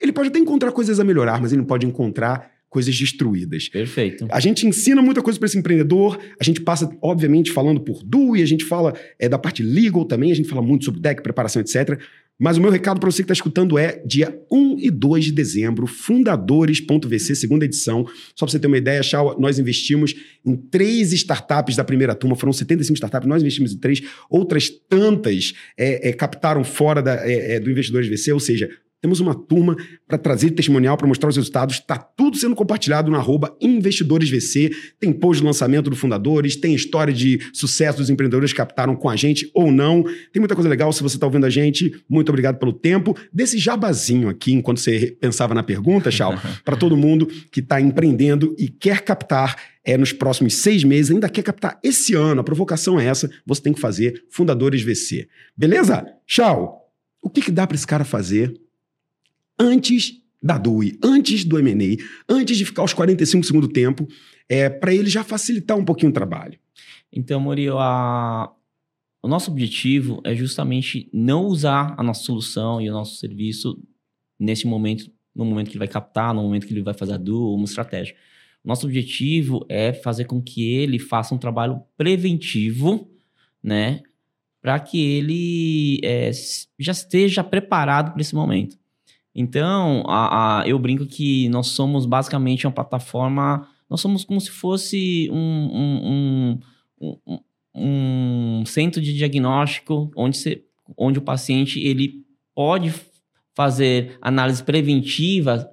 ele 0.00 0.10
pode 0.12 0.30
até 0.30 0.40
encontrar 0.40 0.72
coisas 0.72 0.98
a 0.98 1.04
melhorar, 1.04 1.40
mas 1.40 1.52
ele 1.52 1.60
não 1.60 1.66
pode 1.66 1.86
encontrar 1.86 2.50
coisas 2.68 2.98
destruídas. 2.98 3.68
Perfeito. 3.68 4.26
A 4.30 4.40
gente 4.40 4.66
ensina 4.66 5.00
muita 5.02 5.22
coisa 5.22 5.38
para 5.38 5.46
esse 5.46 5.58
empreendedor, 5.58 6.18
a 6.40 6.42
gente 6.42 6.60
passa, 6.62 6.90
obviamente, 7.02 7.52
falando 7.52 7.80
por 7.80 8.02
DUI, 8.02 8.42
a 8.42 8.46
gente 8.46 8.64
fala 8.64 8.94
é, 9.18 9.28
da 9.28 9.38
parte 9.38 9.62
legal 9.62 10.06
também, 10.06 10.32
a 10.32 10.34
gente 10.34 10.48
fala 10.48 10.62
muito 10.62 10.86
sobre 10.86 10.98
deck, 10.98 11.22
preparação, 11.22 11.60
etc. 11.60 12.00
Mas 12.42 12.56
o 12.56 12.60
meu 12.60 12.72
recado 12.72 12.98
para 12.98 13.08
você 13.08 13.18
que 13.18 13.26
está 13.26 13.34
escutando 13.34 13.78
é 13.78 14.02
dia 14.04 14.36
1 14.50 14.80
e 14.80 14.90
2 14.90 15.26
de 15.26 15.32
dezembro, 15.32 15.86
fundadores.vc, 15.86 17.36
segunda 17.36 17.64
edição. 17.64 18.04
Só 18.34 18.44
para 18.44 18.50
você 18.50 18.58
ter 18.58 18.66
uma 18.66 18.78
ideia, 18.78 19.00
Chau, 19.00 19.38
nós 19.38 19.60
investimos 19.60 20.12
em 20.44 20.56
três 20.56 21.12
startups 21.12 21.76
da 21.76 21.84
primeira 21.84 22.16
turma, 22.16 22.34
foram 22.34 22.52
75 22.52 22.94
startups, 22.94 23.28
nós 23.28 23.42
investimos 23.42 23.72
em 23.72 23.78
três, 23.78 24.02
outras 24.28 24.68
tantas 24.68 25.52
é, 25.78 26.08
é, 26.08 26.12
captaram 26.12 26.64
fora 26.64 27.00
da, 27.00 27.14
é, 27.24 27.54
é 27.54 27.60
do 27.60 27.70
Investidores 27.70 28.08
VC, 28.08 28.32
ou 28.32 28.40
seja, 28.40 28.68
temos 29.02 29.18
uma 29.18 29.34
turma 29.34 29.76
para 30.06 30.16
trazer 30.16 30.52
testemunial, 30.52 30.96
para 30.96 31.08
mostrar 31.08 31.28
os 31.28 31.36
resultados. 31.36 31.74
Está 31.74 31.98
tudo 31.98 32.36
sendo 32.36 32.54
compartilhado 32.54 33.10
no 33.10 33.16
arroba 33.16 33.54
investidoresvc. 33.60 34.70
Tem 35.00 35.12
post 35.12 35.40
de 35.40 35.46
lançamento 35.46 35.90
do 35.90 35.96
Fundadores, 35.96 36.54
tem 36.54 36.72
história 36.72 37.12
de 37.12 37.40
sucesso 37.52 37.98
dos 37.98 38.08
empreendedores 38.08 38.52
que 38.52 38.58
captaram 38.58 38.94
com 38.94 39.10
a 39.10 39.16
gente 39.16 39.50
ou 39.52 39.72
não. 39.72 40.04
Tem 40.32 40.38
muita 40.38 40.54
coisa 40.54 40.70
legal 40.70 40.92
se 40.92 41.02
você 41.02 41.16
está 41.16 41.26
ouvindo 41.26 41.44
a 41.44 41.50
gente. 41.50 41.92
Muito 42.08 42.28
obrigado 42.28 42.58
pelo 42.58 42.72
tempo. 42.72 43.16
Desse 43.32 43.58
jabazinho 43.58 44.28
aqui, 44.28 44.52
enquanto 44.52 44.78
você 44.78 45.16
pensava 45.20 45.52
na 45.52 45.64
pergunta, 45.64 46.08
Chau, 46.08 46.34
para 46.64 46.76
todo 46.76 46.96
mundo 46.96 47.26
que 47.50 47.58
está 47.58 47.80
empreendendo 47.80 48.54
e 48.56 48.68
quer 48.68 49.00
captar 49.00 49.56
é, 49.84 49.98
nos 49.98 50.12
próximos 50.12 50.54
seis 50.54 50.84
meses, 50.84 51.10
ainda 51.10 51.28
quer 51.28 51.42
captar 51.42 51.76
esse 51.82 52.14
ano, 52.14 52.40
a 52.40 52.44
provocação 52.44 53.00
é 53.00 53.06
essa, 53.06 53.28
você 53.44 53.62
tem 53.62 53.72
que 53.72 53.80
fazer 53.80 54.24
Fundadores 54.30 54.82
VC. 54.82 55.26
Beleza? 55.56 56.06
Tchau! 56.24 56.78
O 57.20 57.28
que, 57.28 57.40
que 57.40 57.50
dá 57.50 57.66
para 57.66 57.74
esse 57.74 57.86
cara 57.86 58.04
fazer 58.04 58.61
antes 59.62 60.20
da 60.42 60.58
DUI, 60.58 60.98
antes 61.02 61.44
do 61.44 61.56
M&A, 61.58 62.02
antes 62.28 62.58
de 62.58 62.64
ficar 62.64 62.82
os 62.82 62.92
45 62.92 63.46
segundos 63.46 63.68
do 63.68 63.72
tempo, 63.72 64.08
é, 64.48 64.68
para 64.68 64.92
ele 64.92 65.08
já 65.08 65.22
facilitar 65.22 65.78
um 65.78 65.84
pouquinho 65.84 66.10
o 66.10 66.14
trabalho. 66.14 66.58
Então, 67.12 67.38
Murilo, 67.38 67.78
a... 67.78 68.52
o 69.22 69.28
nosso 69.28 69.50
objetivo 69.52 70.20
é 70.24 70.34
justamente 70.34 71.08
não 71.12 71.46
usar 71.46 71.94
a 71.96 72.02
nossa 72.02 72.24
solução 72.24 72.80
e 72.80 72.90
o 72.90 72.92
nosso 72.92 73.16
serviço 73.16 73.80
nesse 74.38 74.66
momento, 74.66 75.08
no 75.34 75.44
momento 75.44 75.68
que 75.68 75.74
ele 75.74 75.78
vai 75.78 75.88
captar, 75.88 76.34
no 76.34 76.42
momento 76.42 76.66
que 76.66 76.72
ele 76.72 76.82
vai 76.82 76.94
fazer 76.94 77.12
a 77.12 77.18
DUI, 77.18 77.54
uma 77.54 77.64
estratégia. 77.64 78.16
Nosso 78.64 78.86
objetivo 78.86 79.64
é 79.68 79.92
fazer 79.92 80.24
com 80.24 80.42
que 80.42 80.74
ele 80.74 80.98
faça 80.98 81.34
um 81.34 81.38
trabalho 81.38 81.82
preventivo, 81.96 83.08
né? 83.62 84.02
Para 84.60 84.78
que 84.78 85.00
ele 85.00 86.00
é, 86.04 86.30
já 86.78 86.92
esteja 86.92 87.42
preparado 87.42 88.12
para 88.12 88.20
esse 88.20 88.34
momento. 88.34 88.76
Então, 89.34 90.04
a, 90.06 90.60
a, 90.60 90.68
eu 90.68 90.78
brinco 90.78 91.06
que 91.06 91.48
nós 91.48 91.68
somos 91.68 92.04
basicamente 92.04 92.66
uma 92.66 92.72
plataforma, 92.72 93.66
nós 93.88 94.00
somos 94.00 94.24
como 94.24 94.40
se 94.40 94.50
fosse 94.50 95.28
um, 95.30 95.38
um, 95.72 96.58
um, 97.00 97.38
um, 97.74 98.66
centro 98.66 99.00
de 99.00 99.14
diagnóstico 99.14 100.10
onde, 100.14 100.36
você, 100.36 100.62
onde 100.96 101.18
o 101.18 101.22
paciente 101.22 101.80
ele 101.80 102.24
pode 102.54 102.92
fazer 103.54 104.18
análise 104.20 104.62
preventiva 104.62 105.70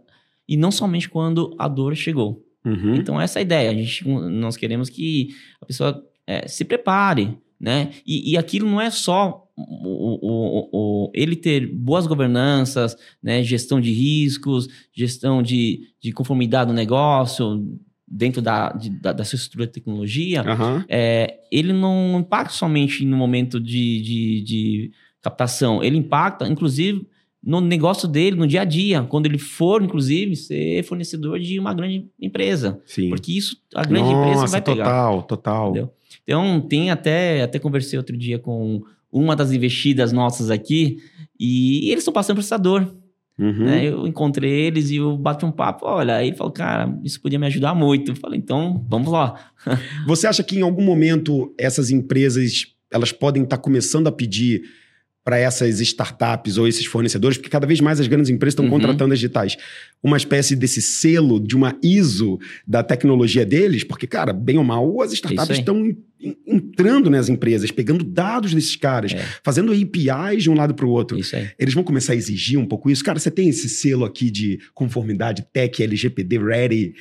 e 0.48 0.56
não 0.56 0.72
somente 0.72 1.10
quando 1.10 1.54
a 1.60 1.68
dor 1.68 1.96
chegou. 1.96 2.44
Uhum. 2.66 2.96
Então, 2.96 3.20
essa 3.20 3.40
é 3.40 3.42
a 3.42 3.44
ideia. 3.44 3.72
A 3.72 3.74
gente, 3.74 4.08
nós 4.08 4.58
queremos 4.58 4.90
que 4.90 5.30
a 5.62 5.66
pessoa 5.66 6.04
é, 6.26 6.48
se 6.48 6.64
prepare, 6.64 7.38
né? 7.60 7.92
E, 8.06 8.32
e 8.32 8.38
aquilo 8.38 8.70
não 8.70 8.80
é 8.80 8.90
só 8.90 9.49
o, 9.68 10.20
o, 10.22 10.70
o, 10.72 11.12
ele 11.14 11.36
ter 11.36 11.68
boas 11.68 12.08
governanças, 12.08 12.96
né, 13.22 13.44
gestão 13.44 13.82
de 13.82 13.92
riscos, 13.92 14.68
gestão 14.94 15.42
de, 15.42 15.82
de 16.02 16.12
conformidade 16.12 16.70
do 16.70 16.74
negócio 16.76 17.66
dentro 18.10 18.42
da, 18.42 18.72
de, 18.72 18.90
da, 18.90 19.24
sua 19.24 19.36
estrutura 19.36 19.68
de 19.68 19.74
tecnologia, 19.74 20.42
uhum. 20.42 20.84
é, 20.90 21.40
ele 21.52 21.72
não 21.72 22.20
impacta 22.20 22.54
somente 22.54 23.06
no 23.06 23.16
momento 23.16 23.60
de, 23.60 24.02
de, 24.02 24.42
de, 24.42 24.92
captação, 25.22 25.84
ele 25.84 25.98
impacta, 25.98 26.48
inclusive, 26.48 27.06
no 27.44 27.62
negócio 27.62 28.08
dele, 28.08 28.36
no 28.36 28.48
dia 28.48 28.62
a 28.62 28.66
dia, 28.66 29.04
quando 29.04 29.26
ele 29.26 29.38
for, 29.38 29.84
inclusive, 29.84 30.36
ser 30.36 30.84
fornecedor 30.84 31.40
de 31.40 31.60
uma 31.60 31.74
grande 31.74 32.10
empresa. 32.20 32.82
Sim. 32.86 33.10
Porque 33.10 33.34
isso, 33.34 33.58
a 33.76 33.84
grande 33.84 34.10
Nossa, 34.10 34.30
empresa 34.30 34.48
vai 34.48 34.62
pegar. 34.62 34.86
Total, 34.86 35.24
total. 35.24 35.96
Então, 36.24 36.62
tem 36.62 36.92
até, 36.92 37.44
até 37.44 37.60
conversei 37.60 37.98
outro 37.98 38.18
dia 38.18 38.40
com 38.40 38.84
uma 39.12 39.36
das 39.36 39.52
investidas 39.52 40.12
nossas 40.12 40.52
aqui, 40.52 40.98
e 41.40 41.90
eles 41.90 42.00
estão 42.00 42.14
passando 42.14 42.38
por 42.38 42.42
essa 42.42 42.58
dor. 42.58 42.96
Uhum. 43.40 43.66
Né? 43.66 43.86
Eu 43.86 44.06
encontrei 44.06 44.52
eles 44.52 44.90
e 44.90 44.98
eu 44.98 45.18
bati 45.18 45.46
um 45.46 45.52
papo. 45.52 45.86
Olha, 45.86 46.18
aí 46.18 46.28
ele 46.28 46.36
falou, 46.36 46.52
cara, 46.52 46.94
isso 47.04 47.22
podia 47.22 47.40
me 47.40 47.48
ajudar 47.48 47.74
muito. 47.74 48.12
Eu 48.12 48.16
falei, 48.16 48.38
então, 48.38 48.86
vamos 48.90 49.10
lá. 49.10 49.52
Você 50.06 50.28
acha 50.28 50.44
que 50.44 50.58
em 50.58 50.62
algum 50.62 50.84
momento 50.84 51.54
essas 51.58 51.90
empresas 51.90 52.66
elas 52.92 53.14
podem 53.14 53.44
estar 53.44 53.56
tá 53.56 53.64
começando 53.64 54.08
a 54.08 54.12
pedir 54.12 54.64
para 55.30 55.38
essas 55.38 55.80
startups 55.80 56.58
ou 56.58 56.68
esses 56.68 56.88
fornecedores, 56.88 57.38
porque 57.38 57.52
cada 57.52 57.68
vez 57.68 57.80
mais 57.80 58.00
as 58.00 58.08
grandes 58.08 58.32
empresas 58.32 58.54
estão 58.54 58.66
uhum. 58.66 58.72
contratando 58.72 59.14
as 59.14 59.20
digitais, 59.20 59.58
uma 60.02 60.18
espécie 60.18 60.56
desse 60.56 60.82
selo 60.82 61.40
de 61.40 61.56
uma 61.56 61.78
ISO 61.84 62.40
da 62.66 62.82
tecnologia 62.82 63.46
deles, 63.46 63.84
porque, 63.84 64.08
cara, 64.08 64.34
bem 64.34 64.58
ou 64.58 64.64
mal, 64.64 65.00
as 65.04 65.14
startups 65.14 65.60
estão 65.60 65.96
entrando 66.48 67.12
nas 67.12 67.30
empresas, 67.30 67.70
pegando 67.70 68.04
dados 68.04 68.56
desses 68.56 68.76
caras, 68.76 69.14
é. 69.14 69.24
fazendo 69.44 69.72
APIs 69.72 70.42
de 70.42 70.50
um 70.50 70.56
lado 70.56 70.74
para 70.74 70.88
o 70.88 70.90
outro. 70.90 71.16
Eles 71.60 71.76
vão 71.76 71.84
começar 71.84 72.14
a 72.14 72.16
exigir 72.16 72.58
um 72.58 72.66
pouco 72.66 72.90
isso. 72.90 73.04
Cara, 73.04 73.20
você 73.20 73.30
tem 73.30 73.50
esse 73.50 73.70
selo 73.70 74.06
aqui 74.06 74.32
de 74.32 74.60
conformidade 74.74 75.46
tech, 75.54 75.84
LGPD 75.84 76.40
ready, 76.40 76.96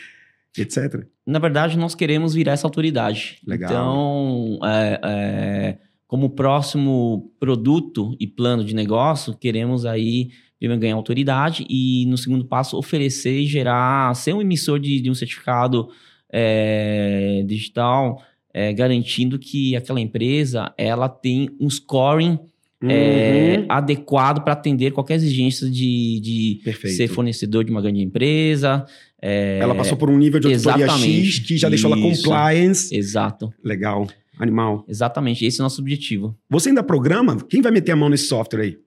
etc. 0.55 1.03
Na 1.27 1.39
verdade, 1.39 1.79
nós 1.79 1.95
queremos 1.95 2.35
virar 2.35 2.53
essa 2.53 2.67
autoridade. 2.67 3.39
Legal. 3.47 3.71
Então, 3.71 4.59
é, 4.63 5.01
é 5.03 5.88
como 6.09 6.31
próximo 6.31 7.31
produto 7.39 8.17
e 8.19 8.27
plano 8.27 8.65
de 8.65 8.75
negócio, 8.75 9.37
queremos 9.37 9.85
aí 9.85 10.31
primeiro 10.59 10.81
ganhar 10.81 10.95
autoridade 10.95 11.65
e 11.69 12.05
no 12.07 12.17
segundo 12.17 12.45
passo 12.47 12.77
oferecer 12.77 13.39
e 13.39 13.47
gerar, 13.47 14.15
ser 14.17 14.33
um 14.33 14.41
emissor 14.41 14.81
de, 14.81 15.01
de 15.01 15.11
um 15.11 15.15
certificado 15.15 15.89
é, 16.33 17.45
digital, 17.47 18.23
é, 18.53 18.73
garantindo 18.73 19.39
que 19.39 19.77
aquela 19.77 20.01
empresa 20.01 20.73
ela 20.77 21.11
tem 21.11 21.51
um 21.61 21.69
scoring 21.69 22.39
é, 22.83 22.87
uhum. 22.87 22.91
é, 22.91 23.65
adequado 23.69 24.43
para 24.43 24.55
atender 24.55 24.93
qualquer 24.93 25.17
exigência 25.17 25.69
de, 25.69 26.61
de 26.65 26.89
ser 26.89 27.09
fornecedor 27.09 27.65
de 27.65 27.71
uma 27.71 27.83
grande 27.83 28.01
empresa. 28.01 28.87
É, 29.21 29.59
ela 29.61 29.75
passou 29.75 29.99
por 29.99 30.09
um 30.09 30.17
nível 30.17 30.41
de 30.41 30.47
auditoria 30.47 30.89
X 30.89 31.41
que 31.41 31.59
já 31.59 31.69
deixou 31.69 31.93
ela 31.93 32.01
compliance. 32.01 32.97
Exato. 32.97 33.53
Legal. 33.63 34.09
Animal. 34.39 34.85
Exatamente, 34.89 35.45
esse 35.45 35.61
é 35.61 35.63
o 35.63 35.65
nosso 35.65 35.81
objetivo. 35.81 36.37
Você 36.49 36.69
ainda 36.69 36.83
programa? 36.83 37.37
Quem 37.49 37.61
vai 37.61 37.73
meter 37.73 37.93
a 37.93 37.97
mão 37.97 38.09
nesse 38.09 38.29
software 38.29 38.63
aí? 38.63 38.79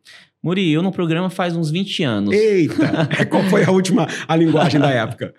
Muri, 0.43 0.71
eu 0.71 0.81
no 0.81 0.91
programa 0.91 1.29
faz 1.29 1.55
uns 1.55 1.69
20 1.69 2.03
anos. 2.03 2.33
Eita! 2.33 3.07
Qual 3.29 3.43
foi 3.43 3.63
a 3.63 3.69
última 3.69 4.07
a 4.27 4.35
linguagem 4.35 4.79
da 4.81 4.89
época? 4.89 5.35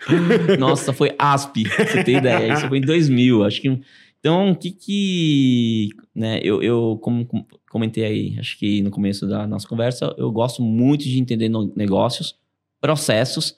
Nossa, 0.58 0.92
foi 0.92 1.12
ASP, 1.18 1.64
você 1.64 2.04
ter 2.04 2.18
ideia. 2.18 2.52
Isso 2.52 2.68
foi 2.68 2.78
em 2.78 2.82
2000, 2.82 3.44
acho 3.44 3.60
que... 3.60 3.80
Então, 4.20 4.52
o 4.52 4.56
que 4.56 4.70
que... 4.70 5.88
Né, 6.14 6.38
eu, 6.44 6.62
eu 6.62 6.98
como 7.02 7.26
comentei 7.68 8.04
aí, 8.04 8.36
acho 8.38 8.56
que 8.58 8.80
no 8.82 8.90
começo 8.90 9.26
da 9.26 9.46
nossa 9.46 9.66
conversa, 9.66 10.14
eu 10.16 10.30
gosto 10.30 10.62
muito 10.62 11.02
de 11.04 11.18
entender 11.18 11.50
negócios, 11.74 12.36
processos, 12.80 13.56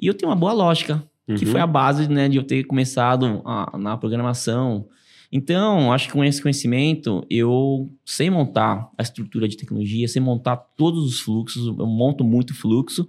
e 0.00 0.06
eu 0.06 0.14
tenho 0.14 0.30
uma 0.30 0.36
boa 0.36 0.52
lógica, 0.52 1.02
que 1.26 1.44
uhum. 1.44 1.52
foi 1.52 1.60
a 1.60 1.66
base 1.66 2.08
né, 2.08 2.28
de 2.28 2.38
eu 2.38 2.42
ter 2.42 2.64
começado 2.64 3.42
a, 3.44 3.78
na 3.78 3.96
programação, 3.96 4.88
Então, 5.32 5.92
acho 5.92 6.08
que 6.08 6.12
com 6.12 6.24
esse 6.24 6.42
conhecimento, 6.42 7.24
eu 7.30 7.88
sei 8.04 8.28
montar 8.28 8.90
a 8.98 9.02
estrutura 9.02 9.46
de 9.46 9.56
tecnologia, 9.56 10.08
sei 10.08 10.20
montar 10.20 10.56
todos 10.56 11.04
os 11.06 11.20
fluxos, 11.20 11.66
eu 11.66 11.86
monto 11.86 12.24
muito 12.24 12.52
fluxo, 12.54 13.08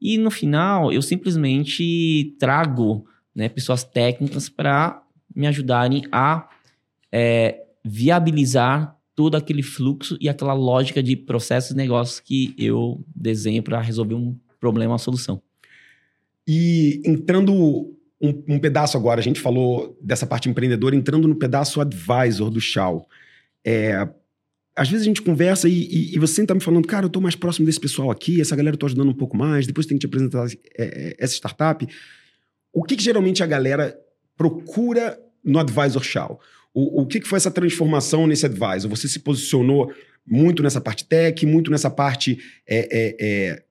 e 0.00 0.18
no 0.18 0.30
final, 0.32 0.92
eu 0.92 1.00
simplesmente 1.00 2.34
trago 2.38 3.06
né, 3.32 3.48
pessoas 3.48 3.84
técnicas 3.84 4.48
para 4.48 5.00
me 5.34 5.46
ajudarem 5.46 6.02
a 6.10 6.48
é, 7.12 7.62
viabilizar 7.84 8.98
todo 9.14 9.36
aquele 9.36 9.62
fluxo 9.62 10.16
e 10.20 10.28
aquela 10.28 10.54
lógica 10.54 11.00
de 11.00 11.14
processos 11.14 11.70
e 11.70 11.76
negócios 11.76 12.18
que 12.18 12.52
eu 12.58 13.04
desenho 13.14 13.62
para 13.62 13.80
resolver 13.80 14.14
um 14.14 14.36
problema, 14.58 14.92
uma 14.92 14.98
solução. 14.98 15.40
E 16.46 17.00
entrando 17.04 17.94
um, 18.22 18.54
um, 18.54 18.58
pedaço 18.58 18.96
agora, 18.96 19.20
a 19.20 19.22
gente 19.22 19.40
falou 19.40 19.98
dessa 20.00 20.26
parte 20.26 20.48
empreendedora, 20.48 20.94
entrando 20.94 21.26
no 21.26 21.34
pedaço 21.34 21.80
advisor 21.80 22.50
do 22.50 22.60
Shaw. 22.60 23.06
É, 23.64 24.08
às 24.76 24.88
vezes 24.88 25.04
a 25.04 25.08
gente 25.08 25.22
conversa 25.22 25.68
e, 25.68 25.72
e, 25.72 26.14
e 26.14 26.18
você 26.18 26.34
sempre 26.34 26.48
tá 26.48 26.54
me 26.54 26.60
falando, 26.60 26.86
cara, 26.86 27.06
eu 27.06 27.10
tô 27.10 27.20
mais 27.20 27.34
próximo 27.34 27.66
desse 27.66 27.80
pessoal 27.80 28.10
aqui, 28.10 28.40
essa 28.40 28.54
galera 28.54 28.74
eu 28.74 28.78
tô 28.78 28.86
ajudando 28.86 29.10
um 29.10 29.14
pouco 29.14 29.36
mais, 29.36 29.66
depois 29.66 29.86
tem 29.86 29.98
que 29.98 30.00
te 30.00 30.06
apresentar 30.06 30.46
é, 30.46 30.84
é, 30.84 31.16
essa 31.18 31.34
startup. 31.34 31.86
O 32.72 32.84
que, 32.84 32.96
que, 32.96 33.02
geralmente 33.02 33.42
a 33.42 33.46
galera 33.46 33.98
procura 34.36 35.18
no 35.44 35.58
Advisor 35.58 36.02
Shaw? 36.02 36.40
O, 36.72 37.02
o 37.02 37.06
que, 37.06 37.20
que 37.20 37.28
foi 37.28 37.36
essa 37.36 37.50
transformação 37.50 38.26
nesse 38.26 38.46
Advisor? 38.46 38.88
Você 38.88 39.08
se 39.08 39.18
posicionou 39.18 39.92
muito 40.26 40.62
nessa 40.62 40.80
parte 40.80 41.04
tech, 41.04 41.44
muito 41.44 41.70
nessa 41.70 41.90
parte 41.90 42.38
é, 42.66 42.78
é, 42.78 43.16
é 43.18 43.62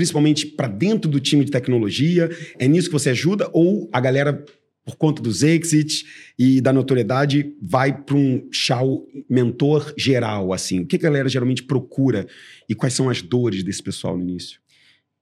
principalmente 0.00 0.46
para 0.46 0.66
dentro 0.66 1.10
do 1.10 1.20
time 1.20 1.44
de 1.44 1.50
tecnologia? 1.50 2.30
É 2.58 2.66
nisso 2.66 2.88
que 2.88 2.94
você 2.94 3.10
ajuda? 3.10 3.50
Ou 3.52 3.86
a 3.92 4.00
galera, 4.00 4.42
por 4.82 4.96
conta 4.96 5.20
dos 5.20 5.42
exits 5.42 6.06
e 6.38 6.58
da 6.58 6.72
notoriedade, 6.72 7.54
vai 7.60 7.94
para 7.94 8.16
um 8.16 8.48
chau 8.50 9.06
mentor 9.28 9.92
geral? 9.98 10.54
assim? 10.54 10.80
O 10.80 10.86
que 10.86 10.96
a 10.96 11.00
galera 11.00 11.28
geralmente 11.28 11.64
procura 11.64 12.26
e 12.66 12.74
quais 12.74 12.94
são 12.94 13.10
as 13.10 13.20
dores 13.20 13.62
desse 13.62 13.82
pessoal 13.82 14.16
no 14.16 14.22
início? 14.22 14.58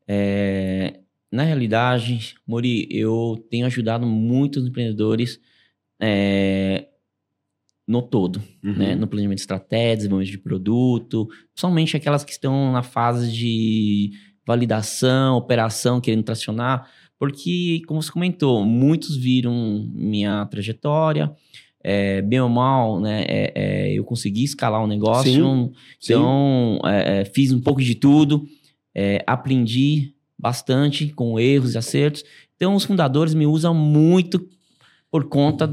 É, 0.07 1.01
na 1.31 1.43
realidade, 1.43 2.37
Mori, 2.47 2.87
eu 2.89 3.45
tenho 3.51 3.67
ajudado 3.67 4.07
muitos 4.07 4.65
empreendedores 4.65 5.41
é, 6.01 6.87
no 7.85 8.01
todo, 8.01 8.41
uhum. 8.63 8.77
né? 8.77 8.95
No 8.95 9.09
planejamento 9.09 9.39
de 9.39 9.43
estratégia, 9.43 9.97
desenvolvimento 9.97 10.31
de 10.31 10.39
produto, 10.39 11.27
principalmente 11.53 11.97
aquelas 11.97 12.23
que 12.23 12.31
estão 12.31 12.71
na 12.71 12.85
fase 12.85 13.33
de 13.33 14.13
validação, 14.49 15.37
operação, 15.37 16.01
querendo 16.01 16.25
tracionar, 16.25 16.89
porque, 17.19 17.83
como 17.87 18.01
você 18.01 18.11
comentou, 18.11 18.65
muitos 18.65 19.15
viram 19.15 19.87
minha 19.93 20.47
trajetória, 20.47 21.31
é, 21.85 22.23
bem 22.23 22.41
ou 22.41 22.49
mal, 22.49 22.99
né, 22.99 23.27
é, 23.29 23.53
é, 23.55 23.93
eu 23.93 24.03
consegui 24.05 24.45
escalar 24.45 24.81
o 24.81 24.85
um 24.85 24.87
negócio, 24.87 25.31
sim, 25.31 25.73
então 26.03 26.81
sim. 26.83 27.31
Fiz 27.35 27.53
um 27.53 27.61
pouco 27.61 27.83
de 27.83 27.95
tudo, 27.95 28.47
aprendi 29.27 30.15
bastante 30.39 31.09
com 31.09 31.39
erros 31.39 31.75
e 31.75 31.79
acertos. 31.79 32.25
Então, 32.57 32.75
os 32.75 32.85
fundadores 32.85 33.35
me 33.35 33.47
usam 33.47 33.75
muito 33.75 34.49
por 35.11 35.25
conta 35.25 35.67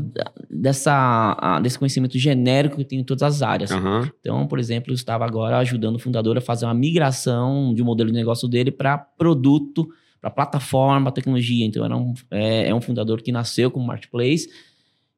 dessa, 0.49 1.59
desse 1.61 1.77
conhecimento 1.77 2.17
genérico 2.17 2.77
que 2.77 2.85
tenho 2.85 3.01
em 3.01 3.05
todas 3.05 3.23
as 3.23 3.41
áreas. 3.41 3.71
Uhum. 3.71 4.09
Então, 4.19 4.47
por 4.47 4.59
exemplo, 4.59 4.91
eu 4.91 4.95
estava 4.95 5.25
agora 5.25 5.57
ajudando 5.57 5.95
o 5.95 5.99
fundador 5.99 6.37
a 6.37 6.41
fazer 6.41 6.65
uma 6.65 6.73
migração 6.73 7.73
de 7.73 7.81
um 7.81 7.85
modelo 7.85 8.09
de 8.09 8.15
negócio 8.15 8.47
dele 8.47 8.71
para 8.71 8.97
produto, 8.97 9.87
para 10.21 10.29
plataforma, 10.29 11.11
tecnologia. 11.11 11.65
Então, 11.65 11.83
era 11.83 11.97
um, 11.97 12.13
é, 12.31 12.69
é, 12.69 12.75
um 12.75 12.79
fundador 12.79 13.21
que 13.21 13.31
nasceu 13.31 13.69
como 13.69 13.85
marketplace 13.85 14.47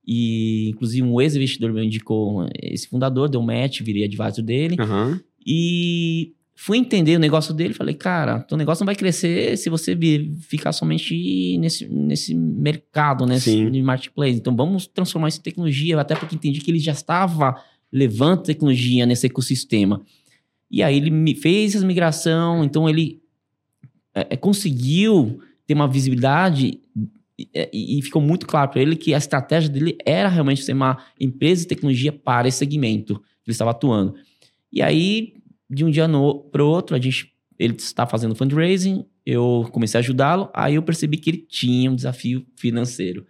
e, 0.05 0.69
inclusive, 0.69 1.05
um 1.05 1.21
ex-investidor 1.21 1.71
me 1.71 1.85
indicou 1.85 2.47
esse 2.59 2.87
fundador, 2.87 3.29
deu 3.29 3.41
match, 3.41 3.81
virei 3.81 4.05
advisor 4.05 4.43
dele. 4.43 4.77
Uhum. 4.79 5.19
E 5.45 6.33
fui 6.59 6.79
entender 6.79 7.15
o 7.15 7.19
negócio 7.19 7.53
dele 7.53 7.75
falei, 7.75 7.93
cara, 7.93 8.39
teu 8.39 8.57
negócio 8.57 8.81
não 8.81 8.87
vai 8.87 8.95
crescer 8.95 9.55
se 9.57 9.69
você 9.69 9.95
ficar 10.41 10.71
somente 10.71 11.55
nesse, 11.59 11.87
nesse 11.87 12.33
mercado, 12.33 13.27
nesse 13.27 13.51
Sim. 13.51 13.81
marketplace. 13.83 14.39
Então 14.39 14.55
vamos 14.55 14.87
transformar 14.87 15.27
isso 15.27 15.37
em 15.39 15.43
tecnologia, 15.43 16.01
até 16.01 16.15
porque 16.15 16.33
entendi 16.33 16.59
que 16.59 16.71
ele 16.71 16.79
já 16.79 16.93
estava 16.93 17.63
levando 17.93 18.41
tecnologia 18.41 19.05
nesse 19.05 19.27
ecossistema. 19.27 20.01
E 20.69 20.81
aí 20.81 20.97
ele 20.97 21.11
me 21.11 21.35
fez 21.35 21.75
essa 21.75 21.85
migração, 21.85 22.63
então 22.63 22.89
ele 22.89 23.21
é, 24.15 24.27
é 24.31 24.35
conseguiu 24.35 25.39
ter 25.67 25.75
uma 25.75 25.87
visibilidade 25.87 26.81
é, 27.53 27.69
e, 27.71 27.99
e 27.99 28.01
ficou 28.01 28.21
muito 28.21 28.47
claro 28.47 28.71
para 28.71 28.81
ele 28.81 28.95
que 28.95 29.13
a 29.13 29.17
estratégia 29.19 29.69
dele 29.69 29.95
era 30.03 30.27
realmente 30.27 30.63
ser 30.63 30.73
uma 30.73 30.97
empresa 31.19 31.61
de 31.61 31.67
tecnologia 31.67 32.11
para 32.11 32.47
esse 32.47 32.57
segmento 32.57 33.19
que 33.43 33.51
ele 33.51 33.53
estava 33.53 33.69
atuando. 33.69 34.15
E 34.73 34.81
aí 34.81 35.37
de 35.69 35.83
um 35.83 35.89
dia 35.89 36.07
para 36.51 36.63
o 36.63 36.67
outro, 36.67 36.95
a 36.95 36.99
gente, 36.99 37.33
ele 37.59 37.75
está 37.75 38.05
fazendo 38.05 38.35
fundraising, 38.35 39.05
eu 39.25 39.67
comecei 39.71 39.97
a 39.97 40.01
ajudá-lo, 40.01 40.49
aí 40.53 40.75
eu 40.75 40.83
percebi 40.83 41.17
que 41.17 41.29
ele 41.29 41.37
tinha 41.37 41.91
um 41.91 41.95
desafio 41.95 42.45
financeiro. 42.55 43.25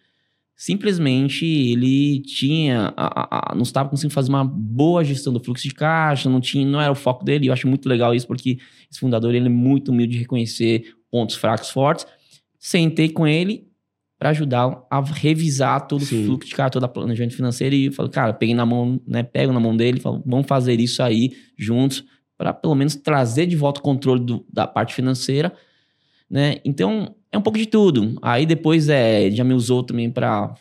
Simplesmente 0.55 1.45
ele 1.45 2.19
tinha, 2.21 2.93
a, 2.97 3.51
a, 3.51 3.55
não 3.55 3.61
estava 3.61 3.89
conseguindo 3.89 4.13
fazer 4.13 4.29
uma 4.29 4.43
boa 4.43 5.03
gestão 5.03 5.31
do 5.31 5.43
fluxo 5.43 5.67
de 5.67 5.73
caixa, 5.73 6.29
não 6.29 6.41
tinha, 6.41 6.65
não 6.65 6.81
era 6.81 6.91
o 6.91 6.95
foco 6.95 7.23
dele. 7.23 7.47
Eu 7.47 7.53
acho 7.53 7.67
muito 7.67 7.87
legal 7.87 8.13
isso 8.15 8.25
porque 8.25 8.57
esse 8.89 8.99
fundador 8.99 9.35
ele 9.35 9.45
é 9.45 9.49
muito 9.49 9.91
humilde 9.91 10.13
de 10.13 10.19
reconhecer 10.19 10.95
pontos 11.11 11.35
fracos 11.35 11.69
fortes. 11.69 12.07
Sentei 12.57 13.09
com 13.09 13.27
ele 13.27 13.67
para 14.17 14.29
ajudá-lo 14.29 14.83
a 14.89 14.99
revisar 14.99 15.87
todo 15.87 16.03
Sim. 16.03 16.23
o 16.23 16.25
fluxo 16.25 16.49
de 16.49 16.55
caixa, 16.55 16.71
toda 16.71 16.87
a 16.87 16.89
planejamento 16.89 17.35
financeiro 17.35 17.75
e 17.75 17.91
falei, 17.91 18.11
cara, 18.11 18.33
peguei 18.33 18.55
na 18.55 18.65
mão, 18.65 18.99
né, 19.07 19.21
pego 19.21 19.53
na 19.53 19.59
mão 19.59 19.77
dele, 19.77 19.99
falo, 19.99 20.23
vamos 20.25 20.47
fazer 20.47 20.79
isso 20.79 21.03
aí 21.03 21.33
juntos 21.55 22.03
para 22.37 22.53
pelo 22.53 22.75
menos 22.75 22.95
trazer 22.95 23.47
de 23.47 23.55
volta 23.55 23.79
o 23.79 23.83
controle 23.83 24.23
do, 24.23 24.45
da 24.51 24.67
parte 24.67 24.93
financeira, 24.93 25.53
né? 26.29 26.57
Então, 26.63 27.15
é 27.31 27.37
um 27.37 27.41
pouco 27.41 27.57
de 27.57 27.65
tudo. 27.65 28.17
Aí 28.21 28.45
depois 28.45 28.89
é, 28.89 29.31
já 29.31 29.43
me 29.43 29.53
usou 29.53 29.83
também 29.83 30.09
para 30.09 30.53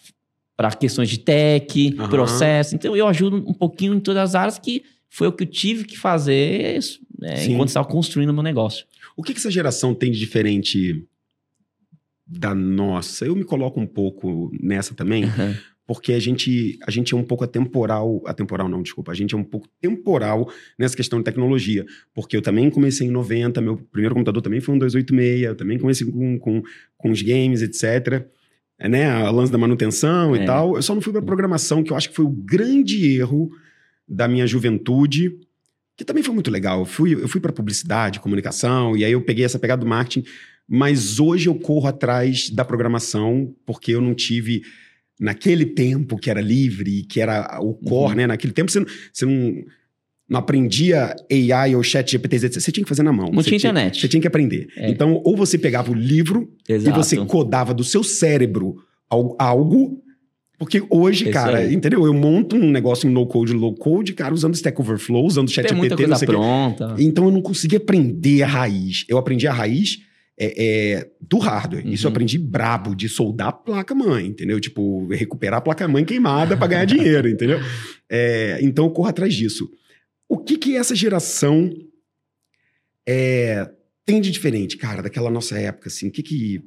para 0.57 0.71
questões 0.73 1.11
de 1.11 1.19
tech, 1.19 1.95
uhum. 1.99 2.09
processo. 2.09 2.75
Então, 2.75 2.97
eu 2.97 3.07
ajudo 3.07 3.45
um 3.47 3.53
pouquinho 3.53 3.93
em 3.93 4.01
todas 4.01 4.31
as 4.31 4.35
áreas 4.35 4.59
que 4.59 4.83
foi 5.11 5.29
o 5.29 5.33
que 5.33 5.45
eu 5.45 5.47
tive 5.47 5.85
que 5.85 5.99
fazer 5.99 6.79
né, 7.19 7.45
enquanto 7.45 7.69
estava 7.69 7.87
construindo 7.87 8.31
o 8.31 8.33
meu 8.33 8.43
negócio. 8.43 8.87
O 9.15 9.23
que, 9.23 9.35
que 9.35 9.39
essa 9.39 9.51
geração 9.51 9.95
tem 9.95 10.11
de 10.11 10.19
diferente 10.19 11.05
da 12.27 12.55
nossa? 12.55 13.27
Eu 13.27 13.37
me 13.37 13.45
coloco 13.45 13.79
um 13.79 13.87
pouco 13.87 14.51
nessa 14.59 14.95
também, 14.95 15.25
uhum 15.25 15.55
porque 15.87 16.13
a 16.13 16.19
gente, 16.19 16.79
a 16.85 16.91
gente 16.91 17.15
é 17.15 17.17
um 17.17 17.23
pouco 17.23 17.45
atemporal, 17.45 18.21
atemporal 18.27 18.69
não, 18.69 18.83
desculpa, 18.83 19.13
a 19.13 19.15
gente 19.15 19.35
é 19.35 19.39
um 19.39 19.45
pouco 19.45 19.69
temporal 19.81 20.51
nessa 20.77 20.97
questão 20.97 21.21
de 21.21 21.25
tecnologia, 21.25 21.87
porque 22.13 22.37
eu 22.37 22.43
também 22.43 22.69
comecei 22.69 23.07
em 23.07 23.11
90, 23.11 23.61
meu 23.61 23.77
primeiro 23.77 24.15
computador 24.15 24.43
também 24.43 24.61
foi 24.61 24.75
um 24.75 24.79
286, 24.79 25.43
eu 25.43 25.55
também 25.55 25.79
comecei 25.79 26.11
com, 26.11 26.39
com, 26.39 26.63
com 26.99 27.11
os 27.11 27.23
games, 27.23 27.63
etc., 27.63 28.27
é, 28.79 28.91
né, 28.91 29.09
a 29.09 29.31
lance 29.31 29.51
da 29.51 29.57
manutenção 29.57 30.37
é. 30.37 30.43
e 30.43 30.45
tal, 30.45 30.77
eu 30.77 30.83
só 30.83 30.95
não 30.95 31.01
fui 31.01 31.13
para 31.13 31.23
programação, 31.23 31.83
que 31.83 31.93
eu 31.93 31.97
acho 31.97 32.11
que 32.11 32.17
foi 32.17 32.27
o 32.27 32.31
grande 32.31 33.17
erro 33.17 33.51
da 34.07 34.29
minha 34.29 34.47
juventude, 34.47 35.39
que 35.97 36.05
também 36.05 36.23
foi 36.23 36.35
muito 36.35 36.51
legal, 36.51 36.81
eu 36.81 36.85
fui, 36.85 37.15
eu 37.15 37.29
fui 37.29 37.41
para 37.41 37.53
publicidade, 37.53 38.21
comunicação, 38.21 38.97
e 38.97 39.05
aí 39.05 39.13
eu 39.13 39.23
peguei 39.23 39.45
essa 39.45 39.59
pegada 39.59 39.81
do 39.81 39.89
marketing, 39.89 40.29
mas 40.69 41.21
hoje 41.21 41.49
eu 41.49 41.55
corro 41.55 41.87
atrás 41.87 42.51
da 42.51 42.65
programação, 42.65 43.55
porque 43.65 43.93
eu 43.93 44.01
não 44.01 44.15
tive 44.15 44.63
naquele 45.21 45.65
tempo 45.65 46.17
que 46.17 46.31
era 46.31 46.41
livre, 46.41 47.05
que 47.05 47.21
era 47.21 47.59
o 47.61 47.75
core, 47.75 48.11
uhum. 48.11 48.17
né? 48.17 48.27
Naquele 48.27 48.53
tempo 48.53 48.71
você 48.71 48.81
não, 48.81 48.87
você 49.13 49.27
não, 49.27 49.55
não 50.29 50.39
aprendia 50.41 51.15
AI 51.31 51.75
ou 51.75 51.83
chat 51.83 52.11
GPT, 52.11 52.39
você 52.51 52.73
tinha 52.73 52.85
que 52.85 52.89
fazer 52.89 53.03
na 53.03 53.13
mão. 53.13 53.31
Não 53.33 53.43
tinha 53.43 53.57
internet. 53.57 54.01
Você 54.01 54.09
tinha 54.09 54.21
que 54.21 54.27
aprender. 54.29 54.69
É. 54.77 54.91
Então, 54.91 55.21
ou 55.25 55.37
você 55.37 55.57
pegava 55.57 55.91
o 55.91 55.95
livro 55.95 56.53
Exato. 56.69 56.99
e 56.99 57.03
você 57.03 57.17
codava 57.25 57.73
do 57.73 57.85
seu 57.85 58.03
cérebro 58.03 58.77
algo 59.39 60.03
porque 60.59 60.83
hoje, 60.89 61.27
cara, 61.31 61.71
entendeu? 61.71 62.07
Eu 62.07 62.15
monto 62.15 62.57
um 62.57 62.71
negócio 62.71 63.09
em 63.09 63.13
no 63.13 63.27
code, 63.27 63.53
low 63.53 63.75
code, 63.75 64.15
cara, 64.15 64.33
usando 64.33 64.55
Stack 64.55 64.81
Overflow, 64.81 65.27
usando 65.27 65.51
chat 65.51 65.67
Tem 65.67 65.77
muita 65.77 65.97
coisa 65.97 66.19
pronta. 66.25 66.95
Então 66.99 67.27
eu 67.27 67.31
não 67.31 67.43
consegui 67.43 67.77
aprender 67.77 68.43
a 68.43 68.47
raiz. 68.47 69.05
Eu 69.07 69.19
aprendi 69.19 69.47
a 69.47 69.53
raiz 69.53 69.99
é, 70.39 70.65
é, 70.99 71.11
do 71.21 71.39
hardware. 71.39 71.85
Uhum. 71.85 71.93
Isso 71.93 72.07
eu 72.07 72.11
aprendi 72.11 72.39
brabo, 72.39 72.95
de 72.95 73.09
soldar 73.09 73.49
a 73.49 73.53
placa-mãe, 73.53 74.27
entendeu? 74.27 74.61
Tipo, 74.61 75.07
recuperar 75.09 75.59
a 75.59 75.63
placa-mãe 75.63 76.05
queimada 76.05 76.57
para 76.57 76.67
ganhar 76.69 76.85
dinheiro, 76.85 77.29
entendeu? 77.29 77.59
É, 78.09 78.59
então 78.63 78.85
eu 78.85 78.91
corro 78.91 79.09
atrás 79.09 79.35
disso. 79.35 79.69
O 80.29 80.39
que 80.39 80.59
que 80.59 80.77
essa 80.77 80.95
geração 80.95 81.73
é, 83.09 83.71
tem 84.05 84.21
de 84.21 84.31
diferente, 84.31 84.77
cara, 84.77 85.03
daquela 85.03 85.31
nossa 85.31 85.59
época, 85.59 85.89
assim? 85.89 86.09
O 86.09 86.13
que 86.13 86.23
que... 86.23 86.63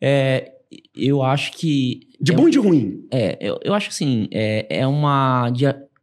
É, 0.00 0.52
eu 0.94 1.22
acho 1.22 1.52
que... 1.52 2.00
De 2.20 2.32
bom 2.32 2.48
e 2.48 2.50
de 2.50 2.58
ruim. 2.58 3.06
É, 3.12 3.38
eu, 3.40 3.60
eu 3.62 3.74
acho 3.74 3.88
assim, 3.90 4.28
é, 4.32 4.80
é 4.80 4.86
uma... 4.86 5.52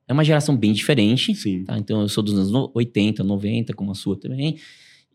É 0.07 0.13
uma 0.13 0.23
geração 0.23 0.55
bem 0.55 0.71
diferente. 0.71 1.34
Sim. 1.34 1.63
Tá? 1.63 1.80
Então, 1.80 2.01
eu 2.01 2.07
sou 2.07 2.23
dos 2.23 2.36
anos 2.36 2.71
80, 2.76 3.23
90, 3.23 3.73
como 3.73 3.91
a 3.91 3.95
sua 3.95 4.15
também. 4.15 4.59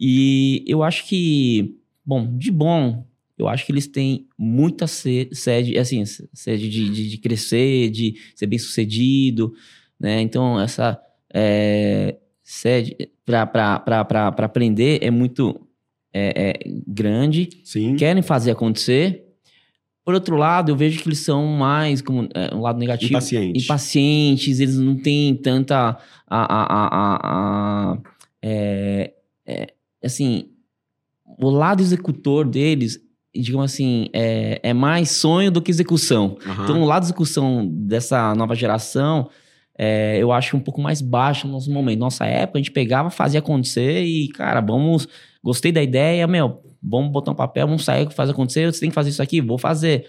E 0.01 0.65
eu 0.67 0.83
acho 0.83 1.07
que, 1.07 1.77
bom, 2.05 2.37
de 2.39 2.51
bom, 2.51 3.05
eu 3.37 3.47
acho 3.49 3.67
que 3.67 3.73
eles 3.73 3.87
têm 3.87 4.27
muita 4.39 4.87
sede, 4.87 5.79
assim, 5.79 6.03
sede 6.33 6.71
de, 6.71 6.89
de, 6.89 7.09
de 7.11 7.19
crescer, 7.19 7.91
de 7.91 8.15
ser 8.35 8.47
bem 8.47 8.59
sucedido, 8.59 9.53
né? 9.99 10.23
Então, 10.23 10.59
essa 10.59 10.99
é, 11.33 12.17
sede 12.43 12.97
para 13.25 14.29
aprender 14.39 14.99
é 15.03 15.11
muito 15.11 15.69
é, 16.13 16.51
é, 16.51 16.71
grande. 16.87 17.51
Sim. 17.63 17.97
Querem 17.97 18.23
fazer 18.23 18.53
acontecer. 18.53 19.27
Por 20.05 20.15
outro 20.15 20.37
lado, 20.37 20.73
eu 20.73 20.77
vejo 20.77 21.03
que 21.03 21.09
eles 21.09 21.21
são 21.21 21.47
mais, 21.47 22.01
como 22.01 22.27
é, 22.35 22.55
um 22.55 22.63
lado 22.63 22.79
negativo, 22.79 23.13
Impaciente. 23.13 23.63
impacientes, 23.63 24.59
eles 24.61 24.77
não 24.79 24.97
têm 24.97 25.35
tanta. 25.37 25.99
A, 26.27 26.41
a, 26.41 26.65
a, 26.73 27.93
a 27.93 27.99
é, 28.43 29.13
é, 29.47 29.75
assim, 30.03 30.51
o 31.39 31.51
lado 31.51 31.83
executor 31.83 32.47
deles 32.47 33.01
digamos 33.35 33.73
assim, 33.73 34.09
é, 34.13 34.61
é 34.63 34.75
mais 34.75 35.11
sonho 35.11 35.51
do 35.51 35.63
que 35.63 35.71
execução. 35.71 36.37
Aham. 36.45 36.65
Então, 36.65 36.83
o 36.83 36.85
lado 36.85 37.03
de 37.03 37.07
execução 37.07 37.67
dessa 37.67 38.35
nova 38.35 38.55
geração, 38.55 39.31
é, 39.79 40.19
eu 40.19 40.33
acho 40.33 40.57
um 40.57 40.61
pouco 40.61 40.81
mais 40.81 41.01
baixo 41.01 41.47
no 41.47 41.53
nosso 41.53 41.71
momento. 41.73 42.01
Nossa 42.01 42.27
época, 42.27 42.59
a 42.59 42.61
gente 42.61 42.73
pegava, 42.73 43.09
fazia 43.09 43.39
acontecer 43.41 44.03
e, 44.03 44.29
cara, 44.29 44.61
vamos. 44.61 45.07
Gostei 45.43 45.73
da 45.73 45.83
ideia, 45.83 46.27
meu, 46.27 46.61
vamos 46.83 47.11
botar 47.11 47.31
um 47.31 47.35
papel, 47.35 47.67
vamos 47.67 47.85
sair, 47.85 48.11
fazer 48.13 48.33
acontecer. 48.33 48.71
Você 48.71 48.81
tem 48.81 48.91
que 48.91 48.95
fazer 48.95 49.11
isso 49.11 49.23
aqui, 49.23 49.41
vou 49.41 49.57
fazer. 49.57 50.05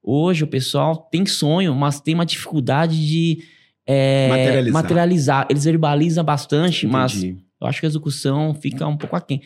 Hoje 0.00 0.44
o 0.44 0.46
pessoal 0.46 1.08
tem 1.10 1.26
sonho, 1.26 1.74
mas 1.74 2.00
tem 2.00 2.14
uma 2.14 2.24
dificuldade 2.24 3.04
de 3.04 3.42
é, 3.84 4.28
Materializar. 4.28 4.82
materializar. 4.82 5.46
Eles 5.50 5.64
verbalizam 5.64 6.22
bastante, 6.22 6.86
mas 6.86 7.16
Entendi. 7.16 7.45
Eu 7.60 7.66
acho 7.66 7.80
que 7.80 7.86
a 7.86 7.88
execução 7.88 8.54
fica 8.54 8.86
um 8.86 8.96
pouco 8.96 9.16
aquém. 9.16 9.40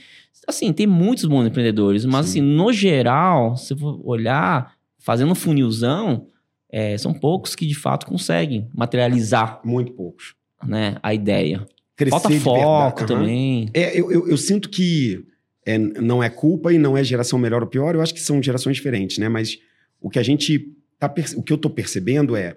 Assim, 0.47 0.73
tem 0.73 0.87
muitos 0.87 1.25
bons 1.25 1.47
empreendedores, 1.47 2.05
mas 2.05 2.27
Sim. 2.27 2.41
assim, 2.41 2.55
no 2.57 2.73
geral, 2.73 3.57
se 3.57 3.77
for 3.77 4.01
olhar, 4.05 4.75
fazendo 4.99 5.33
um 5.33 5.35
funilzão, 5.35 6.27
é, 6.69 6.97
são 6.99 7.13
poucos 7.13 7.55
que 7.55 7.67
de 7.67 7.75
fato 7.75 8.07
conseguem 8.07 8.69
materializar 8.75 9.61
Muito 9.65 9.93
poucos. 9.93 10.35
né, 10.67 10.97
a 11.03 11.15
ideia. 11.15 11.67
Crescer 11.97 12.11
Falta 12.11 12.41
foco 12.41 13.07
também. 13.07 13.69
É, 13.75 13.99
eu, 13.99 14.11
eu, 14.11 14.29
eu 14.29 14.37
sinto 14.37 14.71
que 14.71 15.25
é, 15.67 15.77
não 15.77 16.23
é 16.23 16.31
culpa 16.31 16.73
e 16.73 16.79
não 16.79 16.97
é 16.97 17.05
geração 17.05 17.39
melhor 17.39 17.63
ou 17.63 17.69
pior, 17.69 17.95
eu 17.95 18.01
acho 18.01 18.15
que 18.15 18.21
são 18.21 18.43
gerações 18.43 18.77
diferentes, 18.77 19.19
né? 19.19 19.29
Mas 19.29 19.59
o 20.01 20.09
que 20.09 20.19
a 20.19 20.23
gente 20.23 20.75
tá 20.99 21.13
o 21.37 21.43
que 21.43 21.53
eu 21.53 21.59
tô 21.59 21.69
percebendo 21.69 22.35
é 22.35 22.57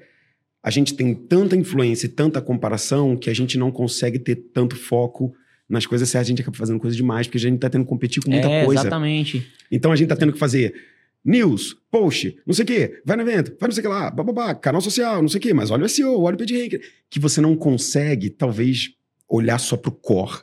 a 0.61 0.69
gente 0.69 0.93
tem 0.93 1.13
tanta 1.13 1.57
influência 1.57 2.05
e 2.05 2.09
tanta 2.09 2.41
comparação 2.41 3.17
que 3.17 3.29
a 3.29 3.33
gente 3.33 3.57
não 3.57 3.69
consegue 3.69 4.17
ter 4.17 4.35
tanto 4.35 4.77
foco 4.77 5.33
nas 5.69 5.85
coisas 5.85 6.07
certas, 6.09 6.27
a 6.27 6.29
gente 6.29 6.41
acaba 6.41 6.57
fazendo 6.57 6.79
coisa 6.79 6.95
demais, 6.95 7.27
porque 7.27 7.37
a 7.37 7.41
gente 7.41 7.59
tá 7.59 7.69
tendo 7.69 7.83
que 7.83 7.89
competir 7.89 8.21
com 8.23 8.29
muita 8.29 8.47
é, 8.47 8.65
coisa. 8.65 8.81
exatamente. 8.81 9.47
Então 9.71 9.91
a 9.91 9.95
gente 9.95 10.07
tá 10.09 10.15
tendo 10.15 10.33
que 10.33 10.39
fazer 10.39 10.73
news, 11.25 11.77
post, 11.89 12.37
não 12.45 12.53
sei 12.53 12.63
o 12.63 12.67
quê, 12.67 13.01
vai 13.05 13.15
no 13.15 13.23
evento, 13.23 13.55
vai 13.59 13.67
não 13.69 13.73
sei 13.73 13.79
o 13.81 13.83
que 13.83 13.87
lá, 13.87 14.11
bababá, 14.11 14.53
canal 14.53 14.81
social, 14.81 15.21
não 15.21 15.29
sei 15.29 15.39
o 15.39 15.41
quê, 15.41 15.53
mas 15.53 15.71
olha 15.71 15.85
o 15.85 15.89
SEO, 15.89 16.19
olha 16.21 16.35
o 16.35 16.37
PageRank, 16.37 16.81
que 17.09 17.19
você 17.19 17.39
não 17.39 17.55
consegue, 17.55 18.29
talvez, 18.29 18.91
olhar 19.29 19.57
só 19.57 19.77
pro 19.77 19.91
core. 19.91 20.41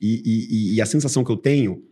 E- 0.00 0.22
e- 0.24 0.74
e 0.76 0.80
a 0.80 0.86
sensação 0.86 1.22
que 1.24 1.30
eu 1.32 1.36
tenho, 1.36 1.82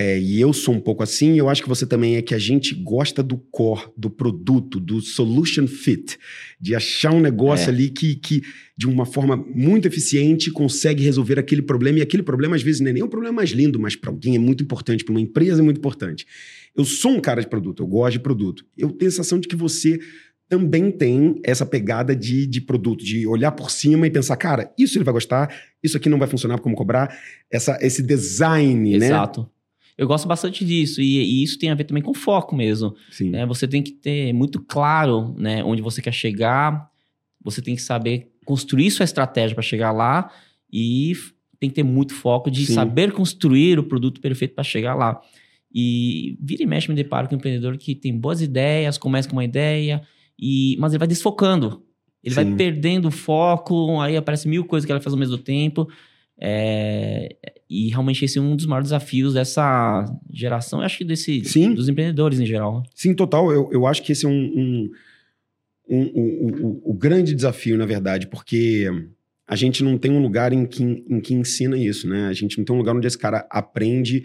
é, 0.00 0.16
e 0.16 0.40
eu 0.40 0.52
sou 0.52 0.76
um 0.76 0.80
pouco 0.80 1.02
assim, 1.02 1.36
eu 1.36 1.48
acho 1.48 1.60
que 1.60 1.68
você 1.68 1.84
também 1.84 2.14
é 2.14 2.22
que 2.22 2.32
a 2.32 2.38
gente 2.38 2.72
gosta 2.72 3.20
do 3.20 3.36
core, 3.36 3.88
do 3.96 4.08
produto, 4.08 4.78
do 4.78 5.00
solution 5.00 5.66
fit, 5.66 6.16
de 6.60 6.72
achar 6.72 7.12
um 7.12 7.18
negócio 7.18 7.66
É. 7.66 7.72
ali 7.72 7.90
que, 7.90 8.14
que, 8.14 8.40
de 8.76 8.86
uma 8.86 9.04
forma 9.04 9.36
muito 9.36 9.88
eficiente, 9.88 10.52
consegue 10.52 11.02
resolver 11.02 11.36
aquele 11.36 11.62
problema, 11.62 11.98
e 11.98 12.02
aquele 12.02 12.22
problema, 12.22 12.54
às 12.54 12.62
vezes, 12.62 12.80
não 12.80 12.90
é 12.90 12.92
nem 12.92 13.02
um 13.02 13.08
problema 13.08 13.34
mais 13.34 13.50
lindo, 13.50 13.80
mas 13.80 13.96
para 13.96 14.10
alguém 14.10 14.36
é 14.36 14.38
muito 14.38 14.62
importante, 14.62 15.02
para 15.02 15.10
uma 15.10 15.20
empresa 15.20 15.60
é 15.60 15.64
muito 15.64 15.78
importante. 15.78 16.24
Eu 16.76 16.84
sou 16.84 17.10
um 17.10 17.20
cara 17.20 17.40
de 17.40 17.48
produto, 17.48 17.82
eu 17.82 17.86
gosto 17.88 18.12
de 18.12 18.20
produto. 18.20 18.64
Eu 18.76 18.92
tenho 18.92 19.08
a 19.08 19.10
sensação 19.10 19.40
de 19.40 19.48
que 19.48 19.56
você 19.56 19.98
também 20.48 20.92
tem 20.92 21.40
essa 21.42 21.66
pegada 21.66 22.14
de, 22.14 22.46
de 22.46 22.60
produto, 22.60 23.04
de 23.04 23.26
olhar 23.26 23.50
por 23.50 23.68
cima 23.68 24.06
e 24.06 24.10
pensar, 24.10 24.36
cara, 24.36 24.72
isso 24.78 24.96
ele 24.96 25.04
vai 25.04 25.12
gostar, 25.12 25.52
isso 25.82 25.96
aqui 25.96 26.08
não 26.08 26.20
vai 26.20 26.28
funcionar 26.28 26.60
como 26.60 26.76
cobrar, 26.76 27.12
essa, 27.50 27.76
esse 27.82 28.00
design, 28.00 28.96
né? 28.96 29.06
Exato. 29.06 29.50
Eu 29.98 30.06
gosto 30.06 30.28
bastante 30.28 30.64
disso, 30.64 31.02
e, 31.02 31.18
e 31.18 31.42
isso 31.42 31.58
tem 31.58 31.70
a 31.70 31.74
ver 31.74 31.82
também 31.82 32.02
com 32.02 32.14
foco 32.14 32.54
mesmo. 32.54 32.94
Sim. 33.10 33.30
né? 33.30 33.44
Você 33.46 33.66
tem 33.66 33.82
que 33.82 33.90
ter 33.90 34.32
muito 34.32 34.62
claro 34.62 35.34
né, 35.36 35.64
onde 35.64 35.82
você 35.82 36.00
quer 36.00 36.14
chegar, 36.14 36.88
você 37.42 37.60
tem 37.60 37.74
que 37.74 37.82
saber 37.82 38.30
construir 38.44 38.92
sua 38.92 39.02
estratégia 39.02 39.56
para 39.56 39.62
chegar 39.62 39.90
lá 39.90 40.30
e 40.72 41.12
tem 41.58 41.68
que 41.68 41.74
ter 41.74 41.82
muito 41.82 42.14
foco 42.14 42.48
de 42.48 42.64
Sim. 42.64 42.74
saber 42.74 43.12
construir 43.12 43.78
o 43.78 43.82
produto 43.82 44.20
perfeito 44.20 44.54
para 44.54 44.62
chegar 44.62 44.94
lá. 44.94 45.20
E 45.74 46.38
vira 46.40 46.62
e 46.62 46.66
mexe 46.66 46.88
me 46.88 46.94
deparo 46.94 47.28
com 47.28 47.34
um 47.34 47.38
empreendedor 47.38 47.76
que 47.76 47.94
tem 47.94 48.16
boas 48.16 48.40
ideias, 48.40 48.96
começa 48.96 49.28
com 49.28 49.34
uma 49.36 49.44
ideia, 49.44 50.00
e 50.38 50.76
mas 50.78 50.92
ele 50.92 51.00
vai 51.00 51.08
desfocando. 51.08 51.82
Ele 52.22 52.34
Sim. 52.34 52.44
vai 52.44 52.54
perdendo 52.56 53.08
o 53.08 53.10
foco, 53.10 54.00
aí 54.00 54.16
aparece 54.16 54.48
mil 54.48 54.64
coisas 54.64 54.86
que 54.86 54.92
ela 54.92 55.00
faz 55.00 55.12
ao 55.12 55.18
mesmo 55.18 55.38
tempo. 55.38 55.88
É, 56.40 57.36
e 57.68 57.88
realmente 57.88 58.24
esse 58.24 58.38
é 58.38 58.40
um 58.40 58.56
dos 58.56 58.66
maiores 58.66 58.86
desafios 58.88 59.34
dessa 59.34 60.04
geração, 60.32 60.78
eu 60.80 60.84
acho 60.86 60.98
que 60.98 61.04
desse, 61.04 61.44
Sim. 61.44 61.74
dos 61.74 61.88
empreendedores 61.88 62.40
em 62.40 62.46
geral. 62.46 62.82
Sim, 62.94 63.14
total. 63.14 63.52
Eu, 63.52 63.68
eu 63.72 63.86
acho 63.86 64.02
que 64.02 64.12
esse 64.12 64.24
é 64.24 64.28
um, 64.28 64.32
um, 64.32 64.90
um- 65.88 66.66
um- 66.66 66.80
o 66.84 66.94
grande 66.94 67.34
desafio, 67.34 67.76
na 67.76 67.86
verdade, 67.86 68.26
porque 68.28 68.86
a 69.46 69.56
gente 69.56 69.82
não 69.82 69.96
tem 69.96 70.10
um 70.10 70.20
lugar 70.20 70.52
em 70.52 70.66
que, 70.66 70.82
em 70.82 71.20
que 71.20 71.34
ensina 71.34 71.76
isso, 71.76 72.08
né? 72.08 72.26
A 72.28 72.32
gente 72.32 72.58
não 72.58 72.64
tem 72.64 72.74
um 72.74 72.78
lugar 72.78 72.94
onde 72.94 73.06
esse 73.06 73.18
cara 73.18 73.46
aprende 73.50 74.24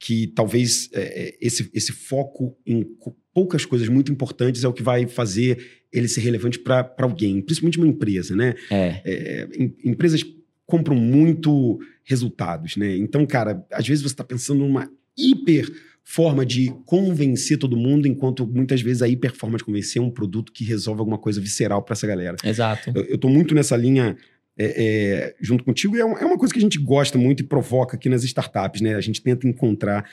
que 0.00 0.28
talvez 0.28 0.88
é, 0.92 1.00
é, 1.30 1.36
esse, 1.40 1.68
esse 1.74 1.92
foco 1.92 2.56
em 2.66 2.86
poucas 3.34 3.64
coisas 3.66 3.88
muito 3.88 4.10
importantes 4.12 4.64
é 4.64 4.68
o 4.68 4.72
que 4.72 4.82
vai 4.82 5.06
fazer 5.06 5.82
ele 5.92 6.06
ser 6.08 6.20
relevante 6.20 6.58
para 6.58 6.94
alguém, 6.98 7.40
principalmente 7.42 7.78
uma 7.78 7.86
empresa, 7.88 8.34
né? 8.36 8.54
É. 8.70 9.02
É, 9.04 9.48
em- 9.58 9.74
empresas 9.84 10.22
compram 10.68 10.94
muito 10.94 11.80
resultados, 12.04 12.76
né? 12.76 12.94
Então, 12.94 13.24
cara, 13.24 13.64
às 13.72 13.88
vezes 13.88 14.02
você 14.02 14.12
está 14.12 14.22
pensando 14.22 14.58
numa 14.60 14.86
hiper 15.16 15.66
forma 16.04 16.44
de 16.44 16.70
convencer 16.84 17.58
todo 17.58 17.74
mundo, 17.74 18.06
enquanto 18.06 18.46
muitas 18.46 18.82
vezes 18.82 19.00
a 19.00 19.08
hiper 19.08 19.34
forma 19.34 19.56
de 19.56 19.64
convencer 19.64 20.00
é 20.00 20.04
um 20.04 20.10
produto 20.10 20.52
que 20.52 20.64
resolve 20.64 21.00
alguma 21.00 21.16
coisa 21.18 21.40
visceral 21.40 21.82
para 21.82 21.94
essa 21.94 22.06
galera. 22.06 22.36
Exato. 22.44 22.92
Eu, 22.94 23.02
eu 23.04 23.18
tô 23.18 23.30
muito 23.30 23.54
nessa 23.54 23.74
linha 23.78 24.14
é, 24.58 24.66
é, 24.66 25.34
junto 25.40 25.64
contigo 25.64 25.96
e 25.96 26.00
é, 26.00 26.02
é 26.02 26.04
uma 26.26 26.36
coisa 26.36 26.52
que 26.52 26.58
a 26.58 26.62
gente 26.62 26.78
gosta 26.78 27.16
muito 27.16 27.42
e 27.42 27.46
provoca 27.46 27.96
aqui 27.96 28.10
nas 28.10 28.22
startups, 28.24 28.82
né? 28.82 28.94
A 28.94 29.00
gente 29.00 29.22
tenta 29.22 29.48
encontrar 29.48 30.04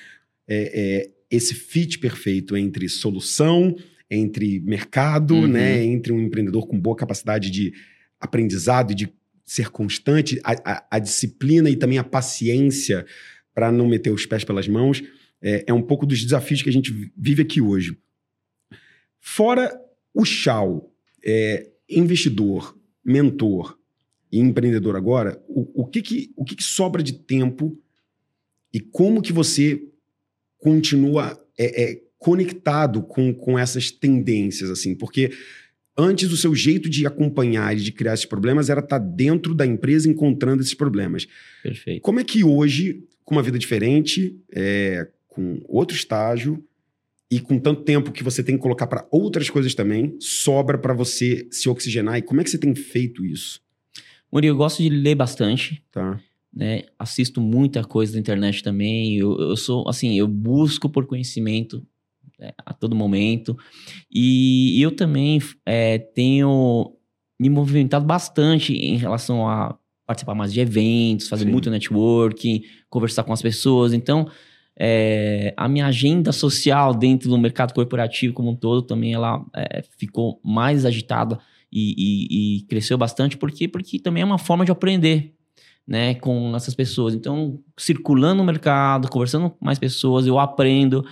é, 0.48 0.72
é, 1.04 1.12
esse 1.30 1.54
fit 1.54 2.00
perfeito 2.00 2.56
entre 2.56 2.88
solução, 2.88 3.76
entre 4.10 4.62
mercado, 4.62 5.36
Uhum. 5.36 5.48
né? 5.48 5.84
Entre 5.84 6.14
um 6.14 6.22
empreendedor 6.22 6.66
com 6.66 6.80
boa 6.80 6.96
capacidade 6.96 7.52
de 7.52 7.74
aprendizado 8.22 8.92
e 8.92 8.96
de 8.96 9.10
ser 9.46 9.70
constante, 9.70 10.40
a, 10.44 10.54
a- 10.74 10.88
a 10.92 11.00
disciplina 11.00 11.70
e 11.70 11.76
também 11.76 11.98
a 12.00 12.04
paciência 12.04 13.06
para 13.54 13.72
não 13.72 13.88
meter 13.88 14.12
os 14.12 14.26
pés 14.26 14.44
pelas 14.44 14.68
mãos. 14.68 15.04
É, 15.42 15.66
é 15.68 15.74
um 15.74 15.82
pouco 15.82 16.06
dos 16.06 16.24
desafios 16.24 16.62
que 16.64 16.70
a 16.70 16.74
gente 16.74 16.92
vi- 16.92 17.12
vive 17.16 17.42
aqui 17.44 17.62
hoje. 17.62 17.98
Fora 19.20 19.80
o 20.14 20.24
Chau, 20.26 20.92
é, 21.24 21.70
investidor, 21.90 22.78
mentor 23.04 23.78
e 24.32 24.40
empreendedor 24.40 24.96
agora, 24.96 25.42
o, 25.48 25.84
o 25.84 25.86
que, 25.86 26.02
que, 26.02 26.32
o 26.36 26.44
que, 26.44 26.56
que 26.56 26.64
sobra 26.64 27.04
de 27.04 27.14
tempo 27.14 27.78
e 28.74 28.80
como 28.80 29.22
que 29.22 29.32
você 29.34 29.82
continua 30.58 31.40
é, 31.58 31.84
é, 31.92 32.02
conectado 32.18 33.04
com, 33.04 33.34
com 33.34 33.58
essas 33.60 33.92
tendências, 33.92 34.70
assim? 34.70 34.96
Porque 34.96 35.32
antes 35.98 36.32
o 36.32 36.38
seu 36.38 36.54
jeito 36.54 36.90
de 36.90 37.06
acompanhar 37.06 37.76
e 37.76 37.82
de 37.82 37.92
criar 37.92 38.14
esses 38.14 38.26
problemas 38.26 38.70
era 38.70 38.82
estar 38.82 39.00
dentro 39.00 39.54
da 39.54 39.66
empresa 39.66 40.10
encontrando 40.10 40.62
esses 40.62 40.74
problemas. 40.74 41.28
Perfeito. 41.64 42.02
Como 42.02 42.20
é 42.20 42.24
que 42.24 42.44
hoje, 42.44 43.04
com 43.24 43.36
uma 43.36 43.44
vida 43.44 43.58
diferente, 43.58 44.38
é, 44.54 45.08
com 45.28 45.62
outro 45.68 45.96
estágio 45.96 46.64
e 47.32 47.40
com 47.40 47.58
tanto 47.60 47.84
tempo 47.84 48.12
que 48.12 48.24
você 48.24 48.44
tem 48.44 48.56
que 48.56 48.62
colocar 48.62 48.88
para 48.88 49.08
outras 49.12 49.50
coisas 49.50 49.74
também, 49.74 50.16
sobra 50.20 50.78
para 50.78 50.94
você 50.94 51.48
se 51.52 51.68
oxigenar? 51.70 52.18
E 52.18 52.22
como 52.22 52.42
é 52.42 52.44
que 52.44 52.50
você 52.50 52.58
tem 52.58 52.76
feito 52.76 53.26
isso? 53.26 53.62
Murilo, 54.32 54.54
eu 54.54 54.58
gosto 54.58 54.84
de 54.84 54.90
ler 54.90 55.16
bastante, 55.16 55.82
Tá? 55.92 56.20
né? 56.54 56.84
Assisto 56.98 57.42
muita 57.42 57.84
coisa 57.84 58.14
na 58.14 58.20
internet 58.20 58.64
também. 58.64 59.18
Eu, 59.18 59.38
eu 59.38 59.58
sou, 59.58 59.88
assim, 59.90 60.18
eu 60.18 60.28
busco 60.28 60.90
por 60.90 61.06
conhecimento 61.06 61.86
a 62.66 62.74
todo 62.74 62.96
momento. 62.96 63.58
E 64.12 64.82
eu 64.82 64.92
também 64.96 65.40
é, 65.66 65.98
tenho 65.98 66.94
me 67.40 67.50
movimentado 67.50 68.06
bastante 68.06 68.74
em 68.74 68.98
relação 68.98 69.48
a 69.48 69.78
participar 70.06 70.36
mais 70.36 70.54
de 70.54 70.60
eventos, 70.60 71.28
fazer 71.28 71.46
Sim. 71.46 71.52
muito 71.52 71.70
networking, 71.70 72.64
conversar 72.90 73.24
com 73.24 73.34
as 73.34 73.42
pessoas. 73.42 73.94
Então, 73.94 74.30
é, 74.78 75.54
a 75.58 75.68
minha 75.68 75.88
agenda 75.88 76.32
social 76.32 76.94
dentro 76.94 77.30
do 77.30 77.38
mercado 77.38 77.74
corporativo 77.74 78.34
como 78.34 78.52
um 78.52 78.56
todo 78.56 78.82
também 78.82 79.14
ela 79.14 79.44
é, 79.56 79.82
ficou 79.98 80.40
mais 80.44 80.86
agitada 80.86 81.40
e, 81.72 81.96
e- 81.98 82.58
e 82.58 82.62
cresceu 82.68 82.98
bastante. 82.98 83.38
Por 83.38 83.52
quê? 83.52 83.68
Porque 83.68 84.00
também 84.00 84.22
é 84.22 84.26
uma 84.26 84.38
forma 84.38 84.64
de 84.66 84.72
aprender 84.72 85.34
né, 85.88 86.16
com 86.16 86.56
essas 86.56 86.74
pessoas. 86.76 87.14
Então, 87.14 87.60
circulando 87.78 88.36
no 88.38 88.44
mercado, 88.44 89.10
conversando 89.10 89.50
com 89.50 89.66
mais 89.66 89.80
pessoas, 89.80 90.26
eu 90.28 90.40
aprendo. 90.40 91.06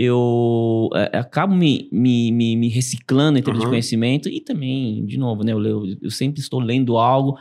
Eu 0.00 0.88
é, 0.94 1.18
acabo 1.18 1.52
me, 1.56 1.88
me, 1.90 2.30
me, 2.30 2.54
me, 2.54 2.68
reciclando 2.68 3.36
em 3.36 3.42
termos 3.42 3.58
Aham. 3.60 3.66
de 3.66 3.70
conhecimento 3.72 4.28
e 4.28 4.40
também, 4.40 5.04
de 5.04 5.18
novo, 5.18 5.42
né? 5.42 5.50
Eu, 5.52 5.58
leio- 5.58 5.98
eu 6.00 6.08
sempre 6.10 6.40
estou 6.40 6.60
lendo 6.60 6.96
algo. 6.96 7.36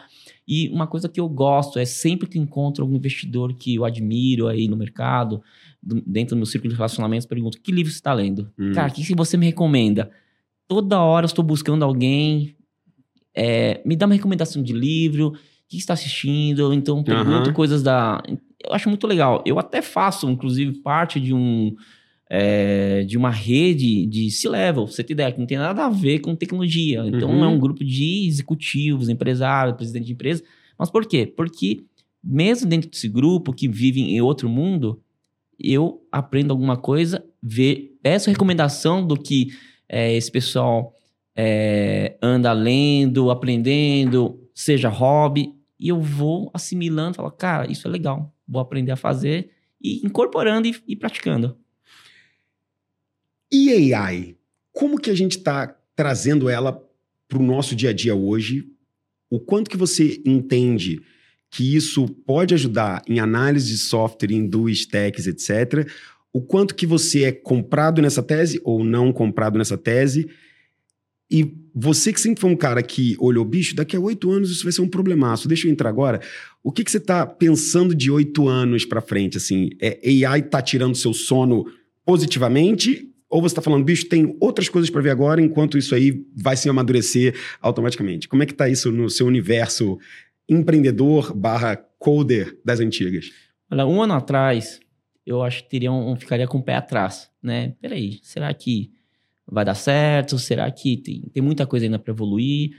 E 0.47 0.67
uma 0.69 0.87
coisa 0.87 1.07
que 1.07 1.19
eu 1.19 1.29
gosto 1.29 1.77
é 1.77 1.85
sempre 1.85 2.27
que 2.27 2.39
encontro 2.39 2.83
algum 2.83 2.95
investidor 2.95 3.53
que 3.53 3.75
eu 3.75 3.85
admiro 3.85 4.47
aí 4.47 4.67
no 4.67 4.75
mercado, 4.75 5.39
do- 5.83 6.01
dentro 6.01 6.35
do 6.35 6.39
meu 6.39 6.47
círculo 6.47 6.71
de 6.71 6.75
relacionamentos, 6.75 7.27
pergunto: 7.27 7.61
que 7.61 7.71
livro 7.71 7.91
você 7.91 7.97
está 7.99 8.11
lendo? 8.11 8.51
Hum. 8.57 8.71
Cara, 8.71 8.91
o 8.91 8.95
que, 8.95 9.05
que 9.05 9.13
você 9.13 9.37
me 9.37 9.45
recomenda? 9.45 10.09
Toda 10.67 10.99
hora 10.99 11.25
eu 11.25 11.27
estou 11.27 11.45
buscando 11.45 11.85
alguém, 11.85 12.55
é, 13.35 13.81
me 13.85 13.95
dá 13.95 14.07
uma 14.07 14.15
recomendação 14.15 14.63
de 14.63 14.73
livro, 14.73 15.27
o 15.27 15.33
que 15.69 15.77
está 15.77 15.93
assistindo, 15.93 16.73
então 16.73 17.03
pergunto 17.03 17.49
Aham. 17.49 17.53
coisas 17.53 17.83
da. 17.83 18.23
Eu 18.65 18.73
acho 18.73 18.89
muito 18.89 19.05
legal. 19.05 19.43
Eu 19.45 19.59
até 19.59 19.79
faço, 19.79 20.27
inclusive, 20.27 20.79
parte 20.81 21.19
de 21.19 21.35
um. 21.35 21.75
É, 22.29 23.03
de 23.03 23.17
uma 23.17 23.29
rede 23.31 24.05
de 24.05 24.29
C-Level, 24.29 24.85
você 24.87 25.03
ter 25.03 25.13
ideia, 25.13 25.31
que 25.31 25.39
não 25.39 25.47
tem 25.47 25.57
nada 25.57 25.85
a 25.85 25.89
ver 25.89 26.19
com 26.19 26.35
tecnologia. 26.35 27.03
Então, 27.05 27.29
Uhum. 27.29 27.43
é 27.43 27.47
um 27.47 27.59
grupo 27.59 27.83
de 27.83 28.27
executivos, 28.27 29.07
empresários, 29.09 29.75
presidente 29.77 30.05
de 30.07 30.13
empresa. 30.13 30.43
Mas 30.77 30.89
por 30.89 31.05
quê? 31.05 31.25
Porque, 31.25 31.83
mesmo 32.23 32.69
dentro 32.69 32.89
desse 32.89 33.07
grupo 33.07 33.53
que 33.53 33.67
vivem 33.67 34.15
em 34.15 34.21
outro 34.21 34.49
mundo, 34.49 35.01
eu 35.59 36.01
aprendo 36.11 36.51
alguma 36.51 36.77
coisa, 36.77 37.23
ver, 37.41 37.97
peço 38.03 38.29
recomendação 38.29 39.05
do 39.05 39.15
que 39.15 39.47
é, 39.89 40.15
esse 40.15 40.31
pessoal 40.31 40.93
é, 41.35 42.17
anda 42.21 42.51
lendo, 42.51 43.31
aprendendo, 43.31 44.39
seja 44.53 44.89
hobby, 44.89 45.53
e 45.79 45.89
eu 45.89 46.01
vou 46.01 46.49
assimilando, 46.53 47.15
falo, 47.15 47.31
cara, 47.31 47.71
isso 47.71 47.87
é 47.87 47.91
legal, 47.91 48.33
vou 48.47 48.59
aprender 48.61 48.91
a 48.91 48.95
fazer 48.95 49.51
e 49.81 50.05
incorporando 50.05 50.67
e, 50.67 50.75
e 50.87 50.95
praticando. 50.95 51.55
E 53.51 53.93
AI? 53.93 54.35
Como 54.71 54.99
que 54.99 55.09
a 55.09 55.15
gente 55.15 55.37
está 55.37 55.67
trazendo 55.95 56.49
ela 56.49 56.79
para 57.27 57.39
o 57.39 57.43
nosso 57.43 57.75
dia 57.75 57.89
a 57.89 57.93
dia 57.93 58.15
hoje? 58.15 58.67
O 59.29 59.39
quanto 59.39 59.69
que 59.69 59.77
você 59.77 60.21
entende 60.25 61.01
que 61.49 61.75
isso 61.75 62.07
pode 62.07 62.53
ajudar 62.53 63.01
em 63.07 63.19
análise 63.19 63.69
de 63.69 63.77
software, 63.77 64.31
em 64.31 64.45
do 64.45 64.69
stacks, 64.69 65.27
etc. 65.27 65.89
O 66.31 66.41
quanto 66.41 66.75
que 66.75 66.85
você 66.85 67.23
é 67.23 67.31
comprado 67.31 68.01
nessa 68.01 68.21
tese 68.21 68.59
ou 68.63 68.83
não 68.83 69.13
comprado 69.13 69.57
nessa 69.57 69.77
tese? 69.77 70.29
E 71.29 71.53
você 71.73 72.13
que 72.13 72.21
sempre 72.21 72.39
foi 72.39 72.49
um 72.49 72.55
cara 72.55 72.81
que 72.81 73.15
olhou, 73.19 73.43
bicho, 73.43 73.75
daqui 73.75 73.95
a 73.95 73.99
oito 73.99 74.31
anos 74.31 74.49
isso 74.49 74.63
vai 74.63 74.71
ser 74.71 74.81
um 74.81 74.87
problemaço. 74.87 75.47
Deixa 75.47 75.67
eu 75.67 75.71
entrar 75.71 75.89
agora. 75.89 76.21
O 76.63 76.71
que, 76.71 76.83
que 76.83 76.91
você 76.91 76.97
está 76.97 77.25
pensando 77.25 77.93
de 77.93 78.09
oito 78.11 78.47
anos 78.47 78.85
para 78.85 79.01
frente? 79.01 79.37
Assim, 79.37 79.69
é, 79.81 79.99
AI 80.25 80.39
está 80.39 80.61
tirando 80.61 80.95
seu 80.95 81.13
sono 81.13 81.65
positivamente? 82.05 83.06
Ou 83.29 83.41
você 83.41 83.53
está 83.53 83.61
falando, 83.61 83.83
bicho, 83.83 84.07
tem 84.07 84.37
outras 84.39 84.69
coisas 84.69 84.89
para 84.89 85.01
ver 85.01 85.09
agora, 85.09 85.41
enquanto 85.41 85.77
isso 85.77 85.93
aí 85.93 86.25
vai 86.35 86.55
se 86.55 86.69
amadurecer 86.69 87.35
automaticamente? 87.61 88.27
Como 88.27 88.41
é 88.41 88.45
que 88.45 88.53
está 88.53 88.69
isso 88.69 88.91
no 88.91 89.09
seu 89.09 89.27
universo 89.27 89.99
empreendedor 90.47 91.35
barra 91.35 91.75
coder 91.99 92.57
das 92.63 92.79
antigas? 92.79 93.29
Olha, 93.69 93.85
um 93.85 94.01
ano 94.01 94.13
atrás, 94.13 94.79
eu 95.25 95.43
acho 95.43 95.63
que 95.63 95.69
teria 95.69 95.91
um, 95.91 96.15
ficaria 96.15 96.47
com 96.47 96.59
o 96.59 96.63
pé 96.63 96.75
atrás, 96.75 97.29
né? 97.43 97.75
Peraí, 97.81 98.19
será 98.23 98.53
que 98.53 98.91
vai 99.45 99.65
dar 99.65 99.75
certo? 99.75 100.39
Será 100.39 100.71
que 100.71 100.95
tem, 100.95 101.21
tem 101.33 101.43
muita 101.43 101.67
coisa 101.67 101.85
ainda 101.85 101.99
para 101.99 102.13
evoluir? 102.13 102.71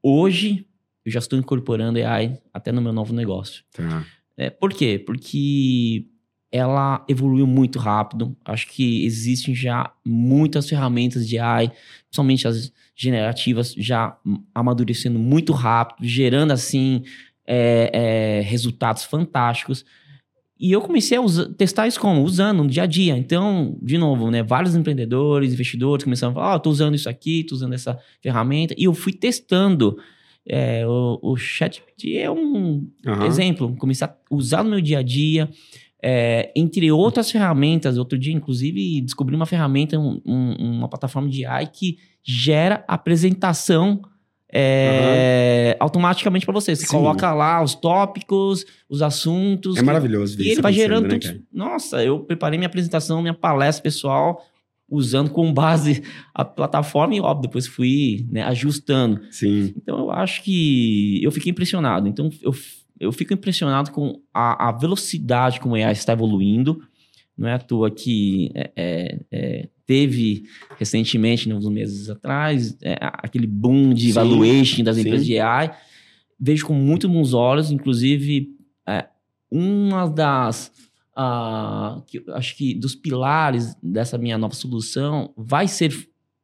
Hoje, 0.00 0.64
eu 1.04 1.10
já 1.10 1.18
estou 1.18 1.38
incorporando 1.38 1.98
AI 1.98 2.38
até 2.54 2.70
no 2.70 2.80
meu 2.80 2.92
novo 2.92 3.12
negócio. 3.12 3.64
Tá. 3.72 4.06
É, 4.36 4.50
por 4.50 4.72
quê? 4.72 5.02
Porque 5.04 6.06
ela 6.52 7.04
evoluiu 7.08 7.46
muito 7.46 7.78
rápido. 7.78 8.36
Acho 8.44 8.68
que 8.68 9.04
existem 9.04 9.54
já 9.54 9.92
muitas 10.04 10.68
ferramentas 10.68 11.28
de 11.28 11.38
AI, 11.38 11.70
principalmente 12.08 12.46
as 12.48 12.72
generativas, 12.94 13.74
já 13.76 14.16
amadurecendo 14.54 15.18
muito 15.18 15.52
rápido, 15.52 16.06
gerando 16.06 16.52
assim 16.52 17.02
é, 17.46 17.90
é, 17.92 18.40
resultados 18.48 19.04
fantásticos. 19.04 19.84
E 20.58 20.72
eu 20.72 20.80
comecei 20.80 21.18
a 21.18 21.20
usa- 21.20 21.52
testar 21.52 21.86
isso 21.86 22.00
como? 22.00 22.22
Usando 22.22 22.62
no 22.62 22.70
dia 22.70 22.84
a 22.84 22.86
dia. 22.86 23.16
Então, 23.18 23.76
de 23.82 23.98
novo, 23.98 24.30
né? 24.30 24.42
Vários 24.42 24.74
empreendedores, 24.74 25.52
investidores 25.52 26.04
começaram 26.04 26.30
a 26.30 26.34
falar: 26.34 26.54
Ó, 26.54 26.58
tô 26.58 26.70
usando 26.70 26.94
isso 26.94 27.10
aqui, 27.10 27.44
tô 27.44 27.54
usando 27.54 27.74
essa 27.74 27.98
ferramenta. 28.22 28.74
E 28.78 28.84
eu 28.84 28.94
fui 28.94 29.12
testando. 29.12 29.98
É, 30.48 30.86
o, 30.86 31.18
o 31.22 31.36
ChatGPT 31.36 32.18
é 32.18 32.30
um 32.30 32.88
Aham. 33.04 33.26
exemplo. 33.26 33.76
Comecei 33.76 34.06
a 34.06 34.14
usar 34.30 34.62
no 34.62 34.70
meu 34.70 34.80
dia 34.80 35.00
a 35.00 35.02
dia. 35.02 35.50
É, 36.08 36.52
entre 36.54 36.92
outras 36.92 37.28
ferramentas, 37.32 37.98
outro 37.98 38.16
dia, 38.16 38.32
inclusive, 38.32 39.00
descobri 39.00 39.34
uma 39.34 39.44
ferramenta, 39.44 39.98
um- 39.98 40.20
um- 40.24 40.54
uma 40.78 40.88
plataforma 40.88 41.28
de 41.28 41.44
AI 41.44 41.66
que 41.66 41.98
gera 42.22 42.84
apresentação 42.86 44.00
é, 44.52 45.76
automaticamente 45.80 46.46
para 46.46 46.54
você. 46.54 46.76
Você 46.76 46.86
Sim. 46.86 46.92
coloca 46.96 47.32
lá 47.34 47.60
os 47.60 47.74
tópicos, 47.74 48.64
os 48.88 49.02
assuntos. 49.02 49.76
É 49.76 49.82
maravilhoso 49.82 50.38
E 50.38 50.42
isso 50.42 50.52
ele 50.52 50.62
vai 50.62 50.72
gerando 50.72 51.08
né, 51.08 51.18
tudo. 51.18 51.42
Nossa, 51.52 52.04
eu 52.04 52.20
preparei 52.20 52.56
minha 52.56 52.68
apresentação, 52.68 53.20
minha 53.20 53.34
palestra 53.34 53.82
pessoal, 53.82 54.44
usando 54.88 55.30
com 55.30 55.52
base 55.52 56.04
a 56.32 56.44
plataforma 56.44 57.16
e, 57.16 57.20
óbvio, 57.20 57.48
depois 57.48 57.66
fui 57.66 58.24
né, 58.30 58.42
ajustando. 58.44 59.20
Sim. 59.32 59.74
Então, 59.76 59.98
eu 59.98 60.10
acho 60.12 60.42
que 60.44 61.20
eu 61.22 61.32
fiquei 61.32 61.50
impressionado. 61.50 62.06
Então, 62.08 62.30
eu, 62.40 62.54
eu 62.98 63.12
fico 63.12 63.32
impressionado 63.32 63.90
com 63.90 64.20
a, 64.32 64.68
a 64.68 64.72
velocidade 64.72 65.60
como 65.60 65.74
a 65.74 65.78
AI 65.78 65.92
está 65.92 66.12
evoluindo. 66.12 66.82
Não 67.36 67.48
é 67.48 67.54
à 67.54 67.58
toa 67.58 67.90
que 67.90 68.50
é, 68.54 68.72
é, 68.76 69.18
é, 69.30 69.68
teve 69.84 70.44
recentemente, 70.78 71.48
né, 71.48 71.54
uns 71.54 71.68
meses 71.68 72.08
atrás, 72.08 72.76
é, 72.82 72.96
aquele 73.00 73.46
boom 73.46 73.92
de 73.92 74.06
Sim, 74.06 74.12
valuation 74.12 74.82
das 74.82 74.96
sim. 74.96 75.02
empresas 75.02 75.26
de 75.26 75.38
AI. 75.38 75.74
Vejo 76.38 76.66
com 76.66 76.74
muito 76.74 77.08
bons 77.08 77.34
olhos, 77.34 77.70
inclusive, 77.70 78.48
é, 78.88 79.06
uma 79.50 80.08
das. 80.08 80.72
ah, 81.14 82.02
que 82.06 82.22
acho 82.28 82.56
que 82.56 82.74
dos 82.74 82.94
pilares 82.94 83.76
dessa 83.82 84.18
minha 84.18 84.38
nova 84.38 84.54
solução 84.54 85.32
vai 85.36 85.68
ser 85.68 85.92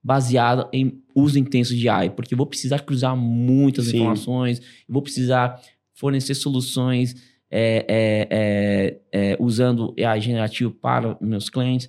baseada 0.02 0.68
em 0.72 1.00
uso 1.14 1.38
intenso 1.38 1.76
de 1.76 1.88
AI, 1.88 2.10
porque 2.10 2.34
eu 2.34 2.38
vou 2.38 2.46
precisar 2.46 2.80
cruzar 2.80 3.16
muitas 3.16 3.86
Sim. 3.86 3.98
informações, 3.98 4.58
eu 4.58 4.92
vou 4.92 5.02
precisar 5.02 5.60
fornecer 6.02 6.34
soluções 6.34 7.14
é, 7.48 7.86
é, 7.88 8.28
é, 8.30 9.00
é, 9.12 9.36
usando 9.38 9.94
AI 9.96 10.20
generativo 10.20 10.72
para 10.72 11.16
meus 11.20 11.48
clientes. 11.48 11.88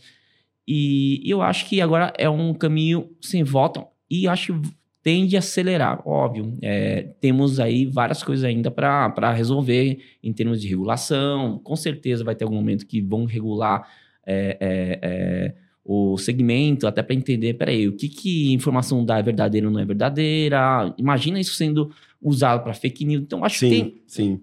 E 0.67 1.19
eu 1.25 1.41
acho 1.41 1.67
que 1.67 1.81
agora 1.81 2.13
é 2.15 2.29
um 2.29 2.53
caminho 2.53 3.09
sem 3.19 3.43
volta 3.43 3.83
e 4.07 4.27
acho 4.27 4.53
que 4.53 4.69
tende 5.01 5.35
a 5.35 5.39
acelerar, 5.39 6.07
óbvio. 6.07 6.55
É, 6.61 7.09
temos 7.19 7.59
aí 7.59 7.87
várias 7.87 8.21
coisas 8.21 8.45
ainda 8.45 8.69
para 8.69 9.33
resolver 9.33 9.97
em 10.21 10.31
termos 10.31 10.61
de 10.61 10.67
regulação. 10.67 11.57
Com 11.63 11.75
certeza 11.75 12.23
vai 12.23 12.35
ter 12.35 12.43
algum 12.43 12.55
momento 12.55 12.85
que 12.85 13.01
vão 13.01 13.25
regular 13.25 13.89
é, 14.27 14.57
é, 14.59 14.99
é, 15.01 15.55
o 15.85 16.17
segmento, 16.17 16.87
até 16.87 17.03
para 17.03 17.15
entender, 17.15 17.55
peraí, 17.55 17.87
o 17.87 17.95
que, 17.95 18.07
que 18.07 18.53
informação 18.53 19.03
dá 19.05 19.17
é 19.19 19.23
verdadeira 19.23 19.67
ou 19.67 19.73
não 19.73 19.79
é 19.81 19.85
verdadeira. 19.85 20.93
Imagina 20.97 21.39
isso 21.39 21.55
sendo 21.55 21.91
usado 22.21 22.63
para 22.63 22.73
fake 22.73 23.03
news. 23.05 23.23
Então, 23.23 23.43
acho 23.43 23.59
que 23.59 23.69
tem 23.69 23.83
Sim, 23.83 23.93
sim. 24.07 24.41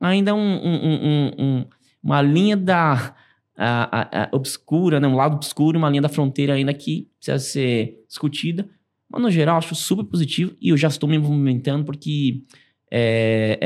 ainda 0.00 0.34
um- 0.34 0.38
um- 0.38 1.30
um- 1.38 1.64
uma 2.02 2.20
linha 2.20 2.56
da 2.56 3.14
a- 3.56 4.00
a- 4.00 4.24
a 4.24 4.36
obscura, 4.36 4.98
né? 4.98 5.06
um 5.06 5.14
lado 5.14 5.34
obscuro, 5.36 5.78
uma 5.78 5.88
linha 5.88 6.02
da 6.02 6.08
fronteira 6.08 6.54
ainda 6.54 6.72
que 6.74 7.06
precisa 7.18 7.38
ser 7.38 8.02
discutida. 8.08 8.68
Mas, 9.08 9.20
no 9.22 9.30
geral, 9.30 9.58
acho 9.58 9.74
super 9.74 10.04
positivo 10.04 10.56
e 10.60 10.70
eu 10.70 10.76
já 10.76 10.88
estou 10.88 11.08
me 11.08 11.18
movimentando 11.18 11.84
porque 11.84 12.42
é, 12.90 13.58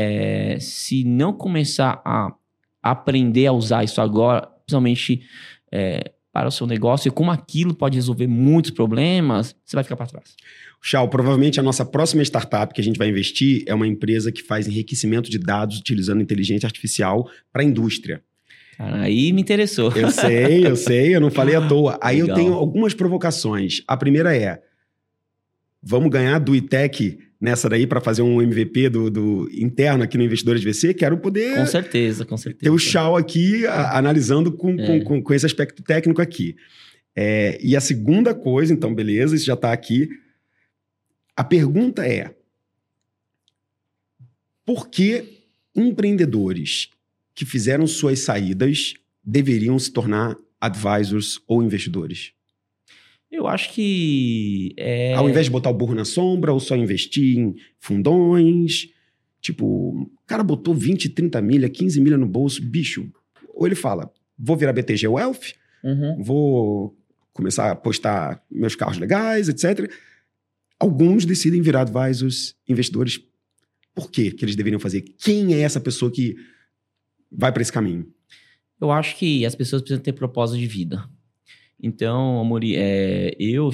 é, 0.55 0.61
se 0.61 1.03
não 1.05 1.33
começar 1.33 2.01
a 2.05 2.33
aprender 2.83 3.47
a 3.47 3.53
usar 3.53 3.83
isso 3.85 4.01
agora, 4.01 4.43
principalmente 4.65 5.23
é, 5.73 6.13
para 6.37 6.49
o 6.49 6.53
seu 6.53 6.67
negócio, 6.67 7.09
e 7.09 7.11
como 7.11 7.31
aquilo 7.31 7.73
pode 7.73 7.97
resolver 7.97 8.27
muitos 8.27 8.71
problemas, 8.71 9.57
você 9.65 9.75
vai 9.75 9.83
ficar 9.83 9.97
para 9.97 10.05
trás. 10.05 10.37
Chau, 10.83 11.09
provavelmente 11.09 11.59
a 11.59 11.63
nossa 11.63 11.83
próxima 11.83 12.23
startup 12.23 12.75
que 12.75 12.81
a 12.83 12.85
gente 12.85 12.99
vai 12.99 13.09
investir 13.09 13.65
é 13.67 13.75
uma 13.75 13.87
empresa 13.87 14.31
que 14.31 14.43
faz 14.43 14.69
enriquecimento 14.69 15.31
de 15.31 15.39
dados 15.39 15.79
utilizando 15.79 16.21
inteligência 16.21 16.67
artificial 16.67 17.27
para 17.51 17.63
a 17.63 17.65
indústria. 17.65 18.23
Cara, 18.77 19.01
aí 19.01 19.33
me 19.33 19.41
interessou. 19.41 19.91
Eu 19.97 20.11
sei, 20.11 20.67
eu 20.67 20.77
sei, 20.77 21.17
eu 21.17 21.23
não 21.23 21.31
falei 21.31 21.55
à 21.55 21.67
toa. 21.67 21.99
Aí 22.03 22.19
eu 22.19 22.27
Legal. 22.27 22.37
tenho 22.37 22.53
algumas 22.53 22.93
provocações. 22.93 23.83
A 23.89 23.97
primeira 23.97 24.37
é: 24.37 24.61
vamos 25.83 26.11
ganhar 26.11 26.39
do 26.39 26.55
ITEC 26.55 27.19
nessa 27.41 27.69
daí 27.69 27.87
para 27.87 28.01
fazer 28.01 28.23
um 28.23 28.41
MVP 28.41 28.89
do, 28.89 29.11
do 29.11 29.49
interno 29.53 30.03
aqui 30.05 30.17
no 30.17 30.25
Investidores 30.25 30.63
VC? 30.63 30.95
Quero 30.95 31.19
poder 31.19 31.57
Com 31.57 31.67
certeza, 31.67 32.25
com 32.25 32.37
certeza. 32.37 32.65
ter 32.65 32.71
o 32.71 32.79
Chau 32.79 33.17
aqui 33.17 33.67
a- 33.67 33.99
analisando 33.99 34.51
com, 34.53 34.71
É. 34.79 34.87
com, 34.87 35.05
com, 35.05 35.23
com 35.23 35.35
esse 35.35 35.45
aspecto 35.47 35.83
técnico 35.83 36.21
aqui. 36.23 36.57
É, 37.15 37.59
e 37.63 37.75
a 37.77 37.81
segunda 37.81 38.35
coisa, 38.35 38.73
então, 38.73 38.95
beleza, 38.95 39.35
isso 39.37 39.47
já 39.47 39.55
está 39.55 39.73
aqui. 39.73 40.09
A 41.35 41.43
pergunta 41.45 42.07
é: 42.07 42.35
por 44.65 44.89
que 44.89 45.41
empreendedores 45.75 46.89
que 47.35 47.45
fizeram 47.45 47.87
suas 47.87 48.21
saídas 48.21 48.95
deveriam 49.23 49.79
se 49.79 49.93
tornar 49.93 50.37
advisors 50.61 51.41
ou 51.47 51.63
investidores? 51.63 52.33
Eu 53.37 53.47
acho 53.47 53.73
que. 53.73 54.75
É... 54.79 55.15
Ao 55.15 55.29
invés 55.29 55.45
de 55.47 55.53
botar 55.53 55.69
o 55.71 55.75
burro 55.75 55.95
na 55.95 56.05
sombra 56.05 56.53
ou 56.53 56.59
só 56.59 56.75
investir 56.75 57.39
em 57.39 57.55
fundões. 57.79 58.89
Tipo, 59.41 59.67
o 59.67 60.11
cara 60.27 60.43
botou 60.43 60.75
20, 60.75 61.11
30 61.11 61.41
milha, 61.43 61.69
15 61.69 62.01
milha 62.01 62.17
no 62.17 62.27
bolso, 62.27 62.63
bicho. 62.63 63.09
Ou 63.55 63.67
ele 63.67 63.77
fala, 63.77 64.11
vou 64.39 64.57
virar 64.57 64.73
BTG 64.73 65.07
Wealth, 65.07 65.53
Uhum. 65.85 66.23
vou 66.23 66.97
começar 67.33 67.71
a 67.71 67.77
postar 67.77 68.43
meus 68.51 68.75
carros 68.75 68.99
legais, 68.99 69.49
etc. 69.49 69.89
Alguns 70.81 71.25
decidem 71.25 71.61
virar 71.63 71.83
advisors, 71.83 72.57
investidores. 72.69 73.21
Por 73.95 74.11
quê 74.11 74.31
que 74.31 74.45
eles 74.45 74.57
deveriam 74.57 74.81
fazer? 74.81 75.03
Quem 75.19 75.55
é 75.55 75.61
essa 75.61 75.79
pessoa 75.81 76.11
que 76.11 76.35
vai 77.31 77.53
para 77.53 77.63
esse 77.63 77.73
caminho? 77.73 78.07
Eu 78.81 78.91
acho 78.91 79.17
que 79.17 79.47
as 79.47 79.55
pessoas 79.55 79.81
precisam 79.83 80.03
ter 80.03 80.13
propósito 80.13 80.59
de 80.59 80.67
vida. 80.67 81.09
Então, 81.83 82.41
Amori, 82.41 82.75
é, 82.77 83.35
eu 83.39 83.71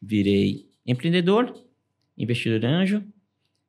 virei 0.00 0.66
empreendedor, 0.86 1.54
investidor 2.16 2.64
anjo 2.64 3.02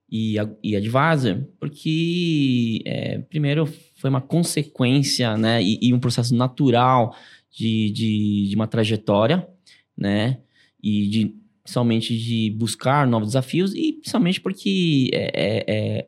e, 0.10 0.36
e 0.64 0.76
advisor, 0.76 1.44
porque, 1.60 2.82
é, 2.86 3.20
primeiro, 3.20 3.66
foi 3.96 4.10
uma 4.10 4.22
consequência 4.22 5.36
né, 5.38 5.62
e, 5.62 5.80
e 5.82 5.94
um 5.94 6.00
processo 6.00 6.36
natural 6.36 7.16
de, 7.52 7.92
de, 7.92 8.50
de 8.50 8.56
uma 8.56 8.68
trajetória, 8.68 9.48
né? 9.98 10.40
E 10.82 11.08
de, 11.08 11.36
principalmente 11.64 12.18
de 12.18 12.52
buscar 12.52 13.08
novos 13.08 13.30
desafios 13.30 13.74
e 13.74 13.94
principalmente 13.94 14.42
porque 14.42 15.10
é, 15.14 15.32
é, 15.34 15.64
é, 15.68 16.08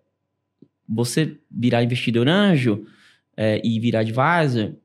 você 0.88 1.38
virar 1.50 1.84
investidor 1.84 2.28
anjo 2.28 2.86
é, 3.38 3.62
e 3.64 3.80
virar 3.80 4.02
advisor, 4.02 4.76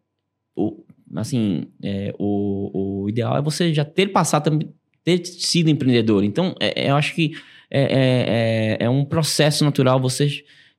assim, 1.17 1.67
é, 1.83 2.15
o, 2.19 3.03
o 3.05 3.09
ideal 3.09 3.37
é 3.37 3.43
você 3.43 3.73
já 3.75 3.85
ter 3.85 4.09
passado, 4.09 4.45
também, 4.45 4.73
ter 5.05 5.25
sido 5.25 5.69
empreendedor. 5.69 6.25
Então, 6.25 6.55
é, 6.61 6.87
é, 6.87 6.91
eu 6.91 6.97
acho 6.97 7.15
que 7.15 7.33
é, 7.71 7.83
é, 7.83 8.79
é, 8.83 8.85
é 8.87 8.91
um 8.91 9.05
processo 9.05 9.65
natural 9.65 10.01
você, 10.01 10.29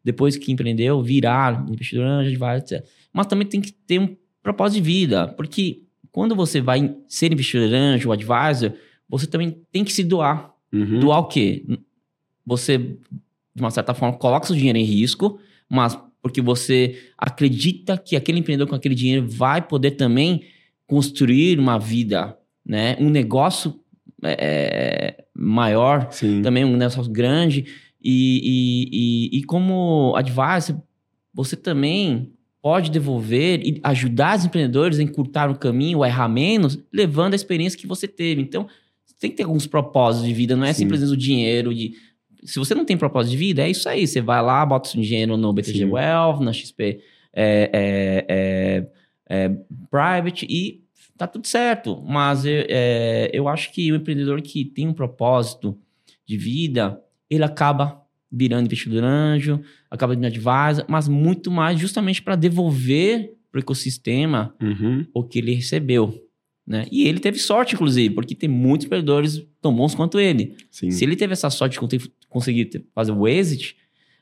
depois 0.04 0.38
que 0.38 0.52
empreendeu, 0.52 1.02
virar 1.02 1.66
investidor 1.70 2.06
anjo, 2.06 2.30
advisor, 2.30 2.56
etc. 2.58 2.86
Mas 3.14 3.28
também 3.28 3.48
tem 3.48 3.62
que 3.62 3.72
ter 3.72 4.00
um 4.00 4.16
propósito 4.42 4.82
de 4.82 4.90
vida, 4.90 5.28
porque 5.30 5.84
quando 6.12 6.36
você 6.36 6.62
vai 6.62 6.96
ser 7.08 7.32
investidor 7.32 7.74
anjo 7.74 8.10
ou 8.10 8.14
advisor, 8.14 8.74
você 9.08 9.28
também 9.28 9.62
tem 9.72 9.84
que 9.84 9.92
se 9.92 10.04
doar. 10.04 10.54
Uhum. 10.72 11.00
Doar 11.00 11.20
o 11.20 11.28
quê? 11.28 11.66
Você, 12.46 12.78
de 12.78 13.62
uma 13.62 13.72
certa 13.72 13.94
forma, 13.94 14.18
coloca 14.18 14.48
seu 14.48 14.56
dinheiro 14.56 14.78
em 14.78 14.84
risco, 14.84 15.40
mas 15.70 15.98
porque 16.22 16.42
você 16.42 17.00
acredita 17.18 17.98
que 17.98 18.16
aquele 18.16 18.40
empreendedor 18.40 18.68
com 18.68 18.76
aquele 18.76 18.96
dinheiro 18.96 19.28
vai 19.28 19.62
poder 19.62 19.92
também 19.92 20.44
construir 20.86 21.60
uma 21.60 21.80
vida, 21.80 22.38
né? 22.66 22.96
Um 23.00 23.10
negócio 23.10 23.80
é, 24.24 25.24
maior, 25.34 26.08
Sim. 26.12 26.42
também 26.42 26.64
um 26.64 26.78
negócio 26.78 27.10
grande. 27.12 27.66
E, 28.04 29.30
e, 29.32 29.38
e, 29.38 29.40
e 29.40 29.44
como 29.44 30.14
advisor, 30.16 30.82
você 31.34 31.56
também 31.56 32.34
pode 32.62 32.92
devolver 32.92 33.62
e 33.66 33.80
ajudar 33.84 34.38
os 34.38 34.46
empreendedores 34.46 35.00
a 35.00 35.04
encurtar 35.04 35.50
o 35.50 35.58
caminho, 35.58 36.00
ou 36.00 36.04
a 36.04 36.08
errar 36.08 36.30
menos, 36.30 36.78
levando 36.94 37.34
a 37.34 37.36
experiência 37.36 37.80
que 37.80 37.88
você 37.88 38.08
teve. 38.08 38.42
Então, 38.42 38.68
tem 39.20 39.30
que 39.30 39.38
ter 39.38 39.44
alguns 39.44 39.68
propósitos 39.68 40.28
de 40.28 40.34
vida, 40.34 40.56
não 40.56 40.66
é 40.66 40.74
Sim. 40.74 40.84
simplesmente 40.84 41.14
o 41.14 41.18
dinheiro 41.18 41.74
de... 41.74 41.94
Se 42.44 42.58
você 42.60 42.74
não 42.74 42.86
tem 42.86 42.98
propósito 42.98 43.32
de 43.32 43.38
vida, 43.38 43.64
é 43.64 43.70
isso 43.70 43.88
aí. 43.88 44.08
Você 44.08 44.22
vai 44.22 44.42
lá, 44.42 44.66
bota 44.66 44.90
seu 44.90 45.02
dinheiro 45.02 45.38
no 45.38 45.54
BTG 45.54 45.80
Sim. 45.80 45.86
Wealth, 45.86 46.40
na 46.42 46.52
XP 46.54 47.00
é, 47.34 47.70
é, 47.74 48.26
é, 48.28 48.88
é, 49.30 49.50
Private 49.90 50.46
e 50.50 50.82
tá 51.18 51.28
tudo 51.28 51.48
certo. 51.48 52.02
Mas 52.06 52.46
eu, 52.46 52.66
é, 52.68 53.30
eu 53.34 53.48
acho 53.48 53.72
que 53.72 53.92
o 53.92 53.96
empreendedor 53.96 54.42
que 54.42 54.66
tem 54.66 54.88
um 54.88 54.94
propósito 54.94 55.78
de 56.26 56.38
vida, 56.38 57.00
ele 57.30 57.44
acaba 57.44 58.02
virando 58.32 58.66
investidor 58.66 59.04
anjo, 59.04 59.62
acaba 59.90 60.16
virando 60.16 60.28
advisor, 60.28 60.86
mas 60.88 61.08
muito 61.08 61.52
mais 61.52 61.80
justamente 61.80 62.22
para 62.22 62.36
devolver 62.36 63.34
para 63.52 63.60
o 63.60 63.62
ecossistema 63.62 64.56
Uhum. 64.62 65.06
o 65.14 65.24
que 65.24 65.40
ele 65.40 65.54
recebeu. 65.54 66.26
Né? 66.66 66.86
E 66.90 67.06
ele 67.06 67.20
teve 67.20 67.38
sorte, 67.38 67.76
inclusive, 67.76 68.14
porque 68.16 68.34
tem 68.34 68.48
muitos 68.48 68.86
empreendedores 68.86 69.46
tão 69.62 69.76
bons 69.76 69.94
quanto 69.94 70.20
ele. 70.20 70.56
Sim. 70.70 70.90
Se 70.90 71.04
ele 71.04 71.18
teve 71.18 71.34
essa 71.34 71.50
sorte 71.50 71.74
de 71.74 71.80
conseguir 72.32 72.66
ter- 72.66 72.84
fazer 72.96 73.12
o 73.12 73.28
exit, 73.28 73.76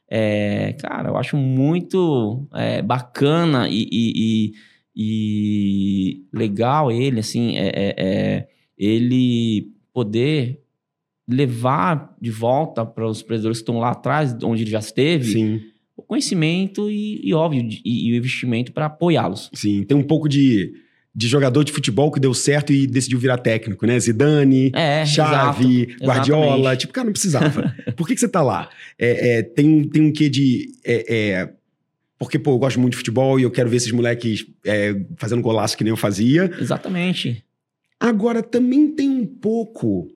é, 0.09 0.73
cara, 0.73 1.09
eu 1.09 1.15
acho 1.17 1.37
muito 1.37 2.45
é, 2.53 2.81
bacana 2.81 3.69
e, 3.69 3.87
e- 3.91 4.13
e- 4.15 4.53
e 4.95 6.23
legal 6.33 6.91
ele, 6.91 7.19
assim, 7.19 7.55
é, 7.57 7.67
é- 7.67 7.95
é, 7.97 8.47
ele 8.77 9.71
poder 9.93 10.59
levar 11.27 12.15
de 12.19 12.31
volta 12.31 12.85
para 12.85 13.07
os 13.07 13.21
empreendedores 13.21 13.59
que 13.59 13.61
estão 13.61 13.77
lá 13.79 13.91
atrás, 13.91 14.35
onde 14.43 14.63
ele 14.63 14.71
já 14.71 14.79
esteve, 14.79 15.31
Sim. 15.31 15.61
o 15.95 16.01
conhecimento 16.01 16.89
e, 16.89 17.31
óbvio, 17.33 17.67
e, 17.85 18.09
e 18.09 18.11
o 18.13 18.15
investimento 18.15 18.71
para 18.73 18.87
apoiá-los. 18.87 19.49
Sim. 19.53 19.83
Tem 19.83 19.95
um 19.95 20.03
pouco 20.03 20.27
de, 20.27 20.73
de 21.19 21.27
jogador 21.27 21.65
de 21.65 21.73
futebol 21.73 22.09
que 22.11 22.19
deu 22.19 22.33
certo 22.33 22.71
e 22.71 22.87
decidiu 22.87 23.19
virar 23.19 23.37
técnico, 23.39 23.85
né? 23.85 23.99
Zidane, 23.99 24.71
É, 24.73 25.05
Chave, 25.05 25.83
exato, 25.83 26.03
Guardiola. 26.05 26.45
exatamente. 26.55 26.79
Tipo, 26.79 26.93
cara, 26.93 27.05
não 27.05 27.11
precisava. 27.11 27.75
Por 27.97 28.07
que, 28.07 28.13
que 28.13 28.21
você 28.21 28.29
tá 28.29 28.41
lá? 28.41 28.69
É, 28.97 29.39
é, 29.39 29.43
tem, 29.43 29.67
um- 29.67 29.87
tem 29.89 30.01
um 30.01 30.13
quê 30.13 30.29
de. 30.29 30.69
é, 30.85 31.15
é, 31.41 31.53
porque, 32.17 32.39
pô, 32.39 32.51
eu 32.51 32.57
gosto 32.57 32.79
muito 32.79 32.91
de 32.93 32.97
futebol 32.99 33.37
e 33.37 33.43
eu 33.43 33.51
quero 33.51 33.69
ver 33.69 33.75
esses 33.77 33.91
moleques 33.91 34.45
é, 34.65 34.95
fazendo 35.17 35.41
golaço 35.41 35.77
que 35.77 35.83
nem 35.83 35.91
eu 35.91 35.97
fazia. 35.97 36.49
Exatamente. 36.59 37.43
Agora, 37.99 38.41
também 38.41 38.87
tem 38.95 39.09
um 39.09 39.25
pouco 39.25 40.09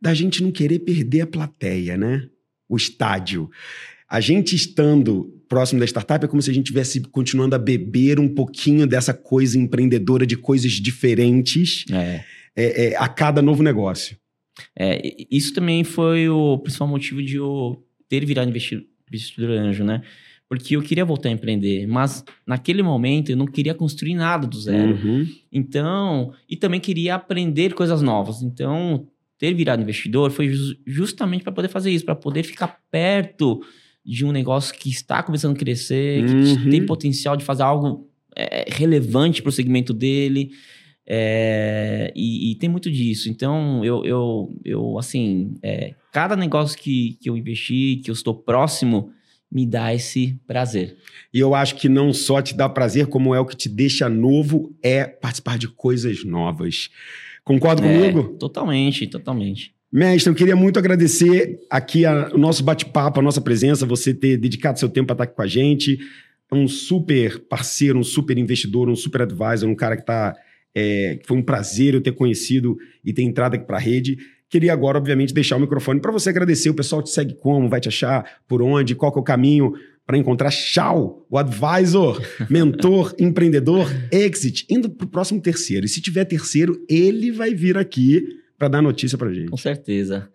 da 0.00 0.12
gente 0.12 0.42
não 0.42 0.50
querer 0.52 0.80
perder 0.80 1.22
a 1.22 1.26
plateia, 1.26 1.96
né? 1.96 2.28
O 2.68 2.76
estádio. 2.76 3.50
A 4.08 4.20
gente 4.20 4.54
estando 4.54 5.34
próximo 5.48 5.80
da 5.80 5.86
startup 5.86 6.24
é 6.24 6.28
como 6.28 6.42
se 6.42 6.50
a 6.50 6.54
gente 6.54 6.66
estivesse 6.66 7.00
continuando 7.00 7.54
a 7.54 7.58
beber 7.58 8.20
um 8.20 8.28
pouquinho 8.28 8.86
dessa 8.86 9.14
coisa 9.14 9.58
empreendedora 9.58 10.26
de 10.26 10.36
coisas 10.36 10.72
diferentes 10.72 11.84
É. 11.90 12.24
é, 12.56 12.86
é, 12.92 12.96
a 12.96 13.08
cada 13.08 13.40
novo 13.42 13.62
negócio. 13.62 14.16
É, 14.78 15.00
isso 15.30 15.54
também 15.54 15.84
foi 15.84 16.28
o 16.28 16.58
principal 16.58 16.88
motivo 16.88 17.22
de 17.22 17.36
eu 17.36 17.82
ter 18.08 18.24
virado 18.24 18.48
investi- 18.50 18.86
investidor 19.08 19.50
anjo, 19.50 19.84
né? 19.84 20.02
Porque 20.48 20.76
eu 20.76 20.82
queria 20.82 21.04
voltar 21.04 21.28
a 21.28 21.32
empreender, 21.32 21.86
mas 21.86 22.24
naquele 22.46 22.82
momento 22.82 23.30
eu 23.30 23.36
não 23.36 23.46
queria 23.46 23.74
construir 23.74 24.14
nada 24.14 24.46
do 24.46 24.58
zero. 24.58 24.94
Uhum. 24.94 25.26
Então, 25.52 26.32
e 26.48 26.56
também 26.56 26.80
queria 26.80 27.14
aprender 27.14 27.74
coisas 27.74 28.00
novas. 28.00 28.42
Então, 28.42 29.06
ter 29.38 29.52
virado 29.54 29.82
investidor 29.82 30.30
foi 30.30 30.48
jus- 30.48 30.76
justamente 30.86 31.42
para 31.44 31.52
poder 31.52 31.68
fazer 31.68 31.90
isso, 31.90 32.04
para 32.04 32.16
poder 32.16 32.42
ficar 32.44 32.78
perto 32.90 33.60
de 34.10 34.24
um 34.24 34.32
negócio 34.32 34.74
que 34.74 34.88
está 34.88 35.22
começando 35.22 35.54
a 35.54 35.58
crescer, 35.58 36.24
que 36.24 36.32
Uhum. 36.32 36.70
tem 36.70 36.86
potencial 36.86 37.36
de 37.36 37.44
fazer 37.44 37.62
algo 37.62 38.08
é, 38.34 38.64
relevante 38.68 39.42
para 39.42 39.50
o 39.50 39.52
segmento 39.52 39.92
dele. 39.92 40.50
É, 41.10 42.12
e, 42.14 42.50
e 42.52 42.54
tem 42.56 42.68
muito 42.68 42.90
disso. 42.90 43.28
Então, 43.28 43.84
eu, 43.84 44.04
eu, 44.04 44.48
eu 44.64 44.98
assim, 44.98 45.54
é, 45.62 45.94
cada 46.12 46.36
negócio 46.36 46.78
que, 46.78 47.18
que 47.20 47.28
eu 47.30 47.36
investi, 47.36 48.00
que 48.04 48.10
eu 48.10 48.12
estou 48.14 48.34
próximo, 48.34 49.10
me 49.50 49.66
dá 49.66 49.94
esse 49.94 50.38
prazer. 50.46 50.96
E 51.32 51.38
eu 51.40 51.54
acho 51.54 51.76
que 51.76 51.88
não 51.88 52.12
só 52.12 52.40
te 52.42 52.54
dá 52.54 52.68
prazer, 52.68 53.06
como 53.06 53.34
é 53.34 53.40
o 53.40 53.46
que 53.46 53.56
te 53.56 53.68
deixa 53.68 54.08
novo, 54.08 54.74
é 54.82 55.04
participar 55.06 55.58
de 55.58 55.68
coisas 55.68 56.24
novas. 56.24 56.90
Concorda 57.44 57.82
É, 57.86 58.10
comigo? 58.12 58.36
totalmente, 58.38 59.06
totalmente. 59.06 59.72
Mestre, 59.90 60.30
eu 60.30 60.34
queria 60.34 60.54
muito 60.54 60.78
agradecer 60.78 61.60
aqui 61.70 62.04
a- 62.04 62.30
o 62.34 62.38
nosso 62.38 62.62
bate-papo, 62.62 63.20
a 63.20 63.22
nossa 63.22 63.40
presença, 63.40 63.86
você 63.86 64.12
ter 64.12 64.36
dedicado 64.36 64.78
seu 64.78 64.88
tempo 64.88 65.06
para 65.06 65.14
estar 65.14 65.24
aqui 65.24 65.34
com 65.34 65.42
a 65.42 65.46
gente. 65.46 65.98
É 66.50 66.54
um 66.54 66.68
super 66.68 67.38
parceiro, 67.40 67.98
um 67.98 68.04
super 68.04 68.36
investidor, 68.36 68.88
um 68.88 68.96
super 68.96 69.22
advisor, 69.22 69.68
um 69.68 69.74
cara 69.74 69.96
que 69.96 70.04
tá. 70.04 70.34
é, 70.74 71.16
que 71.16 71.26
foi 71.26 71.36
um 71.36 71.42
prazer 71.42 71.94
eu 71.94 72.00
ter 72.00 72.12
conhecido 72.12 72.76
e 73.04 73.12
ter 73.12 73.22
entrado 73.22 73.54
aqui 73.54 73.66
para 73.66 73.78
a 73.78 73.80
rede. 73.80 74.18
Queria 74.48 74.72
agora, 74.72 74.98
obviamente, 74.98 75.34
deixar 75.34 75.56
o 75.56 75.60
microfone 75.60 75.98
para 75.98 76.12
você 76.12 76.28
agradecer. 76.28 76.70
O 76.70 76.74
pessoal 76.74 77.02
te 77.02 77.10
segue 77.10 77.34
como, 77.34 77.68
vai 77.68 77.80
te 77.80 77.88
achar, 77.88 78.24
por 78.46 78.62
onde, 78.62 78.94
qual 78.94 79.10
que 79.10 79.18
é 79.18 79.20
o 79.20 79.24
caminho 79.24 79.72
para 80.06 80.16
encontrar 80.16 80.50
Chau, 80.50 81.26
o 81.28 81.36
advisor, 81.36 82.22
mentor, 82.48 83.14
empreendedor, 83.18 83.88
exit, 84.12 84.66
indo 84.70 84.88
para 84.88 85.06
o 85.06 85.10
próximo 85.10 85.40
terceiro. 85.40 85.84
E 85.84 85.88
se 85.88 86.00
tiver 86.00 86.24
terceiro, 86.26 86.78
ele 86.88 87.32
vai 87.32 87.54
vir 87.54 87.76
aqui 87.76 88.22
para 88.58 88.68
dar 88.68 88.82
notícia 88.82 89.16
para 89.16 89.32
gente. 89.32 89.50
Com 89.50 89.56
certeza. 89.56 90.28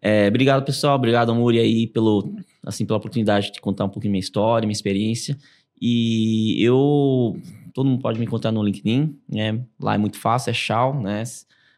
É, 0.00 0.28
obrigado, 0.28 0.64
pessoal. 0.64 0.96
Obrigado, 0.96 1.32
Amuri, 1.32 1.58
aí, 1.58 1.86
pelo, 1.86 2.36
assim, 2.62 2.84
pela 2.86 2.98
oportunidade 2.98 3.50
de 3.50 3.60
contar 3.60 3.86
um 3.86 3.88
pouquinho 3.88 4.12
minha 4.12 4.20
história, 4.20 4.66
minha 4.66 4.72
experiência. 4.72 5.36
E 5.80 6.62
eu... 6.62 7.36
Todo 7.72 7.88
mundo 7.88 8.00
pode 8.00 8.20
me 8.20 8.24
encontrar 8.24 8.52
no 8.52 8.62
LinkedIn, 8.62 9.16
né? 9.28 9.60
Lá 9.80 9.94
é 9.94 9.98
muito 9.98 10.16
fácil, 10.16 10.50
é 10.50 10.52
Shao, 10.52 11.02
né? 11.02 11.24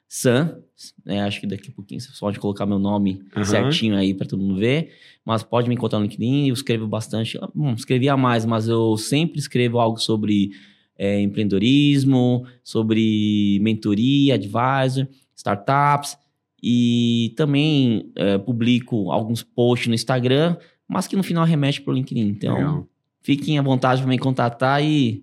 Sam, 0.09 0.59
né? 1.05 1.22
Acho 1.22 1.40
que 1.40 1.47
daqui 1.47 1.70
a 1.70 1.72
pouquinho 1.72 2.01
você 2.01 2.11
pode 2.20 2.38
colocar 2.38 2.66
meu 2.66 2.78
nome 2.78 3.22
Aham. 3.34 3.44
certinho 3.44 3.97
aí 3.97 4.12
para 4.12 4.26
todo 4.26 4.42
mundo 4.42 4.57
ver. 4.57 4.92
Mas 5.24 5.42
pode 5.42 5.68
me 5.68 5.74
encontrar 5.74 5.99
no 5.99 6.05
LinkedIn, 6.05 6.49
eu 6.49 6.55
escrevo 6.55 6.86
bastante. 6.86 7.38
Bom, 7.55 7.72
escrevia 7.72 8.16
mais, 8.16 8.44
mas 8.44 8.68
eu 8.68 8.97
sempre 8.97 9.38
escrevo 9.38 9.78
algo 9.78 9.99
sobre 9.99 10.51
é, 10.99 11.20
empreendedorismo, 11.20 12.47
sobre 12.62 13.59
mentoria, 13.62 14.34
advisor, 14.34 15.09
startups. 15.37 16.16
E 16.62 17.34
também 17.37 18.11
é, 18.16 18.39
publico 18.39 19.11
alguns 19.12 19.43
posts 19.43 19.89
no 19.89 19.95
Instagram, 19.95 20.57
mas 20.89 21.07
que 21.07 21.14
no 21.14 21.22
final 21.22 21.45
remete 21.45 21.80
para 21.80 21.93
o 21.93 21.95
LinkedIn. 21.95 22.28
Então, 22.28 22.57
Legal. 22.57 22.89
fiquem 23.22 23.59
à 23.59 23.62
vontade 23.62 24.01
para 24.01 24.09
me 24.09 24.18
contatar 24.18 24.82
e 24.82 25.22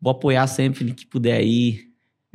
vou 0.00 0.10
apoiar 0.10 0.46
sempre 0.48 0.92
que 0.92 1.06
puder 1.06 1.38
aí 1.38 1.85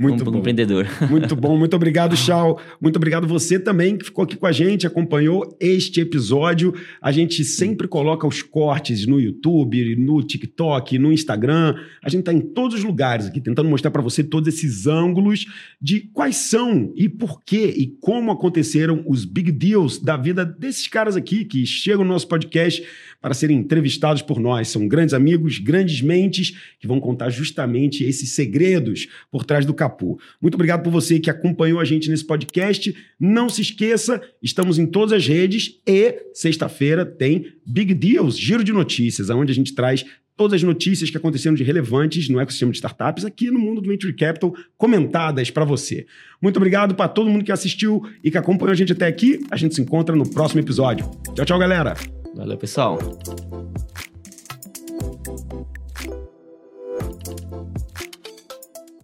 muito 0.01 0.27
um, 0.27 0.31
bom. 0.31 0.39
empreendedor. 0.39 0.87
Muito 1.09 1.35
bom. 1.35 1.57
Muito 1.57 1.75
obrigado, 1.75 2.15
Chau. 2.15 2.59
Muito 2.79 2.95
obrigado 2.95 3.27
você 3.27 3.59
também 3.59 3.97
que 3.97 4.05
ficou 4.05 4.23
aqui 4.23 4.35
com 4.35 4.45
a 4.45 4.51
gente, 4.51 4.87
acompanhou 4.87 5.55
este 5.59 6.01
episódio. 6.01 6.73
A 7.01 7.11
gente 7.11 7.43
sempre 7.43 7.87
coloca 7.87 8.25
os 8.25 8.41
cortes 8.41 9.05
no 9.05 9.19
YouTube, 9.19 9.95
no 9.95 10.21
TikTok, 10.23 10.97
no 10.97 11.11
Instagram. 11.11 11.75
A 12.03 12.09
gente 12.09 12.21
está 12.21 12.33
em 12.33 12.41
todos 12.41 12.77
os 12.77 12.83
lugares 12.83 13.27
aqui 13.27 13.39
tentando 13.39 13.69
mostrar 13.69 13.91
para 13.91 14.01
você 14.01 14.23
todos 14.23 14.53
esses 14.53 14.87
ângulos 14.87 15.45
de 15.81 15.99
quais 16.13 16.37
são 16.37 16.91
e 16.95 17.07
por 17.07 17.43
que 17.43 17.65
e 17.65 17.87
como 17.99 18.31
aconteceram 18.31 19.03
os 19.07 19.25
big 19.25 19.51
deals 19.51 19.99
da 19.99 20.17
vida 20.17 20.45
desses 20.45 20.87
caras 20.87 21.15
aqui 21.15 21.45
que 21.45 21.65
chegam 21.65 22.03
no 22.03 22.11
nosso 22.11 22.27
podcast 22.27 22.83
para 23.21 23.33
serem 23.33 23.57
entrevistados 23.57 24.21
por 24.21 24.39
nós. 24.39 24.67
São 24.67 24.87
grandes 24.87 25.13
amigos, 25.13 25.59
grandes 25.59 26.01
mentes 26.01 26.57
que 26.79 26.87
vão 26.87 26.99
contar 26.99 27.29
justamente 27.29 28.03
esses 28.03 28.31
segredos 28.31 29.07
por 29.31 29.45
trás 29.45 29.65
do 29.65 29.73
capô. 29.73 30.19
Muito 30.41 30.55
obrigado 30.55 30.83
por 30.83 30.91
você 30.91 31.19
que 31.19 31.29
acompanhou 31.29 31.79
a 31.79 31.85
gente 31.85 32.09
nesse 32.09 32.25
podcast. 32.25 32.95
Não 33.19 33.47
se 33.47 33.61
esqueça, 33.61 34.21
estamos 34.41 34.77
em 34.79 34.85
todas 34.85 35.13
as 35.13 35.27
redes 35.27 35.79
e 35.87 36.15
sexta-feira 36.33 37.05
tem 37.05 37.53
Big 37.65 37.93
Deals, 37.93 38.37
giro 38.37 38.63
de 38.63 38.73
notícias, 38.73 39.29
onde 39.29 39.51
a 39.51 39.55
gente 39.55 39.73
traz 39.73 40.03
todas 40.35 40.55
as 40.55 40.63
notícias 40.63 41.09
que 41.09 41.17
aconteceram 41.17 41.55
de 41.55 41.63
relevantes 41.63 42.27
no 42.27 42.39
ecossistema 42.39 42.71
de 42.71 42.77
startups 42.77 43.25
aqui 43.25 43.51
no 43.51 43.59
mundo 43.59 43.79
do 43.79 43.89
Venture 43.89 44.13
Capital, 44.13 44.55
comentadas 44.75 45.51
para 45.51 45.63
você. 45.63 46.05
Muito 46.41 46.57
obrigado 46.57 46.95
para 46.95 47.07
todo 47.07 47.29
mundo 47.29 47.45
que 47.45 47.51
assistiu 47.51 48.01
e 48.23 48.31
que 48.31 48.37
acompanhou 48.37 48.71
a 48.71 48.75
gente 48.75 48.91
até 48.91 49.05
aqui. 49.05 49.39
A 49.51 49.57
gente 49.57 49.75
se 49.75 49.81
encontra 49.81 50.15
no 50.15 50.27
próximo 50.27 50.59
episódio. 50.59 51.09
Tchau, 51.35 51.45
tchau, 51.45 51.59
galera! 51.59 52.20
Valeu, 52.35 52.57
pessoal. 52.57 52.97